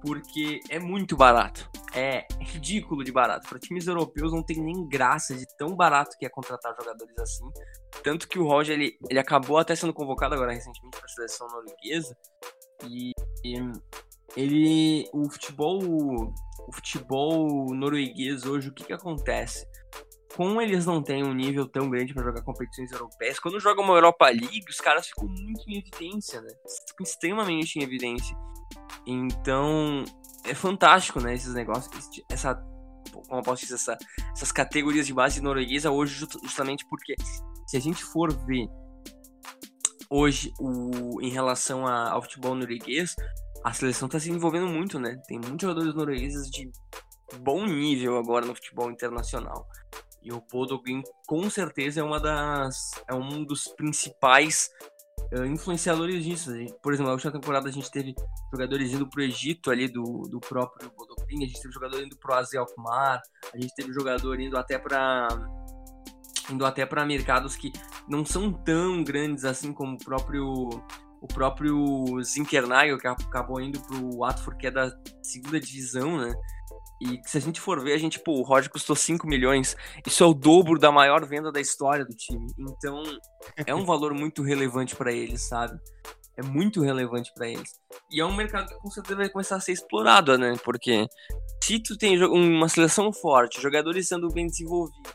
porque 0.00 0.60
é 0.68 0.78
muito 0.78 1.16
barato. 1.16 1.70
É 1.94 2.26
ridículo 2.40 3.02
de 3.02 3.10
barato. 3.10 3.48
Para 3.48 3.58
times 3.58 3.86
europeus 3.86 4.32
não 4.32 4.42
tem 4.42 4.60
nem 4.60 4.86
graça 4.86 5.34
de 5.34 5.46
tão 5.56 5.74
barato 5.74 6.16
que 6.18 6.26
é 6.26 6.28
contratar 6.28 6.74
jogadores 6.78 7.18
assim. 7.18 7.44
Tanto 8.02 8.28
que 8.28 8.38
o 8.38 8.46
Roger 8.46 8.78
ele, 8.78 8.98
ele 9.08 9.18
acabou 9.18 9.58
até 9.58 9.74
sendo 9.74 9.94
convocado 9.94 10.34
agora 10.34 10.52
recentemente 10.52 10.96
para 10.96 11.06
a 11.06 11.08
seleção 11.08 11.48
norueguesa 11.48 12.16
e, 12.84 13.12
e 13.44 13.56
ele 14.36 15.08
o 15.12 15.30
futebol 15.30 15.80
o 16.68 16.72
futebol 16.72 17.74
norueguês 17.74 18.44
hoje 18.44 18.68
o 18.68 18.74
que 18.74 18.84
que 18.84 18.92
acontece? 18.92 19.66
Como 20.36 20.60
eles 20.60 20.84
não 20.84 21.02
têm 21.02 21.24
um 21.24 21.32
nível 21.32 21.66
tão 21.66 21.88
grande 21.88 22.12
para 22.12 22.24
jogar 22.24 22.42
competições 22.42 22.92
europeias, 22.92 23.38
quando 23.38 23.58
jogam 23.58 23.84
uma 23.84 23.94
Europa 23.94 24.26
League, 24.26 24.66
os 24.68 24.76
caras 24.76 25.06
ficam 25.06 25.26
muito 25.26 25.62
em 25.66 25.78
evidência, 25.78 26.42
né? 26.42 26.52
Extremamente 27.00 27.78
em 27.78 27.82
evidência. 27.82 28.36
Então, 29.06 30.04
é 30.44 30.54
fantástico, 30.54 31.20
né, 31.20 31.34
esses 31.34 31.54
negócios, 31.54 31.90
essa 32.30 32.54
como 33.28 33.40
eu 33.40 33.42
posso 33.42 33.62
dizer, 33.62 33.74
essa, 33.74 33.98
essas 34.32 34.52
categorias 34.52 35.06
de 35.06 35.14
base 35.14 35.40
norueguesa 35.40 35.90
hoje 35.90 36.26
justamente 36.42 36.86
porque 36.88 37.14
se 37.66 37.76
a 37.76 37.80
gente 37.80 38.04
for 38.04 38.32
ver 38.46 38.68
hoje 40.10 40.52
o, 40.60 41.20
em 41.20 41.30
relação 41.30 41.86
a, 41.86 42.10
ao 42.10 42.22
futebol 42.22 42.54
norueguês, 42.54 43.14
a 43.64 43.72
seleção 43.72 44.06
está 44.06 44.20
se 44.20 44.30
envolvendo 44.30 44.68
muito, 44.68 44.98
né? 44.98 45.16
Tem 45.26 45.38
muitos 45.38 45.62
jogadores 45.62 45.94
noruegueses 45.94 46.48
de 46.50 46.70
bom 47.40 47.66
nível 47.66 48.16
agora 48.16 48.46
no 48.46 48.54
futebol 48.54 48.90
internacional. 48.90 49.66
E 50.22 50.32
o 50.32 50.40
Podogin 50.40 51.02
com 51.26 51.48
certeza 51.50 52.00
é 52.00 52.04
uma 52.04 52.20
das 52.20 52.92
é 53.08 53.14
um 53.14 53.44
dos 53.44 53.68
principais 53.68 54.70
influenciadores 55.46 56.24
disso. 56.24 56.52
Por 56.82 56.92
exemplo, 56.92 57.08
na 57.08 57.14
última 57.14 57.32
temporada 57.32 57.68
a 57.68 57.72
gente 57.72 57.90
teve 57.90 58.14
jogadores 58.52 58.92
indo 58.92 59.08
pro 59.08 59.22
Egito 59.22 59.70
ali 59.70 59.88
do, 59.88 60.22
do 60.30 60.40
próprio 60.40 60.90
Bodoclin, 60.96 61.44
a 61.44 61.46
gente 61.46 61.60
teve 61.60 61.74
jogador 61.74 62.02
indo 62.02 62.16
pro 62.16 62.34
Asia 62.34 62.60
Alkmaar, 62.60 63.20
a 63.52 63.58
gente 63.58 63.74
teve 63.74 63.92
jogador 63.92 64.40
indo 64.40 64.56
até 64.56 64.78
para 64.78 65.28
indo 66.50 66.64
até 66.64 66.86
para 66.86 67.04
mercados 67.04 67.56
que 67.56 67.72
não 68.08 68.24
são 68.24 68.52
tão 68.52 69.02
grandes 69.02 69.44
assim 69.44 69.72
como 69.72 69.94
o 69.94 69.98
próprio 69.98 70.68
o 71.20 71.26
próprio 71.26 72.22
Zinkernagel, 72.22 72.98
que 72.98 73.06
acabou 73.06 73.60
indo 73.60 73.80
pro 73.80 74.18
Watford, 74.18 74.58
que 74.58 74.66
é 74.66 74.70
da 74.70 74.92
segunda 75.22 75.58
divisão, 75.58 76.18
né? 76.18 76.32
E 77.00 77.20
se 77.28 77.36
a 77.36 77.40
gente 77.40 77.60
for 77.60 77.82
ver, 77.82 77.92
a 77.92 77.98
gente, 77.98 78.18
pô, 78.18 78.32
o 78.32 78.42
Roger 78.42 78.70
custou 78.70 78.96
5 78.96 79.26
milhões. 79.26 79.76
Isso 80.06 80.22
é 80.22 80.26
o 80.26 80.34
dobro 80.34 80.78
da 80.78 80.90
maior 80.90 81.26
venda 81.26 81.52
da 81.52 81.60
história 81.60 82.04
do 82.04 82.14
time. 82.14 82.46
Então, 82.58 83.02
é 83.66 83.74
um 83.74 83.84
valor 83.86 84.14
muito 84.14 84.42
relevante 84.42 84.96
para 84.96 85.12
eles, 85.12 85.42
sabe? 85.42 85.78
É 86.36 86.42
muito 86.42 86.82
relevante 86.82 87.32
para 87.34 87.48
eles. 87.48 87.70
E 88.10 88.20
é 88.20 88.24
um 88.24 88.34
mercado 88.34 88.68
que 88.68 88.78
com 88.78 88.90
certeza 88.90 89.16
vai 89.16 89.28
começar 89.28 89.56
a 89.56 89.60
ser 89.60 89.72
explorado, 89.72 90.36
né? 90.38 90.54
Porque 90.64 91.06
se 91.62 91.78
tu 91.82 91.96
tem 91.96 92.22
uma 92.24 92.68
seleção 92.68 93.12
forte, 93.12 93.60
jogadores 93.60 94.08
sendo 94.08 94.28
bem 94.28 94.46
desenvolvidos, 94.46 95.12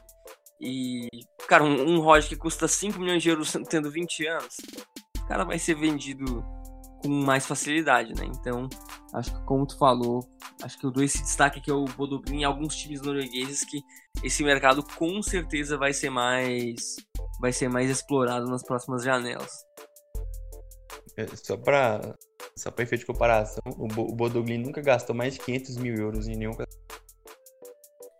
e, 0.60 1.08
cara, 1.48 1.64
um, 1.64 1.96
um 1.96 2.00
Roger 2.00 2.30
que 2.30 2.36
custa 2.36 2.68
5 2.68 3.00
milhões 3.00 3.24
de 3.24 3.30
euros 3.30 3.52
tendo 3.68 3.90
20 3.90 4.28
anos, 4.28 4.58
o 5.18 5.28
cara 5.28 5.44
vai 5.44 5.58
ser 5.58 5.74
vendido 5.74 6.44
com 7.02 7.10
mais 7.10 7.46
facilidade, 7.46 8.14
né? 8.14 8.26
Então, 8.26 8.70
acho 9.14 9.34
que 9.34 9.46
como 9.46 9.66
tu 9.66 9.78
falou, 9.78 10.22
acho 10.62 10.78
que 10.78 10.86
eu 10.86 10.92
dou 10.92 11.04
esse 11.04 11.22
destaque 11.22 11.60
aqui 11.60 11.72
ao 11.72 11.86
Bodogrin 11.86 12.40
e 12.40 12.44
alguns 12.44 12.76
times 12.76 13.02
noruegueses 13.02 13.64
que 13.64 13.82
esse 14.24 14.44
mercado 14.44 14.84
com 14.98 15.22
certeza 15.22 15.78
vai 15.78 15.94
ser 15.94 16.10
mais 16.10 16.96
vai 17.40 17.52
ser 17.52 17.70
mais 17.70 17.90
explorado 17.90 18.46
nas 18.46 18.64
próximas 18.64 19.04
janelas. 19.04 19.52
É, 21.18 21.28
só 21.36 21.58
para 21.58 22.16
só 22.56 22.72
para 22.72 22.84
efeito 22.84 23.02
de 23.02 23.08
comparação, 23.08 23.62
o, 23.78 23.88
Bodoglin 24.16 24.58
nunca 24.58 24.82
gastou 24.82 25.16
mais 25.16 25.34
de 25.34 25.40
500 25.42 25.78
mil 25.78 25.96
euros 25.96 26.28
em 26.28 26.36
nenhum 26.36 26.54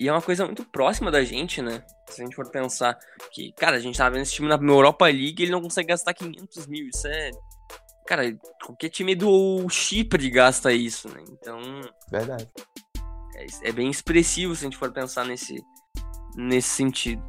e 0.02 0.08
é 0.08 0.12
uma 0.12 0.22
coisa 0.22 0.44
muito 0.46 0.66
próxima 0.66 1.12
da 1.12 1.24
gente, 1.24 1.62
né? 1.62 1.84
Se 2.10 2.24
a 2.24 2.26
gente 2.26 2.36
for 2.36 2.50
pensar 2.50 2.98
que, 3.32 3.54
cara, 3.54 3.78
a 3.78 3.80
gente 3.80 3.96
tá 3.96 4.10
vendo 4.10 4.24
esse 4.24 4.32
time 4.32 4.48
na 4.48 4.56
Europa 4.56 5.06
League 5.06 5.36
e 5.38 5.44
ele 5.44 5.52
não 5.52 5.62
consegue 5.62 5.90
gastar 5.90 6.16
500 6.16 6.66
mil. 6.66 6.88
Isso 6.88 7.08
é 7.08 7.30
Cara, 8.12 8.38
qualquer 8.66 8.90
time 8.90 9.16
do 9.16 9.70
Chipre 9.70 10.30
gasta 10.30 10.74
isso, 10.74 11.08
né? 11.08 11.24
Então. 11.32 11.62
Verdade. 12.12 12.46
É, 13.34 13.70
é, 13.70 13.72
bem 13.72 13.90
expressivo 13.90 14.54
se 14.54 14.66
a 14.66 14.68
gente 14.68 14.76
for 14.76 14.92
pensar 14.92 15.24
nesse, 15.24 15.64
nesse 16.36 16.68
sentido. 16.68 17.24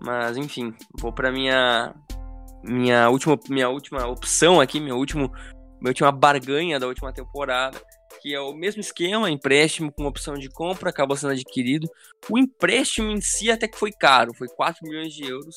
Mas, 0.00 0.36
enfim, 0.36 0.72
vou 1.00 1.12
para 1.12 1.32
minha 1.32 1.92
minha 2.62 3.10
última 3.10 3.36
minha 3.48 3.68
última 3.68 4.06
opção 4.06 4.60
aqui, 4.60 4.78
meu 4.78 4.96
último 4.96 5.32
minha 5.80 5.90
última 5.90 6.12
barganha 6.12 6.78
da 6.78 6.86
última 6.86 7.12
temporada, 7.12 7.82
que 8.22 8.32
é 8.32 8.40
o 8.40 8.54
mesmo 8.54 8.80
esquema, 8.80 9.28
empréstimo 9.28 9.90
com 9.90 10.06
opção 10.06 10.34
de 10.34 10.48
compra, 10.48 10.90
acabou 10.90 11.16
sendo 11.16 11.32
adquirido. 11.32 11.90
O 12.30 12.38
empréstimo 12.38 13.10
em 13.10 13.20
si 13.20 13.50
até 13.50 13.66
que 13.66 13.76
foi 13.76 13.90
caro, 13.90 14.32
foi 14.32 14.46
4 14.46 14.78
milhões 14.84 15.12
de 15.12 15.24
euros, 15.24 15.56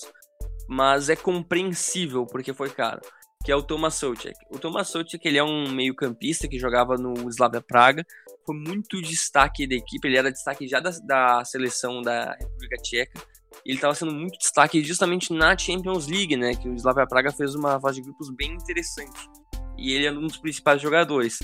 mas 0.67 1.09
é 1.09 1.15
compreensível 1.15 2.25
porque 2.25 2.55
foi 2.55 2.71
caro 2.71 3.01
que 3.47 3.51
é 3.53 3.55
o 3.55 3.63
Tomas 3.63 3.93
Soucek. 3.93 4.35
O 4.51 4.59
Tomas 4.59 4.89
Soucek, 4.89 5.25
ele 5.25 5.37
é 5.37 5.43
um 5.43 5.71
meio-campista 5.71 6.49
que 6.49 6.59
jogava 6.59 6.97
no 6.97 7.29
Slavia 7.29 7.61
Praga, 7.61 8.05
foi 8.45 8.53
muito 8.53 9.01
destaque 9.01 9.65
da 9.65 9.73
equipe, 9.73 10.05
ele 10.05 10.17
era 10.17 10.29
destaque 10.29 10.67
já 10.67 10.81
da, 10.81 10.89
da 11.05 11.45
seleção 11.45 12.01
da 12.01 12.33
República 12.33 12.75
Tcheca, 12.75 13.21
ele 13.65 13.75
estava 13.75 13.95
sendo 13.95 14.11
muito 14.11 14.37
destaque 14.37 14.83
justamente 14.83 15.31
na 15.31 15.57
Champions 15.57 16.07
League, 16.07 16.35
né, 16.35 16.55
que 16.55 16.67
o 16.67 16.73
Slavia 16.73 17.07
Praga 17.07 17.31
fez 17.31 17.55
uma 17.55 17.79
fase 17.79 18.01
de 18.01 18.03
grupos 18.03 18.29
bem 18.35 18.51
interessante, 18.51 19.29
e 19.77 19.93
ele 19.93 20.07
é 20.07 20.11
um 20.11 20.27
dos 20.27 20.35
principais 20.35 20.81
jogadores. 20.81 21.39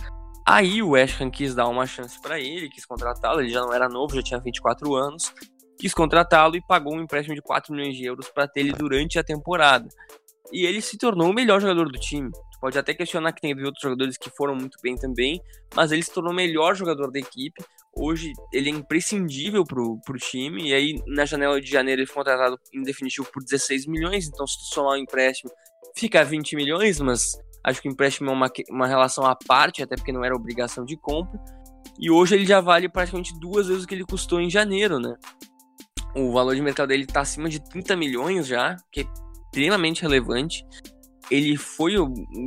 Aí 0.45 0.83
o 0.83 0.89
West 0.89 1.21
Ham 1.21 1.31
quis 1.31 1.55
dar 1.55 1.69
uma 1.69 1.87
chance 1.87 2.21
para 2.21 2.37
ele, 2.37 2.67
quis 2.67 2.85
contratá-lo, 2.85 3.39
ele 3.39 3.49
já 3.49 3.61
não 3.61 3.73
era 3.73 3.87
novo, 3.87 4.13
já 4.13 4.21
tinha 4.21 4.41
24 4.41 4.93
anos, 4.93 5.33
quis 5.79 5.93
contratá-lo 5.93 6.57
e 6.57 6.67
pagou 6.67 6.95
um 6.95 7.01
empréstimo 7.01 7.33
de 7.33 7.41
4 7.41 7.73
milhões 7.73 7.95
de 7.95 8.03
euros 8.03 8.27
para 8.27 8.45
ter 8.45 8.59
ele 8.59 8.73
durante 8.73 9.17
a 9.17 9.23
temporada 9.23 9.87
e 10.51 10.65
ele 10.65 10.81
se 10.81 10.97
tornou 10.97 11.29
o 11.29 11.33
melhor 11.33 11.59
jogador 11.59 11.91
do 11.91 11.99
time. 11.99 12.29
Pode 12.59 12.77
até 12.77 12.93
questionar 12.93 13.33
que 13.33 13.41
tem 13.41 13.53
outros 13.63 13.81
jogadores 13.81 14.17
que 14.17 14.29
foram 14.29 14.55
muito 14.55 14.77
bem 14.81 14.95
também, 14.95 15.41
mas 15.75 15.91
ele 15.91 16.01
se 16.03 16.13
tornou 16.13 16.31
o 16.31 16.35
melhor 16.35 16.75
jogador 16.75 17.11
da 17.11 17.19
equipe. 17.19 17.63
Hoje 17.95 18.31
ele 18.51 18.69
é 18.69 18.73
imprescindível 18.73 19.63
pro, 19.63 19.99
pro 20.05 20.17
time, 20.17 20.69
e 20.69 20.73
aí 20.73 21.01
na 21.07 21.25
janela 21.25 21.59
de 21.59 21.69
janeiro 21.69 22.01
ele 22.01 22.07
foi 22.07 22.23
contratado 22.23 22.57
em 22.73 22.81
definitivo 22.81 23.27
por 23.31 23.43
16 23.43 23.85
milhões, 23.85 24.27
então 24.27 24.47
se 24.47 24.57
tu 24.57 24.73
somar 24.73 24.93
o 24.93 24.97
empréstimo 24.97 25.51
fica 25.95 26.23
20 26.23 26.55
milhões, 26.55 26.99
mas 26.99 27.37
acho 27.63 27.81
que 27.81 27.87
o 27.87 27.91
empréstimo 27.91 28.29
é 28.29 28.33
uma, 28.33 28.51
uma 28.69 28.87
relação 28.87 29.25
à 29.25 29.35
parte, 29.35 29.83
até 29.83 29.95
porque 29.95 30.11
não 30.11 30.23
era 30.23 30.35
obrigação 30.35 30.83
de 30.85 30.97
compra. 30.97 31.39
E 31.99 32.09
hoje 32.09 32.35
ele 32.35 32.45
já 32.45 32.59
vale 32.59 32.89
praticamente 32.89 33.37
duas 33.39 33.67
vezes 33.67 33.83
o 33.83 33.87
que 33.87 33.93
ele 33.93 34.05
custou 34.05 34.41
em 34.41 34.49
janeiro, 34.49 34.99
né? 34.99 35.15
O 36.15 36.31
valor 36.31 36.55
de 36.55 36.61
mercado 36.61 36.89
dele 36.89 37.05
tá 37.05 37.21
acima 37.21 37.49
de 37.49 37.59
30 37.59 37.95
milhões 37.95 38.47
já, 38.47 38.75
que 38.91 39.01
é 39.01 39.05
extremamente 39.53 40.01
relevante. 40.01 40.65
Ele 41.31 41.55
foi, 41.55 41.93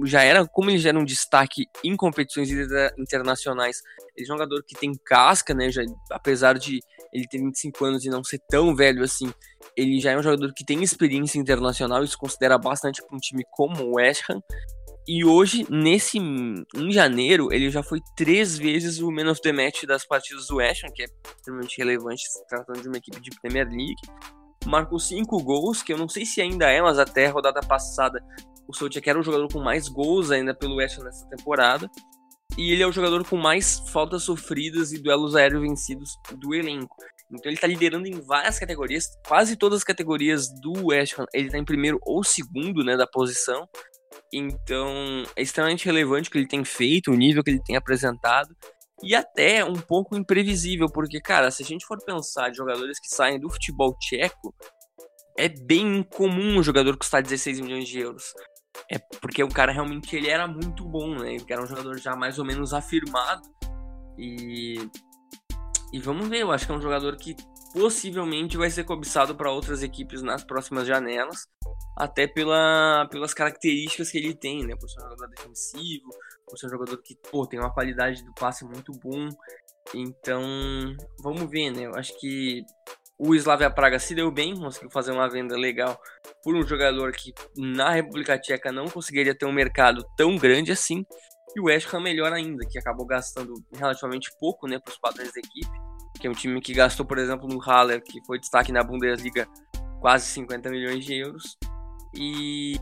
já 0.05 0.23
era, 0.23 0.47
como 0.47 0.71
ele 0.71 0.79
já 0.79 0.91
era 0.91 0.99
um 0.99 1.05
destaque 1.05 1.65
em 1.83 1.97
competições 1.97 2.51
internacionais, 2.99 3.81
ele 4.15 4.29
é 4.29 4.35
um 4.35 4.37
jogador 4.37 4.63
que 4.65 4.75
tem 4.75 4.93
casca, 5.05 5.55
né? 5.55 5.71
Já, 5.71 5.83
apesar 6.11 6.59
de 6.59 6.81
ele 7.13 7.27
ter 7.27 7.39
25 7.39 7.85
anos 7.85 8.05
e 8.05 8.11
não 8.11 8.23
ser 8.23 8.39
tão 8.51 8.77
velho 8.77 9.03
assim, 9.03 9.33
ele 9.77 9.99
já 9.99 10.11
é 10.13 10.19
um 10.19 10.23
jogador 10.23 10.53
que 10.55 10.65
tem 10.65 10.83
experiência 10.83 11.39
internacional 11.39 12.07
se 12.07 12.17
considera 12.17 12.59
bastante 12.59 13.03
para 13.03 13.17
um 13.17 13.21
time 13.21 13.45
como 13.51 13.83
o 13.83 13.97
West 13.97 14.23
Ham. 14.29 14.43
E 15.09 15.25
hoje, 15.25 15.65
nesse 15.71 16.19
em 16.19 16.93
janeiro, 16.93 17.53
ele 17.53 17.71
já 17.71 17.83
foi 17.83 18.01
três 18.17 18.59
vezes 18.59 18.99
o 19.01 19.11
man 19.11 19.31
of 19.31 19.41
the 19.41 19.53
match 19.53 19.85
das 19.85 20.05
partidas 20.05 20.49
do 20.49 20.57
West 20.57 20.85
Ham, 20.85 20.93
que 20.93 21.03
é 21.03 21.07
extremamente 21.37 21.79
relevante, 21.79 22.23
se 22.29 22.47
tratando 22.47 22.83
de 22.83 22.89
uma 22.89 22.99
equipe 22.99 23.21
de 23.21 23.31
Premier 23.41 23.69
League 23.69 23.95
marcou 24.67 24.99
cinco 24.99 25.43
gols, 25.43 25.83
que 25.83 25.93
eu 25.93 25.99
não 25.99 26.09
sei 26.09 26.25
se 26.27 26.41
ainda 26.41 26.71
é, 26.71 26.83
mas 26.83 26.99
até 26.99 27.27
a 27.27 27.33
rodada 27.33 27.61
passada 27.61 28.23
o 28.69 28.75
Soucek 28.75 29.09
era 29.09 29.19
o 29.19 29.23
jogador 29.23 29.49
com 29.53 29.61
mais 29.61 29.89
gols 29.89 30.31
ainda 30.31 30.55
pelo 30.55 30.77
West 30.77 30.99
nessa 30.99 31.27
temporada. 31.29 31.91
E 32.59 32.73
ele 32.73 32.83
é 32.83 32.87
o 32.87 32.93
jogador 32.93 33.27
com 33.27 33.37
mais 33.37 33.81
faltas 33.91 34.23
sofridas 34.23 34.93
e 34.93 34.99
duelos 34.99 35.37
aéreos 35.37 35.63
vencidos 35.63 36.11
do 36.39 36.55
elenco. 36.55 36.97
Então 37.31 37.47
ele 37.47 37.55
está 37.55 37.67
liderando 37.67 38.07
em 38.07 38.21
várias 38.21 38.59
categorias, 38.59 39.07
quase 39.27 39.57
todas 39.57 39.79
as 39.79 39.85
categorias 39.85 40.49
do 40.61 40.87
West 40.87 41.19
Ham. 41.19 41.27
Ele 41.35 41.47
está 41.47 41.59
em 41.59 41.65
primeiro 41.65 41.99
ou 42.03 42.25
segundo, 42.25 42.83
né, 42.85 42.97
da 42.97 43.07
posição. 43.07 43.69
Então 44.33 44.89
é 45.37 45.43
extremamente 45.43 45.85
relevante 45.85 46.29
o 46.29 46.33
que 46.33 46.39
ele 46.39 46.49
tem 46.49 46.65
feito, 46.65 47.11
o 47.11 47.17
nível 47.17 47.45
que 47.45 47.51
ele 47.51 47.63
tem 47.65 47.77
apresentado 47.77 48.57
e 49.03 49.15
até 49.15 49.65
um 49.65 49.75
pouco 49.75 50.17
imprevisível, 50.17 50.87
porque, 50.93 51.21
cara, 51.21 51.51
se 51.51 51.63
a 51.63 51.67
gente 51.67 51.87
for 51.87 52.03
pensar 52.05 52.51
de 52.51 52.57
jogadores 52.57 52.99
que 52.99 53.09
saem 53.09 53.39
do 53.39 53.51
futebol 53.51 53.97
tcheco, 53.99 54.55
é 55.39 55.49
bem 55.49 56.03
comum 56.03 56.59
um 56.59 56.63
jogador 56.63 56.97
custar 56.97 57.23
16 57.23 57.61
milhões 57.61 57.87
de 57.89 58.01
euros. 58.01 58.33
É 58.91 58.99
porque 59.21 59.43
o 59.43 59.49
cara 59.49 59.73
realmente 59.73 60.15
ele 60.17 60.29
era 60.29 60.47
muito 60.47 60.85
bom, 60.85 61.19
né? 61.19 61.35
Ele 61.35 61.45
era 61.49 61.63
um 61.63 61.67
jogador 61.67 61.99
já 61.99 62.15
mais 62.15 62.39
ou 62.39 62.45
menos 62.45 62.73
afirmado. 62.73 63.43
E 64.19 64.89
e 65.93 66.01
vamos 66.01 66.29
ver, 66.29 66.43
eu 66.43 66.53
acho 66.53 66.67
que 66.67 66.73
é 66.73 66.75
um 66.75 66.81
jogador 66.81 67.17
que 67.17 67.37
possivelmente 67.73 68.57
vai 68.57 68.71
ser 68.71 68.85
cobiçado 68.85 69.35
para 69.35 69.51
outras 69.51 69.83
equipes 69.83 70.23
nas 70.23 70.43
próximas 70.43 70.87
janelas, 70.87 71.47
até 71.97 72.27
pela, 72.27 73.07
pelas 73.11 73.33
características 73.33 74.11
que 74.11 74.19
ele 74.19 74.35
tem, 74.35 74.67
né? 74.67 74.75
Por 74.77 74.89
ser 74.89 74.99
um 74.99 75.05
jogador 75.05 75.29
defensivo, 75.29 76.09
por 76.47 76.59
ser 76.59 76.67
um 76.67 76.71
jogador 76.71 76.97
que 77.03 77.17
pô, 77.31 77.47
tem 77.47 77.59
uma 77.59 77.73
qualidade 77.73 78.25
do 78.25 78.33
passe 78.35 78.65
muito 78.65 78.93
bom. 79.03 79.29
Então, 79.95 80.43
vamos 81.21 81.49
ver, 81.51 81.71
né? 81.71 81.87
Eu 81.87 81.95
acho 81.95 82.19
que 82.19 82.65
o 83.19 83.35
Slavia 83.35 83.71
Praga 83.71 83.99
se 83.99 84.15
deu 84.15 84.31
bem, 84.31 84.59
conseguiu 84.59 84.91
fazer 84.91 85.13
uma 85.13 85.29
venda 85.29 85.57
legal 85.57 85.99
por 86.43 86.55
um 86.55 86.67
jogador 86.67 87.13
que 87.13 87.33
na 87.57 87.91
República 87.91 88.39
Tcheca 88.39 88.71
não 88.71 88.87
conseguiria 88.87 89.35
ter 89.35 89.47
um 89.47 89.53
mercado 89.53 90.05
tão 90.17 90.37
grande 90.37 90.71
assim. 90.71 91.05
E 91.55 91.61
o 91.61 91.65
West 91.65 91.93
Ham 91.93 92.01
melhor 92.01 92.33
ainda, 92.33 92.67
que 92.69 92.79
acabou 92.79 93.07
gastando 93.07 93.55
relativamente 93.73 94.31
pouco 94.39 94.69
né, 94.69 94.79
para 94.79 94.93
os 94.93 94.99
padrões 94.99 95.33
da 95.33 95.41
equipe. 95.41 95.87
Que 96.21 96.27
é 96.27 96.31
um 96.31 96.35
time 96.35 96.61
que 96.61 96.75
gastou, 96.75 97.07
por 97.07 97.19
exemplo, 97.19 97.49
no 97.49 97.59
Haller, 97.59 98.03
que 98.03 98.23
foi 98.27 98.39
destaque 98.39 98.73
na 98.73 98.83
Bundesliga, 98.83 99.49
quase 100.01 100.27
50 100.27 100.69
milhões 100.69 101.05
de 101.05 101.15
euros. 101.15 101.57
E 102.15 102.77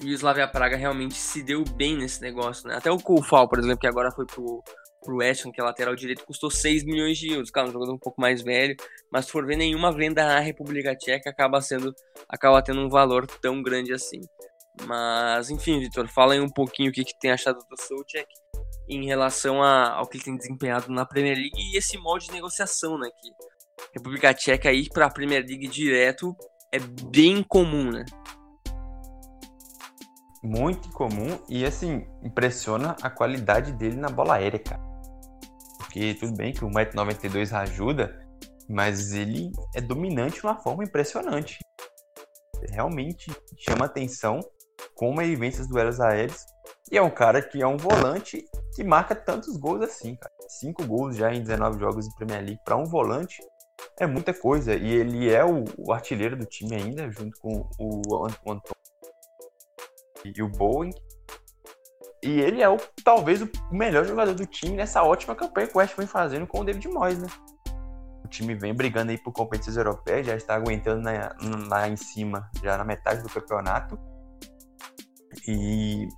e 0.00 0.12
o 0.12 0.14
Slavia 0.14 0.46
Praga 0.46 0.76
realmente 0.76 1.14
se 1.14 1.42
deu 1.42 1.64
bem 1.64 1.96
nesse 1.96 2.20
negócio, 2.20 2.68
né? 2.68 2.76
Até 2.76 2.90
o 2.90 2.98
Koufal, 2.98 3.48
por 3.48 3.58
exemplo, 3.58 3.78
que 3.78 3.86
agora 3.86 4.12
foi 4.12 4.26
pro, 4.26 4.62
pro 5.02 5.16
West 5.16 5.44
Ham, 5.44 5.50
que 5.50 5.60
é 5.60 5.64
lateral 5.64 5.96
direito, 5.96 6.24
custou 6.24 6.50
6 6.50 6.84
milhões 6.84 7.18
de 7.18 7.32
euros. 7.32 7.50
Cara, 7.50 7.68
um 7.68 7.72
jogador 7.72 7.92
um 7.92 7.98
pouco 7.98 8.20
mais 8.20 8.42
velho, 8.42 8.76
mas 9.10 9.26
se 9.26 9.32
for 9.32 9.44
ver 9.44 9.56
nenhuma 9.56 9.92
venda 9.92 10.24
na 10.24 10.38
República 10.38 10.94
Tcheca 10.94 11.30
acaba 11.30 11.60
sendo 11.60 11.94
acaba 12.28 12.62
tendo 12.62 12.80
um 12.80 12.88
valor 12.88 13.26
tão 13.26 13.60
grande 13.62 13.92
assim. 13.92 14.20
Mas, 14.86 15.50
enfim, 15.50 15.80
Vitor, 15.80 16.06
fala 16.08 16.34
aí 16.34 16.40
um 16.40 16.48
pouquinho 16.48 16.90
o 16.90 16.92
que, 16.92 17.04
que 17.04 17.18
tem 17.18 17.32
achado 17.32 17.58
do 17.58 17.82
Soucek 17.82 18.28
em 18.88 19.04
relação 19.06 19.62
a, 19.62 19.94
ao 19.94 20.06
que 20.06 20.16
ele 20.16 20.24
tem 20.24 20.36
desempenhado 20.36 20.92
na 20.92 21.04
Premier 21.04 21.36
League 21.36 21.56
e 21.56 21.76
esse 21.76 21.98
molde 21.98 22.26
de 22.26 22.32
negociação, 22.32 22.96
né? 22.96 23.08
Que 23.20 23.30
República 23.94 24.32
Tcheca 24.32 24.72
ir 24.72 24.88
para 24.90 25.06
a 25.06 25.10
Premier 25.10 25.44
League 25.44 25.66
direto 25.66 26.36
é 26.72 26.78
bem 26.78 27.42
comum, 27.42 27.90
né? 27.90 28.04
Muito 30.42 30.88
incomum 30.88 31.38
e, 31.48 31.64
assim, 31.64 32.06
impressiona 32.22 32.96
a 33.02 33.10
qualidade 33.10 33.72
dele 33.72 33.96
na 33.96 34.08
bola 34.08 34.36
aérea, 34.36 34.58
cara. 34.58 34.80
Porque 35.78 36.14
tudo 36.14 36.36
bem 36.36 36.52
que 36.52 36.64
o 36.64 36.68
1,92m 36.68 37.52
ajuda, 37.54 38.18
mas 38.68 39.12
ele 39.12 39.50
é 39.74 39.80
dominante 39.80 40.36
de 40.36 40.46
uma 40.46 40.58
forma 40.58 40.84
impressionante. 40.84 41.58
Realmente 42.70 43.30
chama 43.56 43.86
atenção 43.86 44.40
como 44.94 45.22
ele 45.22 45.36
vence 45.36 45.62
os 45.62 45.68
duelos 45.68 46.00
aéreos. 46.00 46.44
E 46.90 46.96
é 46.96 47.02
um 47.02 47.10
cara 47.10 47.42
que 47.42 47.62
é 47.62 47.66
um 47.66 47.76
volante 47.76 48.44
que 48.74 48.84
marca 48.84 49.14
tantos 49.14 49.56
gols 49.56 49.82
assim, 49.82 50.16
cara. 50.16 50.32
Cinco 50.48 50.86
gols 50.86 51.16
já 51.16 51.32
em 51.32 51.42
19 51.42 51.78
jogos 51.78 52.06
em 52.06 52.14
Premier 52.14 52.42
League 52.42 52.60
para 52.64 52.76
um 52.76 52.84
volante 52.84 53.36
é 53.98 54.06
muita 54.06 54.32
coisa. 54.34 54.74
E 54.74 54.94
ele 54.94 55.30
é 55.30 55.44
o, 55.44 55.64
o, 55.76 55.92
artilheiro 55.92 56.36
do 56.36 56.46
time 56.46 56.74
ainda, 56.74 57.10
junto 57.10 57.38
com 57.40 57.68
o, 57.78 58.02
o 58.08 58.26
Antônio 58.26 58.62
e 60.24 60.42
o 60.42 60.48
Boeing. 60.48 60.92
E 62.22 62.40
ele 62.40 62.62
é 62.62 62.68
o, 62.68 62.76
talvez 63.04 63.40
o 63.42 63.48
melhor 63.70 64.04
jogador 64.04 64.34
do 64.34 64.44
time 64.44 64.76
nessa 64.76 65.02
ótima 65.02 65.34
campanha 65.34 65.68
que 65.68 65.76
o 65.76 65.78
West 65.78 65.96
vem 65.96 66.06
fazendo 66.06 66.46
com 66.46 66.60
o 66.60 66.64
David 66.64 66.88
Moyes, 66.88 67.18
né? 67.18 67.28
O 68.24 68.28
time 68.28 68.54
vem 68.54 68.74
brigando 68.74 69.10
aí 69.10 69.18
por 69.18 69.32
competições 69.32 69.76
europeias, 69.76 70.26
já 70.26 70.34
está 70.34 70.54
aguentando 70.54 71.00
na, 71.00 71.34
lá 71.68 71.88
em 71.88 71.96
cima, 71.96 72.50
já 72.62 72.76
na 72.76 72.84
metade 72.84 73.22
do 73.22 73.28
campeonato. 73.28 73.98
E, 75.46 76.08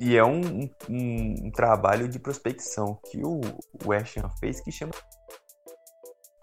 e 0.00 0.16
é 0.16 0.24
um, 0.24 0.68
um, 0.90 1.46
um 1.46 1.50
trabalho 1.52 2.08
de 2.08 2.18
prospecção 2.18 2.98
que 3.10 3.22
o 3.24 3.40
West 3.86 4.16
Ham 4.18 4.28
fez 4.40 4.60
que 4.60 4.72
chama 4.72 4.92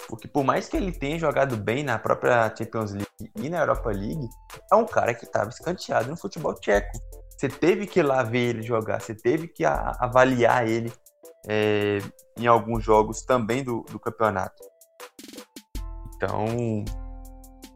porque 0.10 0.28
por 0.28 0.44
mais 0.44 0.68
que 0.68 0.76
ele 0.76 0.92
tenha 0.92 1.20
jogado 1.20 1.56
bem 1.56 1.84
na 1.84 2.00
própria 2.00 2.52
Champions 2.58 2.92
League 2.94 3.32
e 3.36 3.48
na 3.48 3.60
Europa 3.60 3.92
League, 3.92 4.28
é 4.72 4.76
um 4.76 4.86
cara 4.86 5.14
que 5.14 5.24
estava 5.24 5.50
escanteado 5.50 6.10
no 6.10 6.18
futebol 6.18 6.56
tcheco. 6.56 6.98
Você 7.30 7.48
teve 7.48 7.86
que 7.86 8.00
ir 8.00 8.04
lá 8.04 8.24
ver 8.24 8.50
ele 8.50 8.64
jogar, 8.64 9.00
você 9.00 9.14
teve 9.14 9.48
que 9.48 9.64
avaliar 9.64 10.68
ele 10.68 10.92
é, 11.48 12.00
em 12.38 12.48
alguns 12.48 12.84
jogos 12.84 13.22
também 13.22 13.64
do, 13.64 13.84
do 13.84 14.00
campeonato. 14.00 14.64
Então, 16.16 16.84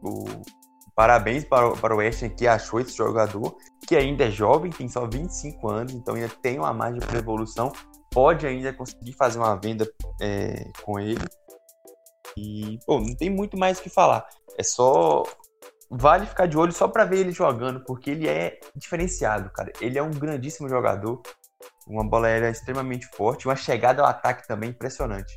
o, 0.02 0.24
parabéns 0.94 1.44
para, 1.44 1.70
para 1.70 1.94
o 1.94 1.98
West 1.98 2.24
Ham 2.24 2.30
que 2.30 2.48
achou 2.48 2.80
esse 2.80 2.96
jogador, 2.96 3.56
que 3.86 3.96
ainda 3.96 4.24
é 4.24 4.30
jovem, 4.30 4.72
tem 4.72 4.88
só 4.88 5.06
25 5.06 5.70
anos, 5.70 5.94
então 5.94 6.16
ainda 6.16 6.28
tem 6.42 6.58
uma 6.58 6.74
margem 6.74 7.00
para 7.00 7.16
evolução, 7.16 7.72
pode 8.10 8.44
ainda 8.44 8.72
conseguir 8.72 9.12
fazer 9.12 9.38
uma 9.38 9.54
venda 9.54 9.88
é, 10.20 10.68
com 10.82 10.98
ele. 10.98 11.24
E, 12.36 12.78
pô, 12.86 13.00
não 13.00 13.14
tem 13.14 13.30
muito 13.30 13.56
mais 13.56 13.78
o 13.78 13.82
que 13.82 13.90
falar. 13.90 14.26
É 14.58 14.62
só. 14.62 15.22
Vale 15.90 16.26
ficar 16.26 16.46
de 16.46 16.56
olho 16.56 16.72
só 16.72 16.88
para 16.88 17.04
ver 17.04 17.18
ele 17.18 17.30
jogando, 17.30 17.84
porque 17.84 18.10
ele 18.10 18.28
é 18.28 18.58
diferenciado, 18.74 19.50
cara. 19.50 19.72
Ele 19.80 19.98
é 19.98 20.02
um 20.02 20.10
grandíssimo 20.10 20.68
jogador. 20.68 21.22
Uma 21.86 22.02
bola 22.02 22.26
aérea 22.26 22.48
extremamente 22.48 23.06
forte, 23.14 23.46
uma 23.46 23.54
chegada 23.54 24.02
ao 24.02 24.08
ataque 24.08 24.46
também 24.48 24.70
impressionante. 24.70 25.34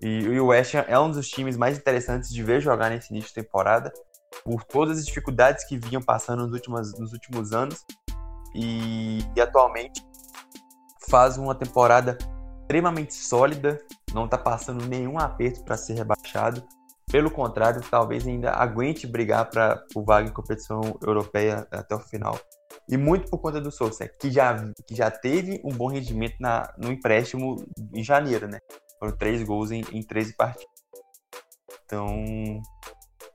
E, 0.00 0.08
e 0.08 0.40
o 0.40 0.46
West 0.46 0.74
Ham 0.74 0.84
é 0.88 0.98
um 0.98 1.10
dos 1.10 1.28
times 1.28 1.56
mais 1.56 1.78
interessantes 1.78 2.30
de 2.30 2.42
ver 2.42 2.60
jogar 2.60 2.90
nesse 2.90 3.12
início 3.12 3.28
de 3.28 3.34
temporada, 3.34 3.92
por 4.44 4.64
todas 4.64 4.98
as 4.98 5.06
dificuldades 5.06 5.64
que 5.64 5.78
vinham 5.78 6.02
passando 6.02 6.44
nos 6.44 6.52
últimos, 6.52 6.98
nos 6.98 7.12
últimos 7.12 7.52
anos. 7.52 7.84
E, 8.54 9.20
e 9.36 9.40
atualmente 9.40 10.02
faz 11.08 11.36
uma 11.36 11.54
temporada 11.54 12.16
extremamente 12.72 13.12
sólida, 13.12 13.78
não 14.14 14.24
está 14.24 14.38
passando 14.38 14.86
nenhum 14.86 15.18
aperto 15.18 15.62
para 15.62 15.76
ser 15.76 15.92
rebaixado. 15.92 16.64
Pelo 17.10 17.30
contrário, 17.30 17.82
talvez 17.90 18.26
ainda 18.26 18.50
aguente 18.52 19.06
brigar 19.06 19.50
para 19.50 19.84
o 19.94 20.02
vaga 20.02 20.28
em 20.28 20.32
competição 20.32 20.80
europeia 21.06 21.66
até 21.70 21.94
o 21.94 22.00
final. 22.00 22.38
E 22.88 22.96
muito 22.96 23.28
por 23.28 23.38
conta 23.38 23.60
do 23.60 23.70
Sousa, 23.70 24.08
que 24.08 24.30
já, 24.30 24.56
que 24.86 24.94
já 24.94 25.10
teve 25.10 25.60
um 25.62 25.68
bom 25.68 25.88
rendimento 25.88 26.36
na, 26.40 26.72
no 26.78 26.90
empréstimo 26.90 27.56
em 27.92 28.02
janeiro, 28.02 28.48
né? 28.48 28.58
Foram 28.98 29.14
três 29.18 29.42
gols 29.42 29.70
em, 29.70 29.82
em 29.92 30.02
13 30.02 30.34
partidas. 30.34 30.72
Então, 31.84 32.24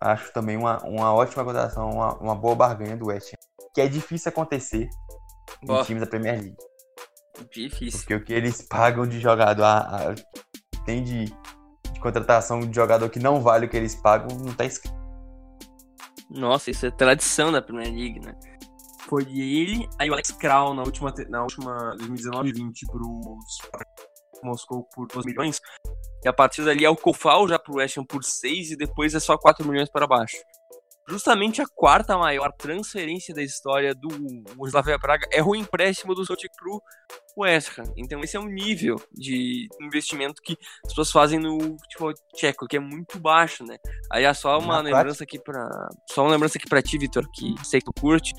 acho 0.02 0.34
também 0.34 0.58
uma, 0.58 0.84
uma 0.84 1.14
ótima 1.14 1.46
cotação, 1.46 1.92
uma, 1.92 2.18
uma 2.18 2.36
boa 2.36 2.56
barganha 2.56 2.98
do 2.98 3.08
West 3.08 3.34
Ham, 3.34 3.38
que 3.76 3.82
é 3.82 3.88
difícil 3.88 4.30
acontecer 4.30 4.90
em 5.62 5.84
times 5.84 6.02
da 6.02 6.08
Premier 6.08 6.42
League. 6.42 6.58
Difícil. 7.52 8.00
Porque 8.00 8.16
o 8.16 8.24
que 8.24 8.34
eles 8.34 8.62
pagam 8.62 9.08
de 9.08 9.20
jogador, 9.20 9.64
a, 9.64 9.78
a, 9.80 10.16
tem 10.86 11.04
de, 11.04 11.26
de, 11.26 12.00
contratação 12.00 12.60
de 12.60 12.76
jogador 12.76 13.10
que 13.10 13.20
não 13.20 13.42
vale 13.42 13.66
o 13.66 13.70
que 13.70 13.78
eles 13.78 13.96
pagam, 13.96 14.38
não 14.38 14.54
tá 14.54 14.66
escrito. 14.66 14.96
Nossa, 16.30 16.72
isso 16.72 16.86
é 16.86 16.92
tradição 16.92 17.52
da 17.52 17.62
Premier 17.62 17.92
League, 17.92 18.20
né? 18.20 18.34
Foi 19.08 19.24
ele, 19.24 19.88
aí 19.98 20.10
o 20.10 20.14
Alex 20.14 20.32
Kral 20.32 20.74
na 20.74 20.84
última, 20.84 21.14
na 21.30 21.42
última 21.44 21.96
2019-20 21.98 22.72
pro 22.92 23.38
Moscou 24.44 24.84
por 24.94 25.08
2 25.08 25.26
milhões. 25.26 25.62
E 26.24 26.28
a 26.28 26.34
partir 26.34 26.66
dali 26.66 26.84
é 26.84 26.90
o 26.90 26.96
Kofal 26.96 27.48
já 27.48 27.58
pro 27.58 27.76
West 27.76 27.98
Ham 27.98 28.04
por 28.04 28.24
6 28.24 28.72
e 28.72 28.76
depois 28.76 29.16
é 29.16 29.20
só 29.20 29.38
4 29.38 29.66
milhões 29.66 29.90
para 29.90 30.06
baixo 30.06 30.38
justamente 31.08 31.62
a 31.62 31.66
quarta 31.68 32.18
maior 32.18 32.52
transferência 32.52 33.34
da 33.34 33.42
história 33.42 33.96
do 33.96 34.10
Slavia 34.68 35.00
Praga 35.00 35.28
é 35.32 35.42
o 35.42 35.56
empréstimo 35.56 36.14
do 36.14 36.26
Celtic 36.26 36.52
pro 36.58 36.82
West 37.38 37.78
Ham. 37.80 37.94
Então 37.96 38.20
esse 38.22 38.36
é 38.36 38.40
um 38.40 38.48
nível 38.48 38.98
de 39.14 39.68
investimento 39.82 40.42
que 40.42 40.58
as 40.86 40.90
pessoas 40.92 41.12
fazem 41.12 41.40
no 41.40 41.60
futebol 41.60 42.14
tcheco, 42.36 42.68
que 42.68 42.78
é 42.78 42.80
muito 42.80 43.20
baixo, 43.20 43.64
né? 43.64 43.78
Aí 44.12 44.26
é 44.26 44.34
só 44.34 44.60
uma 44.60 44.78
Na 44.78 44.82
lembrança 44.82 45.26
prática. 45.26 45.38
aqui 45.38 45.40
para 45.40 45.90
só 46.10 46.24
uma 46.24 46.32
lembrança 46.32 46.58
aqui 46.58 46.68
para 46.68 46.82
ti, 46.82 46.98
Vitor, 46.98 47.26
que 47.32 47.56
sei 47.64 47.80
que 47.80 47.86
tu 47.86 48.02
curte, 48.02 48.34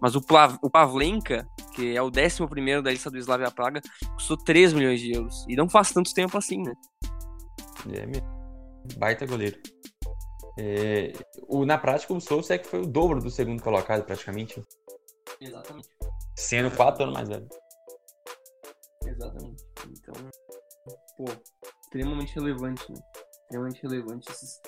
mas 0.00 0.16
o, 0.16 0.22
Plav, 0.22 0.56
o 0.62 0.70
Pavlenka, 0.70 1.46
que 1.74 1.94
é 1.94 2.02
o 2.02 2.06
11 2.06 2.46
primeiro 2.48 2.82
da 2.82 2.90
lista 2.90 3.10
do 3.10 3.18
Slavia 3.18 3.50
Praga, 3.50 3.80
custou 4.14 4.36
3 4.36 4.72
milhões 4.72 5.00
de 5.00 5.12
euros. 5.12 5.44
E 5.48 5.56
não 5.56 5.68
faz 5.68 5.92
tanto 5.92 6.12
tempo 6.14 6.38
assim, 6.38 6.62
né? 6.62 6.72
É 7.92 8.06
mesmo. 8.06 8.34
Baita 8.98 9.26
goleiro. 9.26 9.58
É, 10.56 11.12
o, 11.48 11.64
na 11.64 11.78
prática, 11.78 12.12
o 12.12 12.20
Souza 12.20 12.54
é 12.54 12.58
que 12.58 12.66
foi 12.66 12.80
o 12.80 12.86
dobro 12.86 13.20
do 13.20 13.30
segundo 13.30 13.62
colocado, 13.62 14.04
praticamente. 14.04 14.62
Exatamente. 15.40 15.88
Sendo 16.36 16.70
quatro 16.76 17.04
anos 17.04 17.14
mais 17.14 17.28
velho. 17.28 17.48
Exatamente. 19.04 19.64
Então, 19.90 20.14
pô, 21.16 21.24
extremamente 21.82 22.34
relevante, 22.34 22.92
né? 22.92 23.00
Extremamente 23.42 23.82
relevante 23.82 24.30
esses 24.30 24.60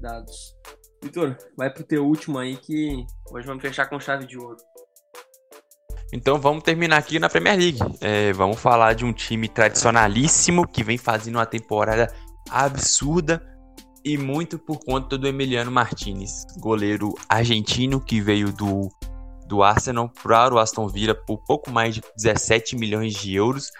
dados. 0.00 0.56
Vitor, 1.02 1.36
vai 1.56 1.72
pro 1.72 1.84
teu 1.84 2.06
último 2.06 2.38
aí 2.38 2.56
que 2.56 3.04
hoje 3.30 3.46
vamos 3.46 3.62
fechar 3.62 3.86
com 3.86 3.98
chave 3.98 4.26
de 4.26 4.38
ouro. 4.38 4.56
Então 6.12 6.38
vamos 6.38 6.62
terminar 6.62 6.98
aqui 6.98 7.18
na 7.18 7.28
Premier 7.28 7.58
League. 7.58 7.78
É, 8.00 8.32
vamos 8.32 8.60
falar 8.60 8.94
de 8.94 9.04
um 9.04 9.12
time 9.12 9.48
tradicionalíssimo 9.48 10.68
que 10.68 10.84
vem 10.84 10.98
fazendo 10.98 11.36
uma 11.36 11.46
temporada 11.46 12.12
absurda 12.50 13.51
e 14.04 14.18
muito 14.18 14.58
por 14.58 14.78
conta 14.80 15.16
do 15.16 15.28
Emiliano 15.28 15.70
Martinez, 15.70 16.44
goleiro 16.58 17.14
argentino 17.28 18.00
que 18.00 18.20
veio 18.20 18.52
do, 18.52 18.88
do 19.46 19.62
Arsenal 19.62 20.08
para 20.08 20.54
o 20.54 20.58
Aston 20.58 20.88
Villa 20.88 21.14
por 21.14 21.38
pouco 21.44 21.70
mais 21.70 21.94
de 21.94 22.02
17 22.16 22.76
milhões 22.76 23.14
de 23.14 23.34
euros. 23.34 23.70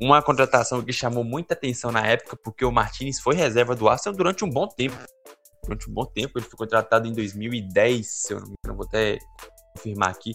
Uma 0.00 0.22
contratação 0.22 0.82
que 0.82 0.92
chamou 0.92 1.24
muita 1.24 1.54
atenção 1.54 1.90
na 1.90 2.06
época, 2.06 2.38
porque 2.42 2.64
o 2.64 2.72
Martinez 2.72 3.20
foi 3.20 3.34
reserva 3.34 3.74
do 3.74 3.88
Arsenal 3.88 4.16
durante 4.16 4.44
um 4.44 4.50
bom 4.50 4.66
tempo. 4.66 4.96
Durante 5.64 5.90
um 5.90 5.92
bom 5.92 6.04
tempo, 6.04 6.38
ele 6.38 6.46
foi 6.46 6.58
contratado 6.58 7.08
em 7.08 7.12
2010, 7.12 8.06
se 8.06 8.32
eu 8.32 8.40
não 8.40 8.48
me 8.48 8.54
engano, 8.62 8.78
vou 8.78 8.86
até 8.86 9.18
confirmar 9.74 10.10
aqui. 10.10 10.32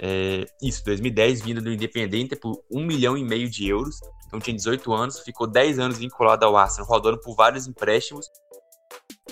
É, 0.00 0.44
isso, 0.62 0.84
2010, 0.84 1.42
vindo 1.42 1.62
do 1.62 1.72
Independente 1.72 2.36
por 2.36 2.62
1 2.70 2.84
milhão 2.84 3.16
e 3.16 3.24
meio 3.24 3.48
de 3.48 3.66
euros. 3.68 3.98
Então 4.26 4.38
tinha 4.38 4.54
18 4.54 4.92
anos, 4.92 5.20
ficou 5.20 5.46
10 5.46 5.78
anos 5.78 5.98
vinculado 5.98 6.44
ao 6.44 6.56
Arsenal, 6.56 6.88
rodando 6.88 7.18
por 7.20 7.34
vários 7.34 7.66
empréstimos 7.66 8.28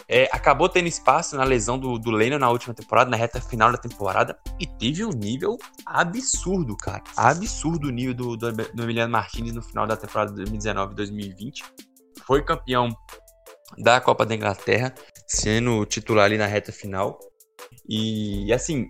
é, 0.09 0.29
acabou 0.33 0.69
tendo 0.69 0.87
espaço 0.87 1.37
na 1.37 1.45
lesão 1.45 1.79
do, 1.79 1.99
do 1.99 2.11
Leno 2.11 2.39
na 2.39 2.51
última 2.51 2.75
temporada, 2.75 3.11
na 3.11 3.17
reta 3.17 3.41
final 3.41 3.73
da 3.73 3.79
temporada, 3.79 4.39
e 4.61 4.67
teve 4.67 5.05
um 5.05 5.11
nível 5.11 5.59
absurdo, 5.85 6.77
cara. 6.77 7.03
Absurdo 7.17 7.89
o 7.89 7.91
nível 7.91 8.15
do, 8.15 8.37
do, 8.37 8.53
do 8.53 8.83
Emiliano 8.83 9.13
Martinez 9.13 9.53
no 9.53 9.63
final 9.63 9.87
da 9.87 9.97
temporada 9.97 10.33
2019-2020. 10.33 11.63
Foi 12.25 12.45
campeão 12.45 12.89
da 13.79 14.01
Copa 14.01 14.25
da 14.25 14.35
Inglaterra, 14.35 14.95
sendo 15.27 15.85
titular 15.87 16.27
ali 16.27 16.39
na 16.39 16.47
reta 16.47 16.73
final. 16.73 17.19
E 17.89 18.53
assim, 18.53 18.87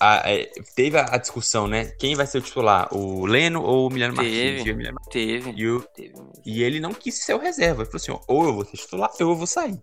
a, 0.00 0.26
a, 0.26 0.32
é, 0.32 0.50
teve 0.76 0.96
a, 0.98 1.16
discussão, 1.16 1.66
né? 1.66 1.86
Quem 1.98 2.14
vai 2.14 2.26
ser 2.26 2.38
o 2.38 2.42
titular? 2.42 2.88
O 2.94 3.26
Leno 3.26 3.62
ou 3.62 3.86
o 3.86 3.90
Emiliano 3.90 4.14
Martins? 4.14 4.62
Teve, 4.62 4.92
Martins. 4.92 5.08
teve. 5.10 5.52
E, 5.56 5.68
o, 5.68 5.80
teve 5.80 6.14
e 6.46 6.62
ele 6.62 6.78
não 6.78 6.94
quis 6.94 7.24
ser 7.24 7.34
o 7.34 7.38
reserva. 7.38 7.82
Ele 7.82 7.90
falou 7.90 7.96
assim: 7.96 8.12
ó, 8.12 8.20
ou 8.28 8.44
eu 8.44 8.54
vou 8.54 8.64
ser 8.64 8.76
titular, 8.76 9.10
ou 9.20 9.30
eu 9.30 9.36
vou 9.36 9.46
sair 9.46 9.80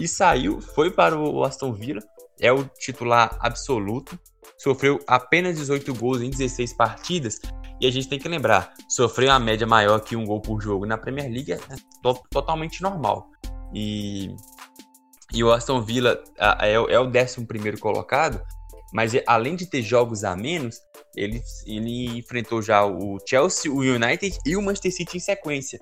e 0.00 0.08
saiu, 0.08 0.60
foi 0.60 0.90
para 0.90 1.18
o 1.18 1.44
Aston 1.44 1.72
Villa, 1.72 2.00
é 2.40 2.52
o 2.52 2.64
titular 2.64 3.36
absoluto, 3.40 4.18
sofreu 4.58 4.98
apenas 5.06 5.56
18 5.56 5.94
gols 5.94 6.20
em 6.20 6.30
16 6.30 6.72
partidas, 6.72 7.40
e 7.80 7.86
a 7.86 7.90
gente 7.90 8.08
tem 8.08 8.18
que 8.18 8.28
lembrar, 8.28 8.72
sofrer 8.88 9.28
uma 9.28 9.38
média 9.38 9.66
maior 9.66 10.00
que 10.00 10.16
um 10.16 10.24
gol 10.24 10.40
por 10.40 10.60
jogo 10.60 10.86
na 10.86 10.96
Premier 10.96 11.30
League 11.30 11.52
é 11.52 11.58
to 12.02 12.14
totalmente 12.30 12.82
normal. 12.82 13.28
E, 13.74 14.34
e 15.32 15.42
o 15.42 15.52
Aston 15.52 15.82
Villa 15.82 16.22
é, 16.60 16.72
é 16.72 17.00
o 17.00 17.06
11 17.06 17.78
colocado, 17.80 18.40
mas 18.92 19.12
além 19.26 19.56
de 19.56 19.66
ter 19.66 19.82
jogos 19.82 20.22
a 20.22 20.36
menos, 20.36 20.76
ele, 21.16 21.42
ele 21.66 22.18
enfrentou 22.18 22.62
já 22.62 22.84
o 22.84 23.18
Chelsea, 23.28 23.70
o 23.70 23.80
United 23.80 24.38
e 24.46 24.56
o 24.56 24.62
Manchester 24.62 24.94
City 24.94 25.16
em 25.16 25.20
sequência. 25.20 25.80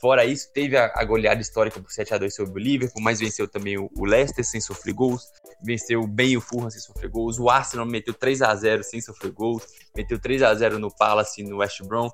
Fora 0.00 0.24
isso, 0.24 0.52
teve 0.52 0.76
a, 0.76 0.92
a 0.94 1.04
goleada 1.04 1.40
histórica 1.40 1.80
por 1.80 1.90
7 1.90 2.14
a 2.14 2.18
2 2.18 2.34
sobre 2.34 2.60
o 2.60 2.64
Liverpool, 2.64 3.02
mas 3.02 3.18
venceu 3.18 3.48
também 3.48 3.76
o, 3.76 3.90
o 3.96 4.04
Leicester 4.04 4.44
sem 4.44 4.60
sofrer 4.60 4.94
gols, 4.94 5.22
venceu 5.62 6.06
bem 6.06 6.36
o 6.36 6.40
Fulham 6.40 6.70
sem 6.70 6.80
sofrer 6.80 7.10
gols, 7.10 7.38
o 7.38 7.50
Arsenal 7.50 7.84
meteu 7.84 8.14
3 8.14 8.42
a 8.42 8.54
0 8.54 8.84
sem 8.84 9.00
sofrer 9.00 9.32
gols, 9.32 9.64
meteu 9.96 10.18
3 10.18 10.42
a 10.42 10.54
0 10.54 10.78
no 10.78 10.94
Palace 10.94 11.42
no 11.42 11.58
West 11.58 11.82
Brom. 11.82 12.10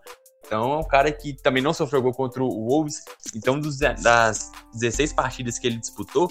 Então 0.46 0.72
é 0.72 0.78
um 0.78 0.84
cara 0.84 1.10
que 1.10 1.34
também 1.34 1.62
não 1.62 1.72
sofreu 1.72 2.02
gol 2.02 2.12
contra 2.12 2.42
o 2.42 2.68
Wolves. 2.68 3.02
Então, 3.34 3.58
dos, 3.58 3.78
das 3.78 4.50
16 4.74 5.12
partidas 5.14 5.58
que 5.58 5.66
ele 5.66 5.78
disputou, 5.78 6.30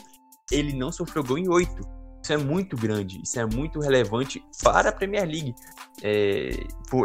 ele 0.51 0.74
não 0.74 0.91
sofreu 0.91 1.24
gol 1.24 1.38
em 1.38 1.49
8. 1.49 2.03
Isso 2.24 2.32
é 2.32 2.38
muito 2.38 2.78
grande, 2.78 3.21
isso 3.21 3.38
é 3.38 3.45
muito 3.45 3.82
relevante 3.82 4.41
para 4.63 4.89
a 4.89 4.91
Premier 4.93 5.26
League. 5.26 5.53
É, 6.01 6.51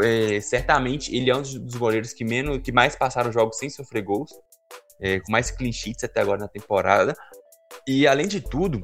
é, 0.04 0.40
certamente 0.40 1.14
ele 1.14 1.28
é 1.28 1.36
um 1.36 1.42
dos 1.42 1.74
goleiros 1.74 2.12
que, 2.12 2.24
menos, 2.24 2.60
que 2.62 2.70
mais 2.70 2.94
passaram 2.94 3.32
jogos 3.32 3.58
sem 3.58 3.68
sofrer 3.68 4.04
gols, 4.04 4.30
é, 5.00 5.18
com 5.18 5.32
mais 5.32 5.50
clean 5.50 5.72
sheets 5.72 6.04
até 6.04 6.20
agora 6.20 6.38
na 6.38 6.46
temporada. 6.46 7.16
E 7.84 8.06
além 8.06 8.28
de 8.28 8.40
tudo, 8.40 8.80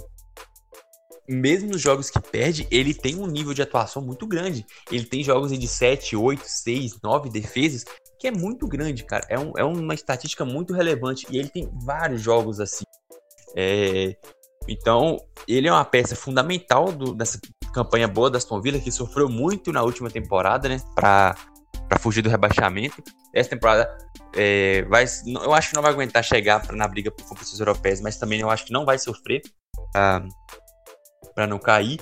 mesmo 1.28 1.70
nos 1.70 1.80
jogos 1.80 2.10
que 2.10 2.20
perde, 2.20 2.66
ele 2.68 2.92
tem 2.92 3.14
um 3.14 3.28
nível 3.28 3.54
de 3.54 3.62
atuação 3.62 4.02
muito 4.02 4.26
grande. 4.26 4.66
Ele 4.90 5.04
tem 5.04 5.22
jogos 5.22 5.56
de 5.56 5.68
7, 5.68 6.16
8, 6.16 6.42
6, 6.44 7.00
9 7.00 7.30
defesas, 7.30 7.84
que 8.18 8.26
é 8.26 8.32
muito 8.32 8.66
grande, 8.66 9.04
cara. 9.04 9.24
É, 9.28 9.38
um, 9.38 9.52
é 9.56 9.62
uma 9.62 9.94
estatística 9.94 10.44
muito 10.44 10.74
relevante. 10.74 11.26
E 11.30 11.38
ele 11.38 11.48
tem 11.48 11.70
vários 11.84 12.20
jogos 12.20 12.58
assim. 12.58 12.84
É, 13.56 14.16
então, 14.68 15.18
ele 15.46 15.68
é 15.68 15.72
uma 15.72 15.84
peça 15.84 16.16
fundamental 16.16 16.90
do, 16.92 17.14
dessa 17.14 17.38
campanha 17.72 18.08
boa 18.08 18.30
da 18.30 18.38
Aston 18.38 18.60
Villa, 18.60 18.78
que 18.78 18.90
sofreu 18.90 19.28
muito 19.28 19.72
na 19.72 19.82
última 19.82 20.10
temporada, 20.10 20.68
né? 20.68 20.80
Para 20.94 21.34
fugir 21.98 22.22
do 22.22 22.30
rebaixamento. 22.30 23.02
Essa 23.34 23.50
temporada 23.50 23.96
é, 24.34 24.82
vai, 24.84 25.04
eu 25.26 25.52
acho 25.52 25.70
que 25.70 25.74
não 25.74 25.82
vai 25.82 25.92
aguentar 25.92 26.24
chegar 26.24 26.72
na 26.72 26.88
briga 26.88 27.10
por 27.10 27.26
competições 27.26 27.60
europeias, 27.60 28.00
mas 28.00 28.16
também 28.16 28.40
eu 28.40 28.50
acho 28.50 28.64
que 28.64 28.72
não 28.72 28.84
vai 28.84 28.98
sofrer 28.98 29.42
ah, 29.94 30.24
para 31.34 31.46
não 31.46 31.58
cair. 31.58 32.00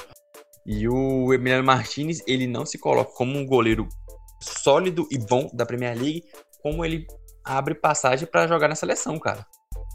E 0.64 0.88
o 0.88 1.34
Emiliano 1.34 1.64
Martinez, 1.64 2.22
ele 2.26 2.46
não 2.46 2.64
se 2.64 2.78
coloca 2.78 3.12
como 3.14 3.36
um 3.36 3.44
goleiro 3.44 3.88
sólido 4.40 5.08
e 5.10 5.18
bom 5.18 5.50
da 5.52 5.66
Premier 5.66 5.96
League, 5.96 6.22
como 6.62 6.84
ele 6.84 7.06
abre 7.44 7.74
passagem 7.74 8.28
para 8.28 8.46
jogar 8.46 8.68
na 8.68 8.76
seleção, 8.76 9.18
cara 9.18 9.44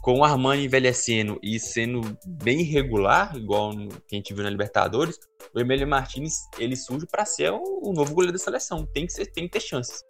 com 0.02 0.20
o 0.20 0.24
Armani 0.24 0.64
envelhecendo 0.64 1.38
e 1.42 1.58
sendo 1.58 2.00
bem 2.26 2.60
irregular, 2.60 3.36
igual 3.36 3.72
que 4.06 4.14
a 4.14 4.16
gente 4.16 4.32
viu 4.32 4.44
na 4.44 4.50
Libertadores, 4.50 5.18
o 5.54 5.60
Emílio 5.60 5.86
Martinez 5.86 6.34
ele 6.58 6.76
surge 6.76 7.06
para 7.06 7.24
ser 7.24 7.52
o, 7.52 7.62
o, 7.82 7.92
novo 7.92 8.14
goleiro 8.14 8.32
da 8.32 8.38
seleção. 8.38 8.86
Tem 8.86 9.06
que, 9.06 9.12
ser, 9.12 9.26
tem 9.26 9.44
que 9.44 9.50
ter 9.50 9.60
chances. 9.60 10.02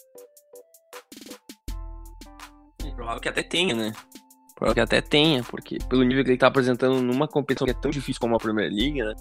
É 2.85 2.91
provável 2.91 3.21
que 3.21 3.29
até 3.29 3.43
tenha, 3.43 3.75
né? 3.75 3.93
Provável 4.55 4.75
que 4.75 4.81
até 4.81 5.01
tenha, 5.01 5.43
porque 5.45 5.79
pelo 5.89 6.03
nível 6.03 6.25
que 6.25 6.31
ele 6.31 6.39
tá 6.39 6.49
apresentando 6.49 7.01
numa 7.01 7.29
competição 7.29 7.65
que 7.65 7.73
é 7.73 7.81
tão 7.81 7.91
difícil 7.91 8.21
como 8.21 8.37
a 8.37 8.39
Premier 8.39 8.71
League, 8.71 9.03
né? 9.03 9.15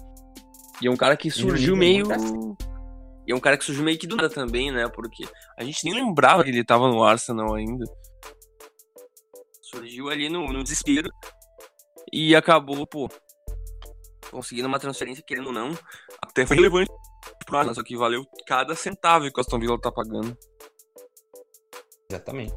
E 0.82 0.86
é 0.86 0.90
um 0.90 0.96
cara 0.96 1.16
que 1.16 1.30
surgiu 1.30 1.76
meio. 1.76 2.06
E 3.26 3.32
é 3.32 3.34
um 3.34 3.40
cara 3.40 3.58
que 3.58 3.64
surgiu 3.64 3.84
meio 3.84 3.98
que 3.98 4.06
do 4.06 4.16
nada 4.16 4.30
também, 4.30 4.70
né? 4.72 4.88
Porque 4.88 5.24
a 5.58 5.64
gente 5.64 5.84
nem 5.84 5.94
lembrava 5.94 6.42
que 6.42 6.50
ele 6.50 6.64
tava 6.64 6.88
no 6.88 7.02
Arsenal 7.02 7.54
ainda. 7.54 7.84
Surgiu 9.70 10.08
ali 10.08 10.30
no, 10.30 10.46
no 10.50 10.62
desespero 10.62 11.10
e 12.10 12.34
acabou, 12.34 12.86
pô, 12.86 13.06
conseguindo 14.30 14.66
uma 14.66 14.78
transferência, 14.78 15.22
querendo 15.22 15.48
ou 15.48 15.52
não, 15.52 15.76
até 16.22 16.46
foi 16.46 16.56
relevante 16.56 16.90
pro 17.44 17.58
Arsenal, 17.58 17.74
só 17.74 17.82
que 17.82 17.94
valeu 17.94 18.24
cada 18.46 18.74
centavo 18.74 19.30
que 19.30 19.38
o 19.38 19.40
Aston 19.40 19.58
Villa 19.58 19.78
tá 19.78 19.92
pagando. 19.92 20.36
Exatamente. 22.10 22.54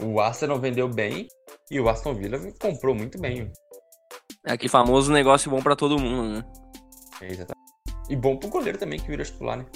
O 0.00 0.20
Arsenal 0.20 0.60
vendeu 0.60 0.88
bem 0.88 1.26
e 1.70 1.80
o 1.80 1.88
Aston 1.88 2.14
Villa 2.14 2.38
comprou 2.60 2.94
muito 2.94 3.18
bem. 3.18 3.50
É 4.46 4.52
aquele 4.52 4.68
famoso 4.68 5.12
negócio 5.12 5.50
bom 5.50 5.60
para 5.60 5.74
todo 5.74 5.98
mundo, 5.98 6.34
né? 6.34 6.44
É, 7.20 7.26
exatamente. 7.26 7.72
E 8.08 8.14
bom 8.14 8.36
pro 8.36 8.48
goleiro 8.48 8.78
também 8.78 9.00
que 9.00 9.08
vira 9.08 9.24
titular, 9.24 9.58
né? 9.58 9.66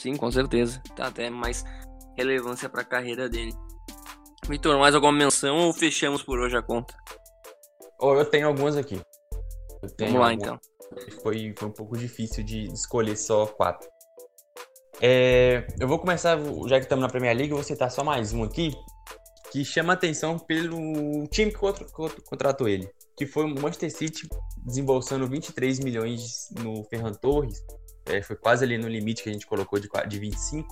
Sim, 0.00 0.16
com 0.16 0.32
certeza. 0.32 0.82
Tá 0.96 1.08
até 1.08 1.28
mais 1.28 1.62
relevância 2.16 2.70
para 2.70 2.80
a 2.80 2.86
carreira 2.86 3.28
dele. 3.28 3.52
Vitor, 4.48 4.76
mais 4.78 4.94
alguma 4.94 5.12
menção 5.12 5.56
ou 5.56 5.72
fechamos 5.72 6.22
por 6.22 6.40
hoje 6.40 6.56
a 6.56 6.62
conta? 6.62 6.94
Oh, 8.00 8.14
eu 8.14 8.24
tenho 8.24 8.48
algumas 8.48 8.76
aqui. 8.76 9.00
Vamos 9.98 10.20
lá, 10.20 10.32
então. 10.32 10.58
Foi, 11.22 11.54
foi 11.56 11.68
um 11.68 11.72
pouco 11.72 11.96
difícil 11.96 12.42
de 12.42 12.64
escolher 12.72 13.16
só 13.16 13.46
quatro. 13.46 13.88
É, 15.00 15.66
eu 15.80 15.86
vou 15.86 15.98
começar, 15.98 16.38
já 16.66 16.78
que 16.78 16.84
estamos 16.84 17.02
na 17.02 17.08
Premier 17.08 17.36
League, 17.36 17.50
eu 17.50 17.56
vou 17.56 17.64
citar 17.64 17.90
só 17.90 18.02
mais 18.02 18.32
um 18.32 18.42
aqui, 18.42 18.72
que 19.52 19.64
chama 19.64 19.92
atenção 19.92 20.38
pelo 20.38 21.26
time 21.28 21.52
que 21.52 21.58
contratou 22.24 22.68
ele, 22.68 22.88
que 23.16 23.26
foi 23.26 23.44
o 23.44 23.48
Manchester 23.48 23.90
City 23.90 24.28
desembolsando 24.64 25.26
23 25.26 25.80
milhões 25.80 26.48
no 26.58 26.84
Ferran 26.84 27.12
Torres, 27.12 27.64
é, 28.06 28.20
foi 28.22 28.36
quase 28.36 28.64
ali 28.64 28.76
no 28.76 28.88
limite 28.88 29.22
que 29.22 29.30
a 29.30 29.32
gente 29.32 29.46
colocou 29.46 29.78
de, 29.78 29.88
de 30.08 30.18
25, 30.18 30.68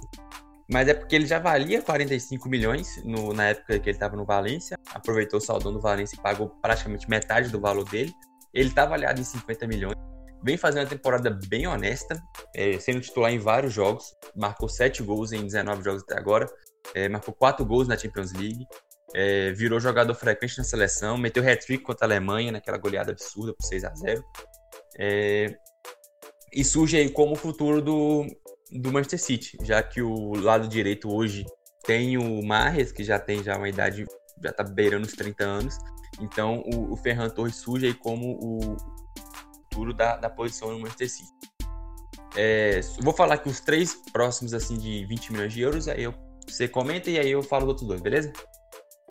mas 0.72 0.88
é 0.88 0.94
porque 0.94 1.16
ele 1.16 1.26
já 1.26 1.38
valia 1.38 1.82
45 1.82 2.48
milhões 2.48 3.02
no, 3.04 3.32
na 3.32 3.48
época 3.48 3.78
que 3.78 3.88
ele 3.88 3.96
estava 3.96 4.16
no 4.16 4.24
Valência, 4.24 4.78
aproveitou 4.94 5.38
o 5.38 5.42
saldão 5.42 5.72
do 5.72 5.80
Valência 5.80 6.16
e 6.16 6.22
pagou 6.22 6.48
praticamente 6.62 7.10
metade 7.10 7.48
do 7.48 7.60
valor 7.60 7.84
dele. 7.88 8.12
Ele 8.54 8.68
está 8.68 8.84
avaliado 8.84 9.20
em 9.20 9.24
50 9.24 9.66
milhões, 9.66 9.96
vem 10.42 10.56
fazendo 10.56 10.84
uma 10.84 10.88
temporada 10.88 11.30
bem 11.48 11.66
honesta, 11.66 12.20
é, 12.54 12.78
sendo 12.78 13.00
titular 13.00 13.32
em 13.32 13.38
vários 13.38 13.72
jogos, 13.72 14.14
marcou 14.34 14.68
7 14.68 15.02
gols 15.02 15.32
em 15.32 15.44
19 15.44 15.82
jogos 15.82 16.02
até 16.02 16.16
agora, 16.16 16.46
é, 16.94 17.08
marcou 17.08 17.34
4 17.34 17.64
gols 17.64 17.88
na 17.88 17.96
Champions 17.96 18.32
League, 18.32 18.64
é, 19.12 19.52
virou 19.52 19.80
jogador 19.80 20.14
frequente 20.14 20.56
na 20.56 20.64
seleção, 20.64 21.18
meteu 21.18 21.42
hat-trick 21.42 21.82
contra 21.82 22.06
a 22.06 22.08
Alemanha 22.08 22.52
naquela 22.52 22.78
goleada 22.78 23.10
absurda 23.10 23.52
por 23.52 23.66
6 23.66 23.84
a 23.84 23.94
0 23.94 24.24
é, 24.98 25.56
e 26.52 26.64
surge 26.64 26.96
aí 26.96 27.08
como 27.08 27.32
o 27.32 27.36
futuro 27.36 27.80
do, 27.80 28.26
do 28.72 28.92
Manchester 28.92 29.20
City, 29.20 29.58
já 29.62 29.82
que 29.82 30.00
o 30.02 30.34
lado 30.34 30.68
direito 30.68 31.10
hoje 31.10 31.44
tem 31.84 32.16
o 32.16 32.42
Marres, 32.44 32.92
que 32.92 33.02
já 33.02 33.18
tem 33.18 33.42
já 33.42 33.56
uma 33.56 33.68
idade, 33.68 34.06
já 34.42 34.52
tá 34.52 34.62
beirando 34.62 35.06
os 35.06 35.12
30 35.12 35.44
anos. 35.44 35.78
Então 36.20 36.62
o, 36.72 36.92
o 36.92 36.96
Ferran 36.96 37.30
Torres 37.30 37.56
surge 37.56 37.86
aí 37.86 37.94
como 37.94 38.38
o 38.40 38.76
futuro 39.64 39.94
da, 39.94 40.16
da 40.16 40.28
posição 40.28 40.70
no 40.70 40.80
Manchester 40.80 41.10
City. 41.10 41.30
É, 42.36 42.80
vou 43.00 43.12
falar 43.12 43.34
aqui 43.34 43.48
os 43.48 43.60
três 43.60 43.94
próximos 44.12 44.54
assim 44.54 44.78
de 44.78 45.04
20 45.06 45.32
milhões 45.32 45.52
de 45.52 45.60
euros, 45.62 45.88
aí 45.88 46.04
eu, 46.04 46.14
você 46.46 46.68
comenta 46.68 47.10
e 47.10 47.18
aí 47.18 47.30
eu 47.30 47.42
falo 47.42 47.64
os 47.64 47.68
outros 47.70 47.88
dois, 47.88 48.00
beleza? 48.00 48.32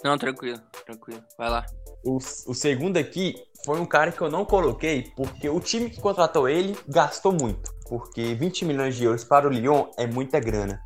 Não, 0.03 0.17
tranquilo, 0.17 0.61
tranquilo. 0.85 1.23
Vai 1.37 1.49
lá. 1.49 1.65
O, 2.05 2.17
o 2.17 2.53
segundo 2.53 2.95
aqui 2.97 3.35
foi 3.65 3.79
um 3.79 3.85
cara 3.85 4.11
que 4.11 4.21
eu 4.21 4.31
não 4.31 4.45
coloquei 4.45 5.11
porque 5.17 5.49
o 5.49 5.59
time 5.59 5.89
que 5.89 5.99
contratou 5.99 6.47
ele 6.47 6.77
gastou 6.87 7.33
muito. 7.33 7.78
Porque 7.89 8.35
20 8.35 8.65
milhões 8.65 8.95
de 8.95 9.03
euros 9.03 9.23
para 9.23 9.47
o 9.47 9.49
Lyon 9.49 9.87
é 9.97 10.05
muita 10.05 10.39
grana. 10.39 10.79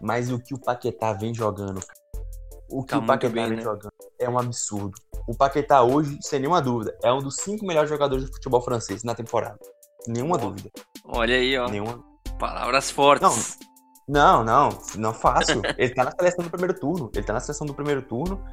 Mas 0.00 0.30
o 0.30 0.38
que 0.38 0.54
o 0.54 0.58
Paquetá 0.58 1.12
vem 1.12 1.34
jogando, 1.34 1.80
o 2.70 2.82
que 2.82 2.90
tá 2.90 2.98
o 2.98 3.06
Paquetá 3.06 3.34
bem, 3.34 3.48
vem 3.48 3.56
né? 3.56 3.62
jogando 3.62 3.92
é 4.18 4.28
um 4.28 4.38
absurdo. 4.38 4.94
O 5.26 5.36
Paquetá 5.36 5.82
hoje, 5.82 6.18
sem 6.20 6.40
nenhuma 6.40 6.60
dúvida, 6.60 6.96
é 7.02 7.12
um 7.12 7.18
dos 7.18 7.36
cinco 7.36 7.66
melhores 7.66 7.90
jogadores 7.90 8.24
de 8.24 8.32
futebol 8.32 8.60
francês 8.60 9.02
na 9.02 9.14
temporada. 9.14 9.58
Nenhuma 10.06 10.38
dúvida. 10.38 10.70
Olha 11.04 11.34
aí, 11.34 11.56
ó. 11.58 11.68
Nenhuma... 11.68 12.02
Palavras 12.38 12.90
fortes. 12.90 13.58
Não, 14.06 14.44
não, 14.44 14.68
não, 14.70 14.78
não 14.96 15.14
fácil. 15.14 15.62
Ele 15.78 15.94
tá 15.94 16.04
na 16.04 16.12
seleção 16.12 16.44
do 16.44 16.50
primeiro 16.50 16.78
turno. 16.78 17.10
Ele 17.14 17.24
tá 17.24 17.32
na 17.32 17.40
seleção 17.40 17.66
do 17.66 17.74
primeiro 17.74 18.02
turno. 18.02 18.44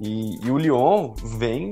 E, 0.00 0.44
e, 0.44 0.50
o 0.50 0.58
Lyon 0.58 1.14
vem 1.14 1.70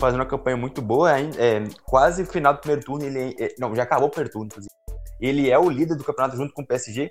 fazendo 0.00 0.20
uma 0.20 0.26
campanha 0.26 0.56
muito 0.56 0.80
boa, 0.80 1.18
é, 1.20 1.64
quase 1.84 2.24
final 2.24 2.54
do 2.54 2.60
primeiro 2.60 2.82
turno, 2.82 3.04
ele 3.04 3.36
é, 3.38 3.54
não, 3.58 3.74
já 3.74 3.82
acabou 3.82 4.08
o 4.08 4.10
primeiro 4.10 4.32
turno, 4.32 4.46
inclusive. 4.46 4.77
Ele 5.20 5.50
é 5.50 5.58
o 5.58 5.68
líder 5.68 5.96
do 5.96 6.04
campeonato 6.04 6.36
junto 6.36 6.52
com 6.52 6.62
o 6.62 6.66
PSG, 6.66 7.10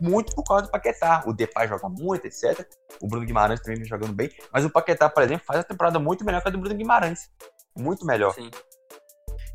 muito 0.00 0.34
por 0.34 0.44
causa 0.44 0.64
do 0.64 0.70
Paquetá. 0.70 1.24
O 1.26 1.32
Depay 1.32 1.68
joga 1.68 1.88
muito, 1.88 2.26
etc. 2.26 2.66
O 3.02 3.08
Bruno 3.08 3.26
Guimarães 3.26 3.60
também 3.60 3.76
vem 3.76 3.86
jogando 3.86 4.12
bem, 4.12 4.30
mas 4.52 4.64
o 4.64 4.70
Paquetá, 4.70 5.08
por 5.08 5.22
exemplo, 5.22 5.44
faz 5.46 5.60
a 5.60 5.64
temporada 5.64 5.98
muito 5.98 6.24
melhor 6.24 6.42
que 6.42 6.48
a 6.48 6.50
do 6.50 6.58
Bruno 6.58 6.76
Guimarães. 6.76 7.30
Muito 7.76 8.04
melhor. 8.06 8.34
Sim. 8.34 8.50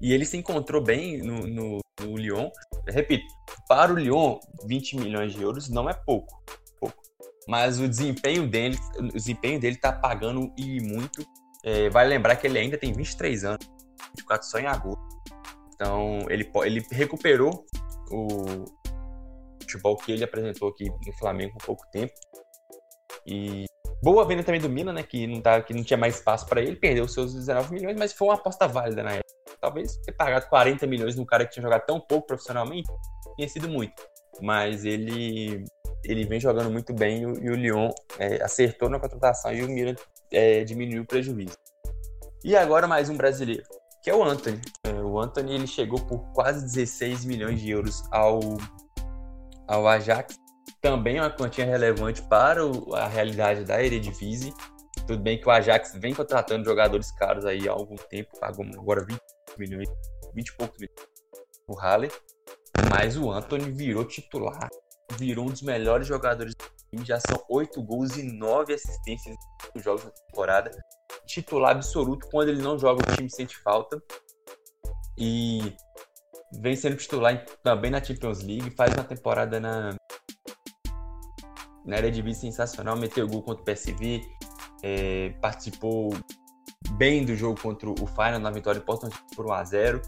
E 0.01 0.13
ele 0.13 0.25
se 0.25 0.37
encontrou 0.37 0.81
bem 0.81 1.21
no, 1.21 1.47
no, 1.47 1.79
no 2.01 2.17
Lyon. 2.17 2.49
repito, 2.87 3.25
para 3.67 3.93
o 3.93 3.95
Lyon, 3.95 4.37
20 4.65 4.97
milhões 4.97 5.33
de 5.33 5.41
euros 5.41 5.69
não 5.69 5.89
é 5.89 5.93
pouco 5.93 6.43
mas 7.47 7.79
o 7.79 7.87
desempenho 7.87 8.47
dele, 8.47 8.77
o 8.97 9.07
desempenho 9.07 9.59
dele 9.59 9.75
tá 9.75 9.91
pagando 9.91 10.51
e 10.57 10.81
muito. 10.81 11.25
É, 11.63 11.89
vale 11.89 12.09
lembrar 12.09 12.35
que 12.35 12.45
ele 12.45 12.59
ainda 12.59 12.77
tem 12.77 12.91
23 12.91 13.45
anos, 13.45 13.65
24 14.15 14.47
só 14.47 14.59
em 14.59 14.65
agosto. 14.65 15.01
Então, 15.73 16.19
ele, 16.29 16.49
ele 16.65 16.85
recuperou 16.91 17.65
o 18.13 18.65
futebol 19.61 19.97
que 19.97 20.11
ele 20.11 20.23
apresentou 20.23 20.69
aqui 20.69 20.89
no 20.89 21.13
Flamengo 21.17 21.57
há 21.59 21.65
pouco 21.65 21.83
tempo. 21.91 22.13
E 23.25 23.65
boa 24.01 24.25
venda 24.25 24.43
também 24.43 24.61
do 24.61 24.69
Milan, 24.69 24.93
né, 24.93 25.03
que 25.03 25.25
não, 25.25 25.41
tá, 25.41 25.61
que 25.61 25.73
não 25.73 25.83
tinha 25.83 25.97
mais 25.97 26.15
espaço 26.15 26.45
para 26.45 26.61
ele, 26.61 26.75
perdeu 26.75 27.07
seus 27.07 27.33
19 27.33 27.73
milhões, 27.73 27.97
mas 27.97 28.13
foi 28.13 28.27
uma 28.27 28.35
aposta 28.35 28.67
válida 28.67 29.01
na 29.01 29.11
época. 29.13 29.33
Talvez 29.59 29.95
ter 29.97 30.11
pagado 30.11 30.47
40 30.47 30.85
milhões 30.85 31.15
num 31.15 31.25
cara 31.25 31.45
que 31.45 31.53
tinha 31.53 31.63
jogado 31.63 31.85
tão 31.85 31.99
pouco 31.99 32.27
profissionalmente, 32.27 32.89
tenha 33.37 33.47
sido 33.47 33.69
muito. 33.69 34.03
mas 34.41 34.83
ele 34.83 35.63
ele 36.03 36.25
vem 36.25 36.39
jogando 36.39 36.69
muito 36.69 36.93
bem 36.93 37.21
e 37.21 37.49
o, 37.49 37.55
Lyon 37.55 37.89
é, 38.19 38.43
acertou 38.43 38.89
na 38.89 38.99
contratação 38.99 39.53
e 39.53 39.63
o 39.63 39.69
Milan 39.69 39.95
é, 40.31 40.63
diminuiu 40.65 41.03
o 41.03 41.07
prejuízo. 41.07 41.57
E 42.43 42.57
agora 42.57 42.87
mais 42.87 43.09
um 43.09 43.15
brasileiro, 43.15 43.63
que 44.03 44.09
é 44.09 44.15
o 44.15 44.21
Anthony. 44.21 44.59
É, 44.85 44.91
o 45.13 45.19
Anthony 45.19 45.53
ele 45.53 45.67
chegou 45.67 45.99
por 45.99 46.19
quase 46.33 46.65
16 46.65 47.25
milhões 47.25 47.61
de 47.61 47.69
euros 47.69 48.03
ao, 48.11 48.39
ao 49.67 49.87
Ajax. 49.87 50.39
Também 50.81 51.19
uma 51.19 51.29
quantia 51.29 51.65
relevante 51.65 52.21
para 52.23 52.65
o, 52.65 52.93
a 52.95 53.07
realidade 53.07 53.63
da 53.63 53.81
Eredivisie. 53.83 54.53
Tudo 55.07 55.21
bem 55.21 55.39
que 55.39 55.47
o 55.47 55.51
Ajax 55.51 55.93
vem 55.95 56.13
contratando 56.13 56.65
jogadores 56.65 57.11
caros 57.11 57.45
aí 57.45 57.67
há 57.67 57.71
algum 57.71 57.95
tempo, 57.95 58.39
pagou 58.39 58.65
agora 58.77 59.05
20 59.05 59.19
milhões, 59.57 59.89
20 60.33 60.47
e 60.47 60.57
poucos 60.57 60.77
milhões 60.79 61.13
o 61.67 61.75
Halle, 61.75 62.11
mas 62.89 63.17
o 63.17 63.31
Anthony 63.31 63.71
virou 63.71 64.05
titular, 64.05 64.69
virou 65.17 65.45
um 65.45 65.49
dos 65.49 65.61
melhores 65.61 66.07
jogadores 66.07 66.53
do 66.55 66.65
time, 66.89 67.05
já 67.05 67.19
são 67.19 67.43
8 67.49 67.81
gols 67.81 68.17
e 68.17 68.23
9 68.23 68.73
assistências 68.73 69.35
nos 69.73 69.83
jogos 69.83 70.03
da 70.03 70.11
temporada. 70.11 70.71
Titular 71.25 71.71
absoluto, 71.71 72.27
quando 72.29 72.49
ele 72.49 72.61
não 72.61 72.77
joga 72.77 73.01
o 73.01 73.15
time 73.15 73.29
sente 73.29 73.57
falta. 73.57 74.01
E 75.17 75.75
vem 76.59 76.75
sendo 76.75 76.97
titular 76.97 77.45
também 77.63 77.91
na 77.91 78.03
Champions 78.03 78.41
League, 78.41 78.71
faz 78.71 78.93
uma 78.93 79.03
temporada 79.03 79.59
na 79.59 79.95
na 81.85 81.97
Eredivisie 81.97 82.43
sensacional, 82.43 82.95
meteu 82.95 83.27
gol 83.27 83.43
contra 83.43 83.61
o 83.61 83.65
PSV, 83.65 84.21
é, 84.81 85.29
participou 85.41 86.13
bem 86.91 87.25
do 87.25 87.35
jogo 87.35 87.59
contra 87.59 87.89
o 87.89 88.07
Final 88.07 88.39
na 88.39 88.51
vitória 88.51 88.79
importante 88.79 89.17
por 89.35 89.45
1 89.45 89.51
a 89.51 89.63
0 89.65 90.01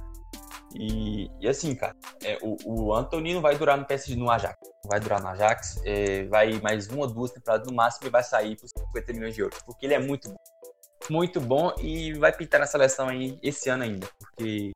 e, 0.78 1.30
e 1.40 1.48
assim, 1.48 1.74
cara, 1.74 1.96
é, 2.22 2.38
o, 2.42 2.58
o 2.66 2.94
Anthony 2.94 3.34
não 3.34 3.42
vai 3.42 3.58
durar 3.58 3.78
no 3.78 3.86
PSG, 3.86 4.16
no 4.16 4.30
Ajax. 4.30 4.58
Vai 4.88 5.00
durar 5.00 5.22
no 5.22 5.30
Ajax, 5.30 5.82
é, 5.86 6.26
vai 6.26 6.60
mais 6.60 6.88
uma 6.88 7.08
duas 7.08 7.32
temporadas 7.32 7.68
no 7.68 7.74
máximo 7.74 8.08
e 8.08 8.10
vai 8.10 8.24
sair 8.24 8.58
por 8.58 8.68
50 8.68 9.14
milhões 9.14 9.36
de 9.36 9.42
euros. 9.42 9.58
Porque 9.66 9.86
ele 9.86 9.94
é 9.94 10.00
muito 10.00 10.30
bom. 10.30 10.36
Muito 11.10 11.40
bom 11.40 11.74
e 11.80 12.14
vai 12.14 12.36
pintar 12.36 12.60
na 12.60 12.66
seleção 12.66 13.08
aí 13.08 13.40
esse 13.42 13.70
ano 13.70 13.84
ainda. 13.84 14.08
Porque 14.20 14.72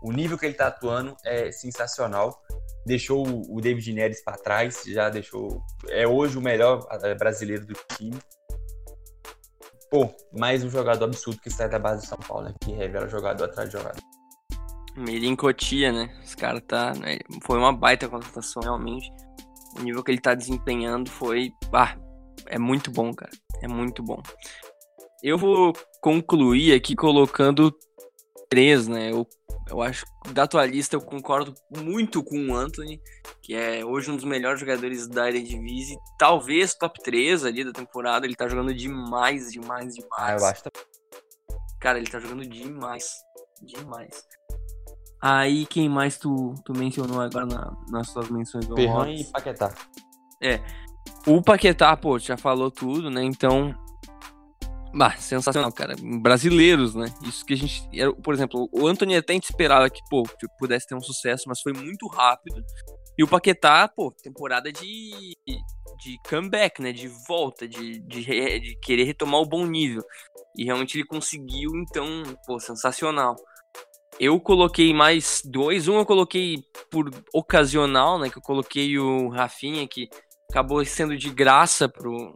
o 0.00 0.12
nível 0.12 0.38
que 0.38 0.46
ele 0.46 0.54
tá 0.54 0.68
atuando 0.68 1.16
é 1.24 1.50
sensacional. 1.50 2.42
Deixou 2.86 3.26
o 3.26 3.60
David 3.60 3.92
Neres 3.92 4.22
para 4.22 4.38
trás, 4.38 4.82
já 4.86 5.10
deixou. 5.10 5.62
É 5.88 6.06
hoje 6.06 6.38
o 6.38 6.40
melhor 6.40 6.86
é, 7.02 7.14
brasileiro 7.14 7.66
do 7.66 7.74
time. 7.96 8.18
Pô, 9.90 10.08
mais 10.38 10.64
um 10.64 10.70
jogador 10.70 11.04
absurdo 11.06 11.40
que 11.40 11.50
sai 11.50 11.68
da 11.68 11.78
base 11.78 12.02
de 12.02 12.08
São 12.08 12.18
Paulo, 12.18 12.44
né? 12.44 12.54
Que 12.60 12.72
revela 12.72 13.08
jogador 13.08 13.44
atrás 13.44 13.68
de 13.68 13.76
jogador. 13.76 14.02
Em 15.06 15.36
Cotia, 15.36 15.92
né? 15.92 16.18
Os 16.24 16.34
caras 16.34 16.62
tá. 16.66 16.92
Né? 16.94 17.18
Foi 17.44 17.58
uma 17.58 17.72
baita 17.72 18.08
contratação, 18.08 18.62
realmente. 18.62 19.10
O 19.78 19.82
nível 19.82 20.02
que 20.02 20.10
ele 20.10 20.20
tá 20.20 20.34
desempenhando 20.34 21.10
foi. 21.10 21.52
Ah, 21.72 21.96
é 22.46 22.58
muito 22.58 22.90
bom, 22.90 23.14
cara. 23.14 23.32
É 23.62 23.68
muito 23.68 24.02
bom. 24.02 24.22
Eu 25.22 25.38
vou 25.38 25.72
concluir 26.00 26.74
aqui 26.74 26.94
colocando 26.94 27.74
três, 28.48 28.88
né? 28.88 29.10
Eu 29.70 29.82
acho 29.82 30.04
da 30.32 30.46
tua 30.46 30.64
lista 30.66 30.96
eu 30.96 31.00
concordo 31.00 31.54
muito 31.70 32.22
com 32.22 32.48
o 32.48 32.54
Anthony, 32.54 33.00
que 33.42 33.54
é 33.54 33.84
hoje 33.84 34.10
um 34.10 34.16
dos 34.16 34.24
melhores 34.24 34.60
jogadores 34.60 35.06
da 35.08 35.28
Eredivisie. 35.28 35.98
Talvez 36.18 36.74
top 36.74 37.02
3 37.02 37.44
ali 37.44 37.64
da 37.64 37.72
temporada. 37.72 38.26
Ele 38.26 38.34
tá 38.34 38.48
jogando 38.48 38.74
demais, 38.74 39.50
demais, 39.50 39.94
demais. 39.94 40.12
Ah, 40.18 40.36
eu 40.38 40.44
acho. 40.44 40.62
Cara, 41.80 41.98
ele 41.98 42.10
tá 42.10 42.18
jogando 42.18 42.46
demais. 42.46 43.10
Demais. 43.62 44.24
Aí 45.20 45.66
quem 45.66 45.88
mais 45.88 46.16
tu, 46.16 46.54
tu 46.64 46.72
mencionou 46.72 47.20
agora 47.20 47.46
na, 47.46 47.76
nas 47.90 48.08
suas 48.10 48.28
menções 48.30 48.66
Ferran 48.66 49.10
e 49.10 49.24
Paquetá. 49.24 49.74
É. 50.42 50.60
O 51.26 51.42
Paquetá, 51.42 51.96
pô, 51.96 52.18
já 52.18 52.36
falou 52.36 52.70
tudo, 52.70 53.10
né? 53.10 53.22
Então. 53.22 53.74
Bah, 54.92 55.16
sensacional, 55.16 55.72
cara. 55.72 55.94
Brasileiros, 56.22 56.94
né? 56.94 57.06
Isso 57.22 57.44
que 57.44 57.54
a 57.54 57.56
gente. 57.56 57.88
Por 58.22 58.32
exemplo, 58.34 58.68
o 58.72 58.86
Anthony 58.86 59.16
até 59.16 59.34
esperava 59.34 59.88
que, 59.90 60.00
pô, 60.08 60.22
pudesse 60.58 60.86
ter 60.86 60.94
um 60.94 61.00
sucesso, 61.00 61.44
mas 61.46 61.60
foi 61.60 61.72
muito 61.72 62.06
rápido. 62.08 62.64
E 63.16 63.22
o 63.22 63.28
Paquetá, 63.28 63.88
pô, 63.88 64.12
temporada 64.22 64.72
de, 64.72 65.36
de 65.98 66.18
comeback, 66.28 66.80
né? 66.80 66.92
De 66.92 67.08
volta, 67.26 67.68
de, 67.68 67.98
de, 68.00 68.60
de 68.60 68.78
querer 68.80 69.04
retomar 69.04 69.40
o 69.40 69.48
bom 69.48 69.66
nível. 69.66 70.02
E 70.56 70.64
realmente 70.64 70.96
ele 70.96 71.06
conseguiu, 71.06 71.70
então, 71.76 72.22
pô, 72.46 72.58
sensacional. 72.58 73.36
Eu 74.18 74.40
coloquei 74.40 74.92
mais 74.94 75.42
dois. 75.44 75.86
Um 75.86 75.98
eu 75.98 76.06
coloquei 76.06 76.62
por 76.90 77.10
ocasional, 77.32 78.18
né? 78.18 78.30
Que 78.30 78.38
eu 78.38 78.42
coloquei 78.42 78.98
o 78.98 79.28
Rafinha, 79.28 79.86
que 79.86 80.08
acabou 80.50 80.84
sendo 80.84 81.16
de 81.16 81.30
graça 81.30 81.88
pro 81.88 82.34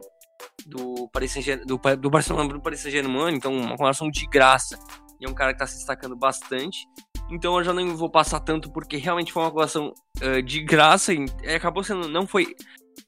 do 0.65 1.09
Paris 1.11 1.33
do, 1.65 1.79
do 1.97 2.09
Barcelona 2.09 2.49
pro 2.49 2.61
Paris 2.61 2.81
Saint-Germain, 2.81 3.35
então 3.35 3.53
uma 3.53 3.75
colocação 3.75 4.09
de 4.09 4.25
graça. 4.27 4.77
E 5.19 5.25
é 5.25 5.29
um 5.29 5.33
cara 5.33 5.53
que 5.53 5.59
tá 5.59 5.67
se 5.67 5.77
destacando 5.77 6.15
bastante. 6.15 6.85
Então 7.31 7.57
eu 7.57 7.63
já 7.63 7.73
não 7.73 7.95
vou 7.95 8.09
passar 8.09 8.39
tanto 8.39 8.71
porque 8.71 8.97
realmente 8.97 9.31
foi 9.31 9.43
uma 9.43 9.51
colocação 9.51 9.93
uh, 10.21 10.41
de 10.43 10.61
graça 10.63 11.13
e 11.13 11.25
acabou 11.55 11.83
sendo 11.83 12.07
não 12.09 12.27
foi 12.27 12.55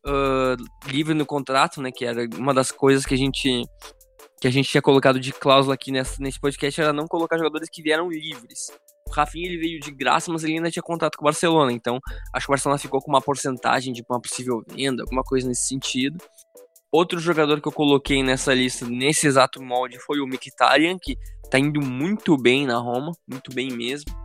uh, 0.06 0.90
livre 0.90 1.14
no 1.14 1.26
contrato, 1.26 1.82
né, 1.82 1.92
que 1.92 2.06
era 2.06 2.28
uma 2.38 2.54
das 2.54 2.72
coisas 2.72 3.06
que 3.06 3.14
a 3.14 3.18
gente 3.18 3.64
que 4.40 4.48
a 4.48 4.52
gente 4.52 4.70
tinha 4.70 4.82
colocado 4.82 5.20
de 5.20 5.32
cláusula 5.32 5.76
aqui 5.76 5.92
nessa, 5.92 6.22
nesse 6.22 6.40
podcast 6.40 6.80
era 6.80 6.94
não 6.94 7.08
colocar 7.08 7.38
jogadores 7.38 7.70
que 7.70 7.82
vieram 7.82 8.10
livres. 8.10 8.68
O 9.08 9.12
Rafinha 9.12 9.48
ele 9.48 9.58
veio 9.58 9.80
de 9.80 9.92
graça, 9.92 10.32
mas 10.32 10.44
ele 10.44 10.54
ainda 10.54 10.70
tinha 10.70 10.84
contato 10.84 11.16
com 11.18 11.24
o 11.24 11.26
Barcelona, 11.26 11.72
então 11.72 12.00
acho 12.34 12.46
que 12.46 12.52
o 12.52 12.54
Barcelona 12.54 12.80
ficou 12.80 13.00
com 13.02 13.12
uma 13.12 13.22
porcentagem 13.22 13.94
de 13.94 14.04
uma 14.10 14.20
possível 14.20 14.62
venda, 14.68 15.04
alguma 15.04 15.24
coisa 15.24 15.48
nesse 15.48 15.68
sentido. 15.68 16.18
Outro 16.96 17.20
jogador 17.20 17.60
que 17.60 17.68
eu 17.68 17.72
coloquei 17.72 18.24
nessa 18.24 18.54
lista, 18.54 18.86
nesse 18.88 19.28
exato 19.28 19.62
molde, 19.62 20.00
foi 20.00 20.20
o 20.20 20.28
Mkhitaryan, 20.28 20.98
que 21.02 21.18
tá 21.52 21.60
indo 21.60 21.82
muito 21.82 22.38
bem 22.38 22.66
na 22.66 22.78
Roma, 22.78 23.12
muito 23.28 23.54
bem 23.54 23.70
mesmo. 23.70 24.16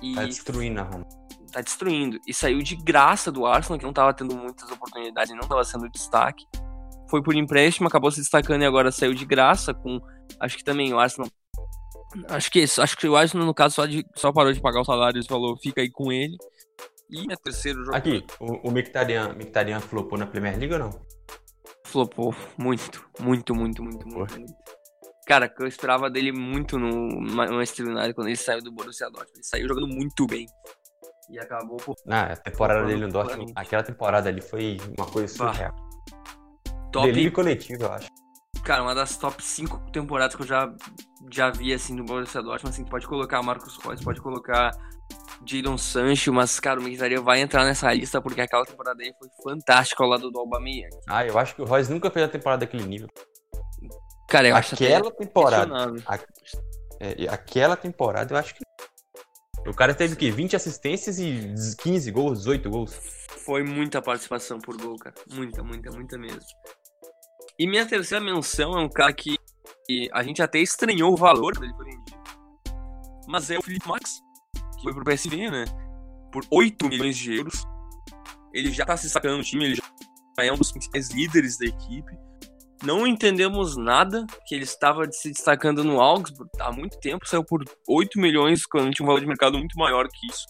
E 0.00 0.14
tá 0.14 0.24
destruindo 0.24 0.80
a 0.80 0.84
Roma. 0.84 1.06
Tá 1.52 1.60
destruindo. 1.60 2.20
E 2.28 2.32
saiu 2.32 2.58
de 2.60 2.76
graça 2.76 3.32
do 3.32 3.44
Arsenal, 3.46 3.78
que 3.78 3.84
não 3.84 3.92
tava 3.92 4.14
tendo 4.14 4.36
muitas 4.36 4.70
oportunidades, 4.70 5.34
não 5.34 5.48
tava 5.48 5.64
sendo 5.64 5.88
destaque 5.88 6.44
foi 7.10 7.20
por 7.20 7.34
empréstimo, 7.34 7.88
acabou 7.88 8.10
se 8.12 8.20
destacando 8.20 8.62
e 8.62 8.64
agora 8.64 8.92
saiu 8.92 9.12
de 9.12 9.26
graça 9.26 9.74
com. 9.74 10.00
Acho 10.38 10.56
que 10.56 10.64
também 10.64 10.94
o 10.94 10.98
Arsenal. 11.00 11.28
Acho 12.28 12.50
que 12.50 12.62
acho 12.62 12.96
que 12.96 13.08
o 13.08 13.16
Arsenal, 13.16 13.46
no 13.46 13.54
caso, 13.54 13.74
só, 13.74 13.86
de, 13.86 14.06
só 14.14 14.32
parou 14.32 14.52
de 14.52 14.60
pagar 14.60 14.80
os 14.80 14.86
salários 14.86 15.26
e 15.26 15.28
falou, 15.28 15.56
fica 15.58 15.80
aí 15.80 15.90
com 15.90 16.12
ele. 16.12 16.36
E 17.10 17.32
é 17.32 17.36
terceiro 17.36 17.84
jogo. 17.84 17.96
Aqui, 17.96 18.24
o, 18.38 18.68
o 18.68 18.70
Mictarian, 18.70 19.34
Mictarian 19.34 19.80
flopou 19.80 20.16
na 20.16 20.26
Premier 20.26 20.56
League 20.56 20.72
ou 20.72 20.78
não? 20.78 20.90
Flopou 21.84 22.34
muito, 22.56 23.04
muito, 23.20 23.54
muito, 23.54 23.82
muito, 23.82 24.06
muito. 24.06 24.38
muito. 24.38 24.54
Cara, 25.26 25.52
eu 25.58 25.66
esperava 25.66 26.10
dele 26.10 26.32
muito 26.32 26.78
no 26.78 27.20
Manchester 27.20 27.86
United 27.86 28.14
quando 28.14 28.28
ele 28.28 28.36
saiu 28.36 28.62
do 28.62 28.72
Borussia 28.72 29.06
Dortmund. 29.06 29.32
Ele 29.36 29.44
saiu 29.44 29.68
jogando 29.68 29.86
muito 29.86 30.26
bem. 30.26 30.46
E 31.30 31.38
acabou 31.38 31.76
por... 31.76 31.94
Ah, 32.08 32.32
a 32.32 32.36
temporada 32.36 32.84
dele 32.84 33.06
no 33.06 33.12
Dortmund, 33.12 33.52
aquela 33.54 33.82
temporada 33.82 34.28
ali 34.28 34.40
foi 34.40 34.78
uma 34.98 35.06
coisa 35.06 35.32
surreal. 35.32 35.72
Top... 36.90 37.06
Delírio 37.06 37.32
coletivo, 37.32 37.84
eu 37.84 37.92
acho. 37.92 38.08
Cara, 38.64 38.82
uma 38.82 38.94
das 38.94 39.16
top 39.16 39.42
5 39.42 39.92
temporadas 39.92 40.34
que 40.34 40.42
eu 40.42 40.46
já, 40.46 40.74
já 41.30 41.50
vi, 41.50 41.72
assim, 41.72 41.94
no 41.94 42.04
Borussia 42.04 42.42
Dortmund, 42.42 42.74
assim, 42.74 42.84
pode 42.84 43.06
colocar 43.06 43.40
Marcos 43.42 43.76
Reus, 43.76 44.02
pode 44.02 44.20
colocar 44.20 44.72
Jadon 45.46 45.78
Sancho, 45.78 46.32
mas, 46.32 46.60
cara, 46.60 46.78
o 46.78 46.82
Mkhitaryan 46.82 47.22
vai 47.22 47.40
entrar 47.40 47.64
nessa 47.64 47.92
lista 47.92 48.20
porque 48.20 48.40
aquela 48.40 48.64
temporada 48.64 49.02
aí 49.02 49.12
foi 49.18 49.28
fantástica 49.42 50.02
ao 50.02 50.10
lado 50.10 50.30
do 50.30 50.38
Aubameyang. 50.38 50.94
Ah, 51.08 51.26
eu 51.26 51.38
acho 51.38 51.54
que 51.54 51.62
o 51.62 51.64
Royce 51.64 51.90
nunca 51.90 52.10
fez 52.10 52.26
a 52.26 52.28
temporada 52.28 52.60
daquele 52.60 52.84
nível. 52.84 53.08
Cara, 54.28 54.48
eu 54.48 54.54
aquela 54.54 55.08
acho 55.08 55.10
temporada, 55.16 55.74
a, 56.06 56.18
é, 57.00 57.28
aquela 57.28 57.76
temporada, 57.76 58.32
eu 58.32 58.38
acho 58.38 58.54
que 58.54 58.62
o 59.66 59.74
cara 59.74 59.94
teve 59.94 60.14
que 60.16 60.30
20 60.30 60.56
assistências 60.56 61.18
e 61.18 61.54
15 61.82 62.10
gols, 62.12 62.38
18 62.40 62.70
gols. 62.70 62.94
Foi 63.44 63.62
muita 63.62 64.00
participação 64.00 64.58
por 64.58 64.76
gol, 64.76 64.96
cara. 64.96 65.14
Muita, 65.32 65.62
muita, 65.62 65.90
muita 65.90 66.16
mesmo. 66.16 66.40
E 67.58 67.66
minha 67.66 67.86
terceira 67.86 68.24
menção 68.24 68.78
é 68.78 68.82
um 68.82 68.88
cara 68.88 69.12
que 69.12 69.36
a 70.12 70.22
gente 70.22 70.40
até 70.42 70.58
estranhou 70.58 71.12
o 71.12 71.16
valor 71.16 71.58
dele 71.58 71.74
vendido. 71.78 72.20
Mas 73.28 73.50
é 73.50 73.58
o 73.58 73.62
Felipe 73.62 73.86
Max, 73.86 74.20
que 74.80 74.84
foi 74.84 74.94
pro 74.94 75.04
PSV, 75.04 75.50
né? 75.50 75.64
Por 76.32 76.44
8 76.50 76.88
milhões 76.88 77.16
de 77.16 77.36
euros. 77.36 77.66
Ele 78.52 78.72
já 78.72 78.84
tá 78.84 78.96
se 78.96 79.08
sacando 79.08 79.38
no 79.38 79.44
time, 79.44 79.64
ele 79.64 79.74
já 79.76 79.82
é 80.44 80.52
um 80.52 80.56
dos 80.56 80.72
principais 80.72 81.10
líderes 81.10 81.58
da 81.58 81.66
equipe. 81.66 82.12
Não 82.82 83.06
entendemos 83.06 83.76
nada, 83.76 84.26
que 84.46 84.54
ele 84.54 84.64
estava 84.64 85.04
se 85.12 85.30
destacando 85.30 85.84
no 85.84 86.00
Augsburg 86.00 86.50
há 86.58 86.72
muito 86.72 86.98
tempo, 86.98 87.28
saiu 87.28 87.44
por 87.44 87.62
8 87.86 88.18
milhões, 88.18 88.64
quando 88.64 88.90
tinha 88.90 89.04
um 89.04 89.06
valor 89.06 89.20
de 89.20 89.26
mercado 89.26 89.58
muito 89.58 89.78
maior 89.78 90.08
que 90.08 90.26
isso. 90.26 90.46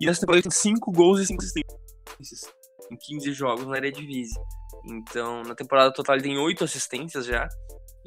E 0.00 0.06
nessa 0.06 0.20
temporada 0.20 0.42
tem 0.42 0.52
5 0.52 0.92
gols 0.92 1.20
e 1.20 1.26
5 1.26 1.42
assistências 1.42 2.58
em 2.90 2.96
15 2.96 3.32
jogos 3.32 3.66
na 3.66 3.76
Eredivisie. 3.76 4.40
Então, 4.84 5.42
na 5.42 5.54
temporada 5.54 5.92
total 5.92 6.14
ele 6.14 6.24
tem 6.24 6.38
8 6.38 6.64
assistências 6.64 7.26
já. 7.26 7.48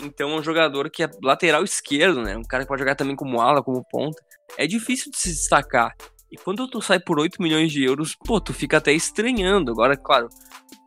Então 0.01 0.31
é 0.31 0.39
um 0.39 0.43
jogador 0.43 0.89
que 0.89 1.03
é 1.03 1.09
lateral 1.23 1.63
esquerdo, 1.63 2.21
né? 2.21 2.35
Um 2.35 2.43
cara 2.43 2.63
que 2.63 2.67
pode 2.67 2.79
jogar 2.79 2.95
também 2.95 3.15
como 3.15 3.39
ala, 3.39 3.63
como 3.63 3.85
ponta. 3.89 4.21
É 4.57 4.65
difícil 4.65 5.11
de 5.11 5.17
se 5.17 5.29
destacar. 5.29 5.95
E 6.31 6.37
quando 6.37 6.67
tu 6.67 6.81
sai 6.81 6.99
por 6.99 7.19
8 7.19 7.41
milhões 7.41 7.71
de 7.71 7.83
euros, 7.83 8.15
pô, 8.15 8.39
tu 8.39 8.53
fica 8.53 8.77
até 8.77 8.93
estranhando. 8.93 9.71
Agora, 9.71 9.97
claro, 9.97 10.29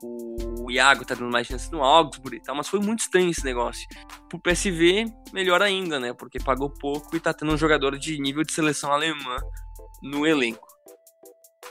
o 0.03 0.71
Iago 0.71 1.05
tá 1.05 1.15
dando 1.15 1.31
mais 1.31 1.47
chance 1.47 1.71
no 1.71 1.83
Augsburg 1.83 2.37
e 2.37 2.43
tal, 2.43 2.57
mas 2.57 2.69
foi 2.69 2.81
muito 2.81 3.01
estranho 3.01 3.31
esse 3.31 3.45
negócio. 3.45 3.87
Pro 4.29 4.41
PSV, 4.41 5.05
melhor 5.33 5.61
ainda, 5.61 6.01
né? 6.01 6.15
Porque 6.15 6.39
pagou 6.39 6.71
pouco 6.71 7.15
e 7.15 7.21
tá 7.21 7.35
tendo 7.35 7.53
um 7.53 7.59
jogador 7.59 7.99
de 7.99 8.19
nível 8.19 8.43
de 8.43 8.53
seleção 8.53 8.91
alemã 8.91 9.37
no 10.03 10.27
elenco. 10.27 10.67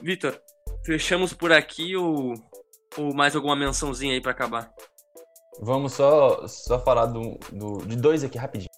Vitor, 0.02 0.40
fechamos 0.86 1.34
por 1.34 1.52
aqui 1.52 1.96
ou, 1.96 2.36
ou 2.96 3.14
mais 3.14 3.36
alguma 3.36 3.56
mençãozinha 3.56 4.14
aí 4.14 4.22
para 4.22 4.32
acabar? 4.32 4.72
Vamos 5.62 5.94
só, 5.94 6.48
só 6.48 6.80
falar 6.80 7.08
do, 7.08 7.38
do, 7.52 7.86
de 7.86 7.96
dois 7.96 8.24
aqui 8.24 8.38
rapidinho. 8.38 8.70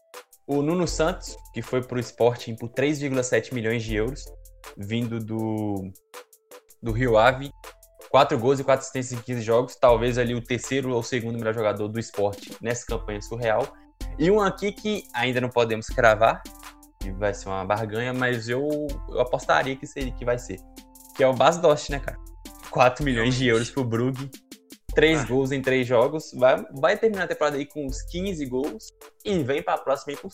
O 0.48 0.62
Nuno 0.62 0.88
Santos, 0.88 1.36
que 1.54 1.62
foi 1.62 1.82
pro 1.82 2.00
Sporting 2.00 2.56
por 2.56 2.70
3,7 2.70 3.54
milhões 3.54 3.84
de 3.84 3.96
euros, 3.96 4.26
vindo 4.78 5.20
do, 5.20 5.92
do 6.82 6.92
Rio 6.92 7.18
Ave. 7.18 7.52
Quatro 8.10 8.38
gols 8.38 8.60
e 8.60 8.64
quatro 8.64 8.82
assistências 8.82 9.20
em 9.20 9.24
15 9.24 9.42
jogos. 9.42 9.76
Talvez 9.76 10.18
ali 10.18 10.36
o 10.36 10.42
terceiro 10.42 10.94
ou 10.94 11.02
segundo 11.02 11.38
melhor 11.38 11.54
jogador 11.54 11.88
do 11.88 12.00
esporte 12.00 12.56
nessa 12.62 12.86
campanha 12.86 13.22
surreal. 13.22 13.68
E 14.20 14.30
um 14.30 14.40
aqui 14.40 14.72
que 14.72 15.04
ainda 15.14 15.42
não 15.42 15.50
podemos 15.50 15.88
cravar, 15.88 16.42
que 17.02 17.12
vai 17.12 17.34
ser 17.34 17.50
uma 17.50 17.66
barganha, 17.66 18.14
mas 18.14 18.48
eu, 18.48 18.68
eu 19.10 19.20
apostaria 19.20 19.76
que, 19.76 19.88
seria, 19.88 20.14
que 20.14 20.24
vai 20.24 20.38
ser. 20.38 20.60
Que 21.16 21.24
é 21.24 21.28
o 21.28 21.34
Bas 21.34 21.58
Dost, 21.58 21.90
né, 21.90 22.00
cara? 22.00 22.18
4 22.70 23.04
milhões 23.04 23.36
de 23.36 23.48
euros 23.48 23.70
pro 23.72 23.84
Brugge. 23.84 24.30
Três 24.96 25.22
ah. 25.22 25.26
gols 25.26 25.52
em 25.52 25.62
três 25.62 25.86
jogos. 25.86 26.32
Vai, 26.34 26.66
vai 26.72 26.98
terminar 26.98 27.26
a 27.26 27.28
temporada 27.28 27.58
aí 27.58 27.66
com 27.66 27.86
uns 27.86 28.02
15 28.04 28.46
gols. 28.46 28.88
E 29.24 29.38
vem 29.44 29.62
pra 29.62 29.78
próxima 29.78 30.14
aí 30.14 30.18
com. 30.18 30.30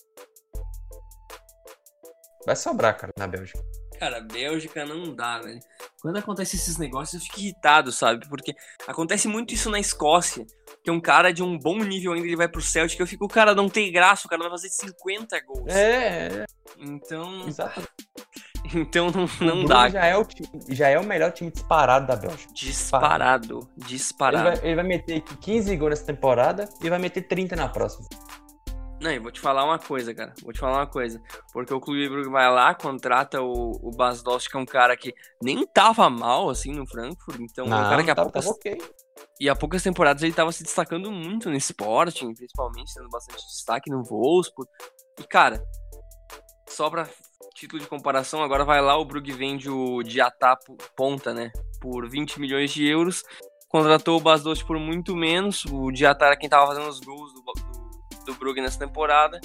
Vai 2.45 2.55
sobrar, 2.55 2.97
cara, 2.97 3.11
na 3.17 3.27
Bélgica. 3.27 3.59
Cara, 3.99 4.19
Bélgica 4.19 4.83
não 4.83 5.15
dá, 5.15 5.39
velho. 5.39 5.59
Quando 6.01 6.17
acontece 6.17 6.55
esses 6.55 6.77
negócios, 6.77 7.21
eu 7.21 7.27
fico 7.27 7.39
irritado, 7.39 7.91
sabe? 7.91 8.27
Porque 8.27 8.55
acontece 8.87 9.27
muito 9.27 9.53
isso 9.53 9.69
na 9.69 9.79
Escócia. 9.79 10.43
Que 10.83 10.89
um 10.89 10.99
cara 10.99 11.31
de 11.31 11.43
um 11.43 11.55
bom 11.55 11.77
nível 11.77 12.13
ainda 12.13 12.25
ele 12.25 12.35
vai 12.35 12.47
pro 12.47 12.61
Celtic, 12.61 12.99
eu 12.99 13.05
fico, 13.05 13.25
o 13.25 13.29
cara 13.29 13.53
não 13.53 13.69
tem 13.69 13.91
graça, 13.91 14.25
o 14.25 14.29
cara 14.29 14.41
vai 14.41 14.49
fazer 14.49 14.69
50 14.69 15.39
gols. 15.41 15.71
É. 15.71 16.27
é. 16.27 16.45
Então. 16.79 17.47
Exato. 17.47 17.87
Então 18.73 19.09
não, 19.11 19.27
não 19.45 19.65
dá. 19.65 19.89
Já 19.89 20.05
é, 20.05 20.17
o, 20.17 20.25
já 20.69 20.87
é 20.87 20.99
o 20.99 21.03
melhor 21.03 21.31
time 21.31 21.51
disparado 21.51 22.07
da 22.07 22.15
Bélgica. 22.15 22.53
Disparado. 22.53 23.67
Disparado. 23.75 24.49
Ele 24.49 24.55
vai, 24.55 24.67
ele 24.67 24.75
vai 24.75 24.83
meter 24.85 25.21
15 25.21 25.75
gols 25.77 25.89
nessa 25.89 26.05
temporada 26.05 26.69
e 26.81 26.89
vai 26.89 26.99
meter 26.99 27.23
30 27.23 27.55
na 27.55 27.67
próxima. 27.67 28.07
Não, 29.01 29.09
eu 29.09 29.21
vou 29.21 29.31
te 29.31 29.39
falar 29.39 29.65
uma 29.65 29.79
coisa, 29.79 30.13
cara. 30.13 30.31
Vou 30.43 30.53
te 30.53 30.59
falar 30.59 30.77
uma 30.77 30.87
coisa. 30.87 31.19
Porque 31.51 31.73
o 31.73 31.79
Clube 31.81 32.07
Brugge 32.07 32.29
vai 32.29 32.49
lá, 32.51 32.75
contrata 32.75 33.41
o, 33.41 33.71
o 33.81 33.89
Bas 33.89 34.21
Dost, 34.21 34.47
que 34.47 34.55
é 34.55 34.59
um 34.59 34.65
cara 34.65 34.95
que 34.95 35.11
nem 35.41 35.65
tava 35.65 36.07
mal, 36.07 36.51
assim, 36.51 36.71
no 36.71 36.85
Frankfurt. 36.85 37.39
Então, 37.39 37.65
Não, 37.65 37.79
um 37.79 37.89
cara 37.89 38.03
que 38.03 38.11
a 38.11 38.15
poucas... 38.15 38.45
okay. 38.45 38.77
E 39.39 39.49
há 39.49 39.55
poucas 39.55 39.81
temporadas 39.81 40.21
ele 40.21 40.33
tava 40.33 40.51
se 40.51 40.61
destacando 40.61 41.11
muito 41.11 41.49
no 41.49 41.55
Sporting, 41.55 42.35
principalmente, 42.35 42.93
tendo 42.93 43.09
bastante 43.09 43.43
destaque 43.47 43.89
no 43.89 44.03
Wolfsburg. 44.03 44.69
E, 45.19 45.23
cara, 45.23 45.63
só 46.69 46.87
pra 46.87 47.09
título 47.55 47.81
de 47.81 47.87
comparação, 47.87 48.43
agora 48.43 48.63
vai 48.63 48.81
lá, 48.81 48.97
o 48.97 49.05
Brugge 49.05 49.31
vende 49.31 49.69
o 49.69 50.03
Diatá 50.03 50.57
ponta, 50.95 51.33
né? 51.33 51.51
Por 51.79 52.09
20 52.09 52.39
milhões 52.39 52.71
de 52.71 52.87
euros. 52.87 53.23
Contratou 53.67 54.17
o 54.17 54.21
Bas 54.21 54.43
Dost 54.43 54.65
por 54.65 54.77
muito 54.77 55.15
menos. 55.15 55.65
O 55.65 55.91
Diatá 55.91 56.27
era 56.27 56.37
quem 56.37 56.49
tava 56.49 56.67
fazendo 56.67 56.89
os 56.89 56.99
gols 56.99 57.33
do, 57.33 57.41
do 57.41 57.81
do 58.25 58.33
Brugge 58.35 58.61
nessa 58.61 58.79
temporada. 58.79 59.39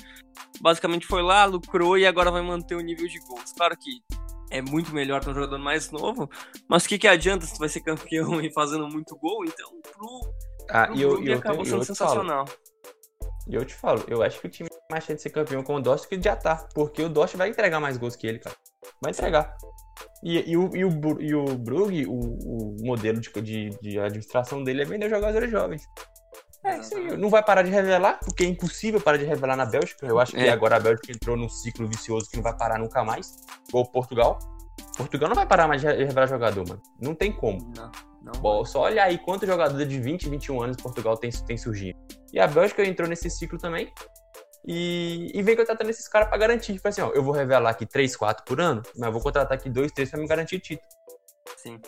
Basicamente 0.60 1.06
foi 1.06 1.22
lá, 1.22 1.44
lucrou 1.44 1.98
e 1.98 2.06
agora 2.06 2.30
vai 2.30 2.42
manter 2.42 2.74
o 2.74 2.80
nível 2.80 3.08
de 3.08 3.18
gols. 3.20 3.52
Claro 3.52 3.76
que 3.76 4.02
é 4.50 4.62
muito 4.62 4.94
melhor 4.94 5.22
ter 5.22 5.30
um 5.30 5.34
jogador 5.34 5.58
mais 5.58 5.90
novo, 5.90 6.30
mas 6.68 6.84
o 6.84 6.88
que, 6.88 6.98
que 6.98 7.08
adianta 7.08 7.44
se 7.44 7.54
tu 7.54 7.58
vai 7.58 7.68
ser 7.68 7.80
campeão 7.80 8.40
e 8.40 8.52
fazendo 8.52 8.88
muito 8.88 9.16
gol? 9.16 9.44
Então, 9.44 9.70
pro, 9.82 10.34
ah, 10.70 10.86
pro 10.86 10.96
e 10.96 11.04
Brugge 11.04 11.30
eu, 11.30 11.38
acabou 11.38 11.64
sendo 11.64 11.84
sensacional. 11.84 12.44
E 13.48 13.54
eu 13.54 13.64
te 13.64 13.74
falo, 13.74 14.02
eu 14.08 14.22
acho 14.22 14.40
que 14.40 14.46
o 14.46 14.50
time 14.50 14.68
mais 14.90 15.04
chance 15.04 15.16
de 15.16 15.22
ser 15.22 15.30
campeão 15.30 15.62
com 15.62 15.74
o 15.74 15.80
Dost 15.80 16.08
que 16.08 16.20
já 16.20 16.36
tá, 16.36 16.66
porque 16.74 17.02
o 17.02 17.08
Dost 17.08 17.36
vai 17.36 17.48
entregar 17.48 17.80
mais 17.80 17.96
gols 17.96 18.16
que 18.16 18.26
ele, 18.26 18.38
cara. 18.38 18.56
Vai 19.02 19.12
entregar. 19.12 19.56
E, 20.22 20.50
e, 20.50 20.56
o, 20.56 20.76
e, 20.76 20.84
o, 20.84 21.20
e 21.20 21.34
o 21.34 21.44
Brugge, 21.58 22.06
o, 22.06 22.12
o 22.12 22.76
modelo 22.84 23.20
de, 23.20 23.30
de, 23.42 23.70
de 23.80 23.98
administração 23.98 24.62
dele 24.62 24.82
é 24.82 24.84
vender 24.84 25.08
jogadores 25.08 25.50
jovens. 25.50 25.82
É, 26.64 26.78
isso 26.78 26.96
aí. 26.96 27.16
Não 27.16 27.30
vai 27.30 27.42
parar 27.44 27.62
de 27.62 27.70
revelar, 27.70 28.18
porque 28.20 28.44
é 28.44 28.46
impossível 28.46 29.00
parar 29.00 29.16
de 29.16 29.24
revelar 29.24 29.56
na 29.56 29.64
Bélgica. 29.64 30.06
Eu 30.06 30.18
acho 30.18 30.32
que 30.32 30.40
é. 30.40 30.50
agora 30.50 30.76
a 30.76 30.80
Bélgica 30.80 31.12
entrou 31.12 31.36
num 31.36 31.48
ciclo 31.48 31.86
vicioso 31.86 32.28
que 32.28 32.36
não 32.36 32.42
vai 32.42 32.56
parar 32.56 32.78
nunca 32.78 33.04
mais. 33.04 33.36
Ou 33.72 33.84
Portugal. 33.84 34.38
Portugal 34.96 35.28
não 35.28 35.36
vai 35.36 35.46
parar 35.46 35.68
mais 35.68 35.80
de 35.80 35.86
revelar 35.86 36.26
jogador, 36.26 36.68
mano. 36.68 36.82
Não 37.00 37.14
tem 37.14 37.32
como. 37.32 37.72
Não, 37.76 37.92
não 38.22 38.32
Bom, 38.40 38.64
só 38.64 38.80
olha 38.80 39.04
aí 39.04 39.18
quantos 39.18 39.46
jogadores 39.46 39.88
de 39.88 40.00
20, 40.00 40.28
21 40.28 40.62
anos 40.62 40.76
Portugal 40.76 41.16
tem, 41.16 41.30
tem 41.30 41.56
surgido. 41.56 41.96
E 42.32 42.40
a 42.40 42.46
Bélgica 42.46 42.84
entrou 42.84 43.08
nesse 43.08 43.30
ciclo 43.30 43.58
também. 43.58 43.92
E, 44.66 45.30
e 45.32 45.42
vem 45.42 45.54
contratando 45.54 45.90
esses 45.90 46.08
caras 46.08 46.28
pra 46.28 46.38
garantir. 46.38 46.74
Tipo 46.74 46.88
assim, 46.88 47.00
ó, 47.00 47.10
eu 47.10 47.22
vou 47.22 47.32
revelar 47.32 47.70
aqui 47.70 47.86
3, 47.86 48.16
4 48.16 48.44
por 48.44 48.60
ano, 48.60 48.82
mas 48.96 49.06
eu 49.06 49.12
vou 49.12 49.22
contratar 49.22 49.56
aqui 49.56 49.70
2, 49.70 49.92
3 49.92 50.10
pra 50.10 50.20
me 50.20 50.26
garantir 50.26 50.58
título. 50.58 50.88
Sim. 51.56 51.80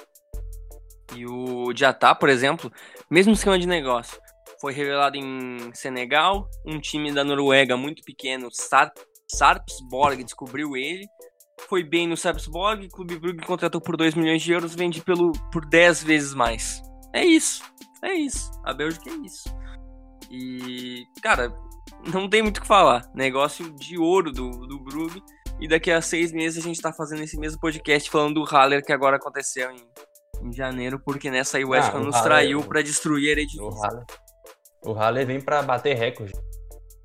E 1.17 1.27
o 1.27 1.73
Diatá, 1.73 2.15
por 2.15 2.29
exemplo, 2.29 2.71
mesmo 3.11 3.33
esquema 3.33 3.59
de 3.59 3.67
negócio 3.67 4.21
foi 4.61 4.73
revelado 4.73 5.17
em 5.17 5.73
Senegal. 5.73 6.49
Um 6.67 6.81
time 6.81 7.13
da 7.13 7.25
Noruega 7.25 7.77
muito 7.77 8.03
pequeno, 8.03 8.49
Sar 8.53 8.93
Sarpsborg, 9.31 10.25
descobriu 10.25 10.77
ele. 10.77 11.07
Foi 11.69 11.83
bem 11.83 12.07
no 12.07 12.17
Sarpsborg, 12.17 12.87
o 12.87 12.89
Clube 12.89 13.19
Brugge 13.19 13.45
contratou 13.45 13.81
por 13.81 13.97
2 13.97 14.15
milhões 14.15 14.41
de 14.43 14.53
euros, 14.53 14.75
vende 14.75 15.03
pelo, 15.03 15.33
por 15.53 15.67
10 15.67 16.05
vezes 16.05 16.35
mais. 16.35 16.81
É 17.13 17.25
isso, 17.25 17.63
é 18.03 18.15
isso. 18.15 18.51
A 18.65 18.73
Bélgica 18.73 19.11
é 19.11 19.15
isso. 19.27 19.49
E, 20.31 21.05
cara, 21.23 21.53
não 22.13 22.29
tem 22.29 22.43
muito 22.43 22.59
o 22.59 22.61
que 22.61 22.67
falar. 22.67 23.09
Negócio 23.15 23.71
de 23.77 23.99
ouro 23.99 24.33
do, 24.33 24.51
do 24.67 24.79
Brugge. 24.81 25.23
E 25.61 25.67
daqui 25.67 25.91
a 25.91 26.01
seis 26.01 26.33
meses 26.33 26.65
a 26.65 26.67
gente 26.69 26.81
tá 26.81 26.93
fazendo 26.93 27.23
esse 27.23 27.39
mesmo 27.39 27.59
podcast 27.61 28.09
falando 28.11 28.35
do 28.35 28.45
Haller 28.45 28.85
que 28.85 28.93
agora 28.93 29.17
aconteceu 29.17 29.71
em, 29.71 29.89
em 30.43 30.53
janeiro, 30.53 31.01
porque 31.05 31.31
nessa 31.31 31.59
aí 31.59 31.65
o 31.65 31.71
West 31.71 31.91
ah, 31.93 31.99
nos 31.99 32.15
Haller, 32.15 32.23
traiu 32.23 32.63
para 32.63 32.81
destruir 32.81 33.29
a 33.29 33.33
Eredivisie. 33.33 33.61
O 34.85 34.93
Haller 34.93 35.27
vem 35.27 35.41
pra 35.41 35.63
bater 35.63 35.97
recorde. 35.97 36.33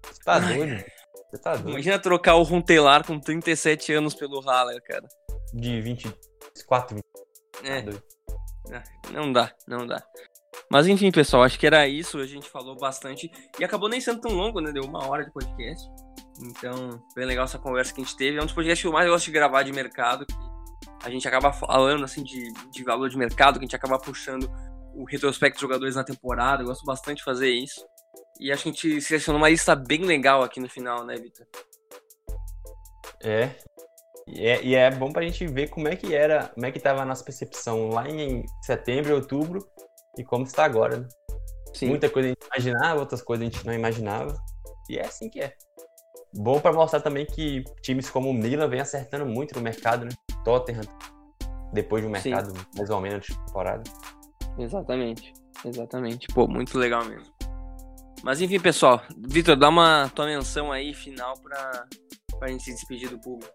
Você 0.05 0.23
tá 0.23 0.39
doido? 0.39 0.83
Você 1.29 1.41
tá 1.41 1.53
doido. 1.53 1.69
Imagina 1.69 1.97
trocar 1.97 2.35
o 2.35 2.43
Runtelar 2.43 3.05
com 3.05 3.19
37 3.19 3.91
anos 3.93 4.13
pelo 4.13 4.39
Haller, 4.41 4.81
cara. 4.83 5.07
De 5.51 5.81
24, 5.81 6.95
20. 6.95 7.03
É. 7.63 7.81
Tá 7.81 7.91
é. 8.71 9.11
Não 9.11 9.31
dá, 9.31 9.51
não 9.67 9.87
dá. 9.87 10.03
Mas 10.69 10.87
enfim, 10.87 11.11
pessoal, 11.11 11.43
acho 11.43 11.59
que 11.59 11.67
era 11.67 11.87
isso. 11.87 12.17
A 12.17 12.25
gente 12.25 12.49
falou 12.49 12.75
bastante. 12.75 13.31
E 13.59 13.63
acabou 13.63 13.89
nem 13.89 14.01
sendo 14.01 14.21
tão 14.21 14.31
longo, 14.31 14.59
né? 14.59 14.71
Deu 14.71 14.83
uma 14.83 15.07
hora 15.07 15.23
de 15.23 15.31
podcast. 15.31 15.87
Então, 16.41 17.01
bem 17.15 17.25
legal 17.25 17.45
essa 17.45 17.59
conversa 17.59 17.93
que 17.93 18.01
a 18.01 18.03
gente 18.03 18.15
teve. 18.15 18.37
É 18.37 18.41
um 18.41 18.45
dos 18.45 18.53
podcasts 18.53 18.81
que 18.81 18.87
eu 18.87 18.91
mais 18.91 19.07
gosto 19.07 19.25
de 19.25 19.31
gravar 19.31 19.63
de 19.63 19.71
mercado. 19.71 20.25
A 21.03 21.09
gente 21.09 21.27
acaba 21.27 21.51
falando, 21.53 22.03
assim, 22.03 22.23
de, 22.23 22.51
de 22.71 22.83
valor 22.83 23.09
de 23.09 23.17
mercado, 23.17 23.59
que 23.59 23.65
a 23.65 23.67
gente 23.67 23.75
acaba 23.75 23.99
puxando 23.99 24.49
o 24.95 25.05
retrospecto 25.05 25.57
de 25.57 25.61
jogadores 25.61 25.95
na 25.95 26.03
temporada. 26.03 26.63
Eu 26.63 26.67
gosto 26.67 26.85
bastante 26.85 27.17
de 27.17 27.23
fazer 27.23 27.49
isso. 27.49 27.85
E 28.39 28.51
acho 28.51 28.63
que 28.63 28.69
a 28.69 28.71
gente 28.71 29.01
selecionou 29.01 29.41
uma 29.41 29.49
lista 29.49 29.75
bem 29.75 30.01
legal 30.01 30.43
aqui 30.43 30.59
no 30.59 30.69
final, 30.69 31.05
né, 31.05 31.15
Vitor? 31.15 31.45
É. 33.21 33.51
E, 34.27 34.45
é. 34.45 34.63
e 34.63 34.75
é 34.75 34.89
bom 34.89 35.11
pra 35.11 35.23
gente 35.23 35.45
ver 35.45 35.69
como 35.69 35.87
é 35.87 35.95
que 35.95 36.15
era, 36.15 36.47
como 36.47 36.65
é 36.65 36.71
que 36.71 36.79
tava 36.79 37.01
a 37.01 37.05
nossa 37.05 37.23
percepção 37.23 37.89
lá 37.89 38.07
em 38.09 38.43
setembro, 38.63 39.15
outubro 39.15 39.72
e 40.17 40.23
como 40.23 40.45
está 40.45 40.65
agora, 40.65 40.97
né? 40.97 41.07
Sim. 41.73 41.89
Muita 41.89 42.09
coisa 42.09 42.29
a 42.29 42.31
gente 42.31 42.45
imaginava, 42.45 42.99
outras 42.99 43.21
coisas 43.21 43.47
a 43.47 43.49
gente 43.49 43.65
não 43.65 43.73
imaginava. 43.73 44.35
E 44.89 44.97
é 44.97 45.05
assim 45.05 45.29
que 45.29 45.41
é. 45.41 45.55
Bom 46.33 46.59
para 46.59 46.73
mostrar 46.73 46.99
também 46.99 47.25
que 47.25 47.63
times 47.81 48.09
como 48.09 48.29
o 48.29 48.33
Milan 48.33 48.67
vem 48.67 48.79
acertando 48.79 49.25
muito 49.25 49.55
no 49.55 49.61
mercado, 49.61 50.05
né? 50.05 50.11
Tottenham, 50.43 50.81
depois 51.71 52.01
de 52.01 52.07
um 52.07 52.11
mercado 52.11 52.51
Sim. 52.51 52.65
mais 52.75 52.89
ou 52.89 52.99
menos 52.99 53.25
de 53.25 53.37
temporada. 53.45 53.83
Exatamente. 54.57 55.33
Exatamente. 55.65 56.27
Pô, 56.33 56.47
muito 56.47 56.77
legal 56.77 57.05
mesmo. 57.05 57.31
Mas 58.23 58.41
enfim, 58.41 58.59
pessoal. 58.59 59.01
Vitor, 59.17 59.55
dá 59.55 59.69
uma 59.69 60.09
tua 60.15 60.25
menção 60.25 60.71
aí 60.71 60.93
final 60.93 61.33
pra, 61.39 61.85
pra 62.39 62.47
gente 62.47 62.63
se 62.63 62.73
despedir 62.73 63.09
do 63.09 63.19
público. 63.19 63.53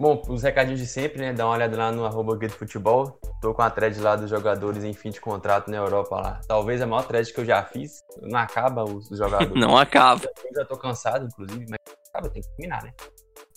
Bom, 0.00 0.22
os 0.28 0.44
recadinhos 0.44 0.78
de 0.78 0.86
sempre, 0.86 1.18
né? 1.18 1.32
Dá 1.32 1.44
uma 1.44 1.54
olhada 1.54 1.76
lá 1.76 1.90
no 1.90 2.04
arroba 2.04 2.38
Futebol. 2.50 3.18
Tô 3.42 3.52
com 3.52 3.62
a 3.62 3.68
thread 3.70 4.00
lá 4.00 4.14
dos 4.14 4.30
jogadores 4.30 4.84
em 4.84 4.92
fim 4.92 5.10
de 5.10 5.20
contrato 5.20 5.68
na 5.68 5.78
Europa 5.78 6.14
lá. 6.14 6.40
Talvez 6.46 6.80
a 6.80 6.86
maior 6.86 7.04
thread 7.04 7.32
que 7.32 7.40
eu 7.40 7.44
já 7.44 7.64
fiz. 7.64 8.04
Não 8.22 8.38
acaba 8.38 8.84
os, 8.84 9.08
jogadores. 9.08 9.52
não 9.60 9.76
acaba. 9.76 10.22
Eu 10.24 10.54
já 10.54 10.64
tô 10.64 10.76
cansado, 10.76 11.26
inclusive, 11.26 11.66
mas 11.68 11.80
acaba, 12.10 12.30
tem 12.30 12.40
que 12.40 12.48
terminar, 12.50 12.84
né? 12.84 12.92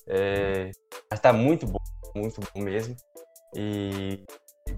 É... 0.08 0.72
Mas 1.12 1.20
tá 1.20 1.32
muito 1.32 1.68
bom, 1.68 1.78
muito 2.16 2.42
bom 2.42 2.62
mesmo. 2.64 2.96
E 3.56 4.26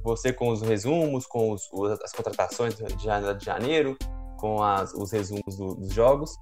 você 0.04 0.34
com 0.34 0.50
os 0.50 0.62
resumos, 0.62 1.26
com 1.26 1.54
os, 1.54 1.70
as 2.04 2.12
contratações 2.12 2.76
de 2.76 3.46
janeiro, 3.46 3.98
com 4.38 4.62
as, 4.62 4.94
os 4.94 5.14
resumos 5.14 5.56
do, 5.56 5.76
dos 5.76 5.94
jogos. 5.94 6.36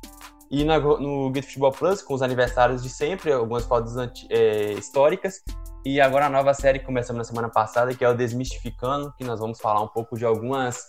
E 0.52 0.66
na, 0.66 0.78
no 0.78 1.32
Guide 1.32 1.48
Futebol 1.48 1.72
Plus, 1.72 2.02
com 2.02 2.14
os 2.14 2.22
aniversários 2.22 2.84
de 2.84 2.90
sempre, 2.90 3.32
algumas 3.32 3.64
fotos 3.64 3.94
é, 4.30 4.74
históricas. 4.74 5.42
E 5.86 6.02
agora 6.02 6.26
a 6.26 6.30
nova 6.30 6.54
série 6.54 6.80
que 6.80 6.86
começamos 6.86 7.18
na 7.20 7.24
semana 7.24 7.50
passada, 7.50 7.96
que 7.96 8.04
é 8.04 8.10
o 8.10 8.14
Desmistificando, 8.14 9.14
que 9.18 9.24
nós 9.24 9.40
vamos 9.40 9.60
falar 9.60 9.82
um 9.82 9.88
pouco 9.88 10.18
de 10.18 10.26
algumas 10.26 10.84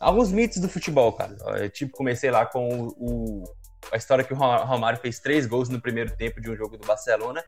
alguns 0.00 0.32
mitos 0.32 0.58
do 0.58 0.68
futebol, 0.68 1.12
cara. 1.12 1.36
Eu, 1.58 1.70
tipo, 1.70 1.96
comecei 1.96 2.30
lá 2.30 2.44
com 2.44 2.68
o, 2.68 2.88
o, 2.98 3.44
a 3.92 3.96
história 3.96 4.24
que 4.24 4.32
o 4.32 4.36
Romário 4.36 4.98
fez 4.98 5.20
três 5.20 5.46
gols 5.46 5.68
no 5.68 5.80
primeiro 5.80 6.16
tempo 6.16 6.40
de 6.40 6.50
um 6.50 6.56
jogo 6.56 6.76
do 6.76 6.86
Barcelona. 6.86 7.44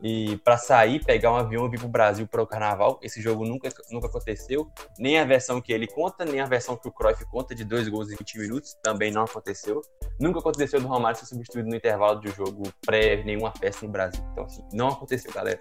E 0.00 0.36
para 0.38 0.58
sair, 0.58 1.02
pegar 1.04 1.32
um 1.32 1.36
avião 1.36 1.66
e 1.66 1.70
vir 1.70 1.78
pro 1.78 1.88
Brasil 1.88 2.26
para 2.26 2.42
o 2.42 2.46
Carnaval, 2.46 2.98
esse 3.02 3.20
jogo 3.20 3.44
nunca, 3.44 3.68
nunca 3.90 4.08
aconteceu. 4.08 4.70
Nem 4.98 5.18
a 5.18 5.24
versão 5.24 5.60
que 5.60 5.72
ele 5.72 5.86
conta, 5.86 6.24
nem 6.24 6.40
a 6.40 6.46
versão 6.46 6.76
que 6.76 6.88
o 6.88 6.92
Cruyff 6.92 7.24
conta 7.26 7.54
de 7.54 7.64
dois 7.64 7.88
gols 7.88 8.10
em 8.10 8.16
20 8.16 8.38
minutos, 8.38 8.74
também 8.82 9.10
não 9.10 9.22
aconteceu. 9.22 9.80
Nunca 10.20 10.40
aconteceu 10.40 10.80
do 10.80 10.86
Romário 10.86 11.18
ser 11.18 11.26
substituído 11.26 11.68
no 11.68 11.76
intervalo 11.76 12.20
de 12.20 12.28
jogo 12.30 12.64
pré 12.84 13.22
nenhuma 13.24 13.52
festa 13.52 13.86
no 13.86 13.92
Brasil. 13.92 14.22
Então, 14.32 14.44
assim, 14.44 14.62
não 14.72 14.88
aconteceu, 14.88 15.32
galera. 15.32 15.58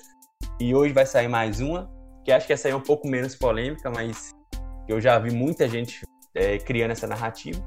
E 0.60 0.76
hoje 0.76 0.94
vai 0.94 1.06
sair 1.06 1.28
mais 1.28 1.62
uma, 1.62 1.90
que 2.24 2.32
acho 2.32 2.46
que 2.46 2.54
essa 2.54 2.68
aí 2.68 2.74
é 2.74 2.76
um 2.76 2.82
pouco 2.82 3.08
menos 3.08 3.36
polêmica, 3.36 3.90
mas 3.90 4.32
eu 4.88 5.00
já 5.00 5.18
vi 5.18 5.32
muita 5.32 5.68
gente 5.68 6.02
é, 6.34 6.58
criando 6.58 6.92
essa 6.92 7.08
narrativa. 7.08 7.64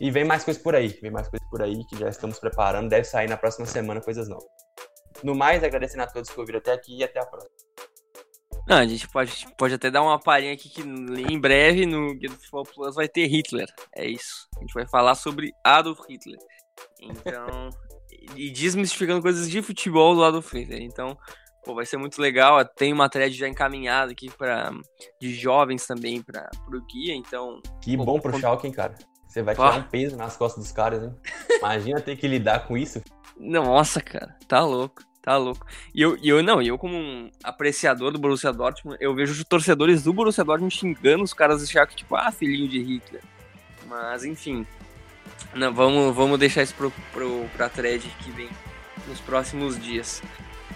E 0.00 0.10
vem 0.10 0.24
mais 0.24 0.44
coisas 0.44 0.62
por 0.62 0.74
aí, 0.74 0.88
vem 1.02 1.10
mais 1.10 1.28
coisas 1.28 1.46
por 1.50 1.60
aí 1.60 1.84
que 1.86 1.98
já 1.98 2.08
estamos 2.08 2.38
preparando. 2.38 2.88
Deve 2.88 3.04
sair 3.04 3.28
na 3.28 3.36
próxima 3.36 3.66
semana 3.66 4.00
coisas 4.00 4.28
novas. 4.28 4.46
No 5.22 5.34
mais, 5.34 5.62
agradecendo 5.62 6.02
a 6.02 6.06
todos 6.06 6.30
que 6.30 6.38
ouviram 6.40 6.58
até 6.58 6.72
aqui 6.72 6.98
e 6.98 7.04
até 7.04 7.20
a 7.20 7.26
próxima. 7.26 7.52
Não, 8.68 8.76
a 8.76 8.86
gente 8.86 9.08
pode, 9.08 9.46
pode 9.58 9.74
até 9.74 9.90
dar 9.90 10.02
uma 10.02 10.18
palhinha 10.18 10.52
aqui 10.52 10.68
que 10.68 10.82
em 10.82 11.40
breve 11.40 11.86
no 11.86 12.14
Guia 12.14 12.28
do 12.28 12.36
Futebol 12.36 12.64
Plus 12.64 12.94
vai 12.94 13.08
ter 13.08 13.26
Hitler. 13.26 13.66
É 13.96 14.06
isso. 14.06 14.46
A 14.56 14.60
gente 14.60 14.72
vai 14.72 14.86
falar 14.86 15.14
sobre 15.14 15.52
Adolf 15.64 16.00
Hitler. 16.08 16.38
Então. 17.00 17.70
e 18.36 18.50
desmistificando 18.50 19.22
coisas 19.22 19.50
de 19.50 19.60
futebol 19.60 20.14
do 20.14 20.22
Adolf 20.22 20.52
Hitler. 20.52 20.82
Então, 20.82 21.16
Pô, 21.64 21.74
vai 21.74 21.84
ser 21.84 21.98
muito 21.98 22.20
legal. 22.20 22.64
Tem 22.64 22.92
uma 22.92 23.08
thread 23.08 23.36
já 23.36 23.46
encaminhada 23.46 24.12
aqui 24.12 24.30
para 24.30 24.72
de 25.20 25.34
jovens 25.34 25.86
também 25.86 26.22
para 26.22 26.48
o 26.68 26.80
guia, 26.86 27.14
então. 27.14 27.60
Que 27.82 27.96
pô, 27.96 28.04
bom 28.04 28.20
pro 28.20 28.32
quando... 28.32 28.40
Schalke, 28.40 28.66
hein, 28.66 28.72
cara. 28.72 28.94
Você 29.28 29.42
vai 29.42 29.54
tirar 29.54 29.78
um 29.78 29.82
peso 29.82 30.16
nas 30.16 30.36
costas 30.36 30.64
dos 30.64 30.72
caras, 30.72 31.04
hein? 31.04 31.14
Imagina 31.58 32.00
ter 32.00 32.16
que 32.16 32.26
lidar 32.26 32.66
com 32.66 32.76
isso. 32.76 33.00
Nossa, 33.38 34.00
cara, 34.00 34.36
tá 34.48 34.64
louco. 34.64 35.02
Tá 35.22 35.36
louco. 35.36 35.66
E 35.94 36.00
eu, 36.00 36.16
eu 36.22 36.42
não, 36.42 36.62
eu 36.62 36.78
como 36.78 36.96
um 36.96 37.30
apreciador 37.44 38.10
do 38.10 38.18
Borussia 38.18 38.52
Dortmund, 38.52 38.96
eu 39.00 39.14
vejo 39.14 39.32
os 39.32 39.44
torcedores 39.44 40.02
do 40.02 40.12
Borussia 40.12 40.44
Dortmund 40.44 40.74
xingando 40.74 41.22
os 41.22 41.34
caras 41.34 41.60
do 41.60 41.66
Schalke, 41.66 41.94
tipo, 41.94 42.16
ah, 42.16 42.32
filhinho 42.32 42.68
de 42.68 42.82
Hitler. 42.82 43.22
Mas, 43.86 44.24
enfim. 44.24 44.66
Não, 45.54 45.72
vamos, 45.74 46.14
vamos 46.14 46.38
deixar 46.38 46.62
isso 46.62 46.74
pro, 46.74 46.92
pro, 47.12 47.44
pra 47.56 47.68
thread 47.68 48.06
que 48.22 48.30
vem 48.30 48.48
nos 49.06 49.20
próximos 49.20 49.78
dias. 49.82 50.22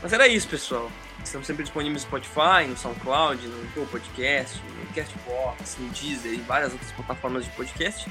Mas 0.03 0.13
era 0.13 0.29
isso, 0.29 0.49
pessoal. 0.49 0.91
Estamos 1.23 1.47
sempre 1.47 1.63
disponíveis 1.63 2.03
no 2.03 2.09
Spotify, 2.09 2.67
no 2.69 2.77
SoundCloud, 2.77 3.47
no 3.47 3.57
Google 3.69 3.87
Podcast, 3.87 4.61
no 4.63 4.95
Castbox, 4.95 5.79
no 5.79 5.89
Deezer 5.89 6.35
e 6.35 6.41
várias 6.43 6.73
outras 6.73 6.93
plataformas 6.93 7.45
de 7.45 7.51
podcast. 7.53 8.11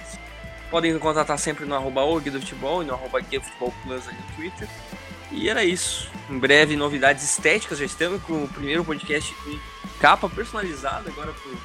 Podem 0.71 0.97
contatar 0.97 1.37
sempre 1.37 1.65
no 1.65 1.75
arroba 1.75 2.01
do 2.01 2.39
Futebol 2.39 2.81
e 2.81 2.85
no 2.85 2.95
arroba 2.95 3.19
Plus 3.21 4.07
ali 4.07 4.17
no 4.17 4.35
Twitter. 4.35 4.67
E 5.33 5.49
era 5.49 5.65
isso. 5.65 6.09
Em 6.29 6.37
breve, 6.37 6.75
novidades 6.75 7.23
estéticas. 7.23 7.79
Já 7.79 7.85
estamos 7.85 8.21
com 8.23 8.43
o 8.43 8.47
primeiro 8.47 8.85
podcast 8.85 9.33
com 9.43 9.57
capa 9.99 10.29
personalizada 10.29 11.09
agora 11.09 11.33
pro, 11.33 11.57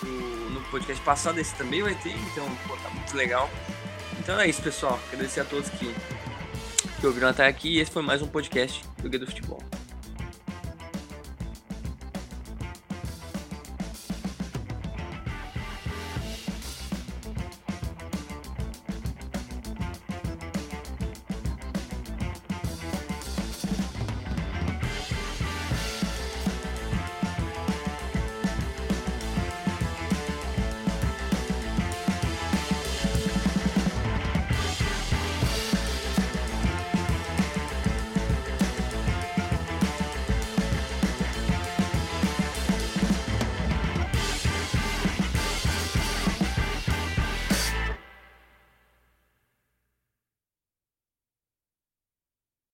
pro, 0.00 0.10
no 0.50 0.60
podcast 0.62 1.02
passado. 1.04 1.38
Esse 1.38 1.54
também 1.54 1.82
vai 1.82 1.94
ter, 1.94 2.10
então 2.10 2.46
pô, 2.66 2.76
tá 2.76 2.90
muito 2.90 3.16
legal. 3.16 3.48
Então 4.18 4.38
é 4.38 4.48
isso, 4.48 4.60
pessoal. 4.60 5.00
Agradecer 5.08 5.40
a 5.40 5.44
todos 5.44 5.70
que 5.70 5.94
que 7.00 7.06
ouviram 7.06 7.28
até 7.28 7.46
aqui. 7.46 7.78
Esse 7.78 7.90
foi 7.90 8.02
mais 8.02 8.22
um 8.22 8.26
podcast 8.26 8.82
do 9.02 9.08
Guia 9.08 9.20
do 9.20 9.26
Futebol. 9.26 9.62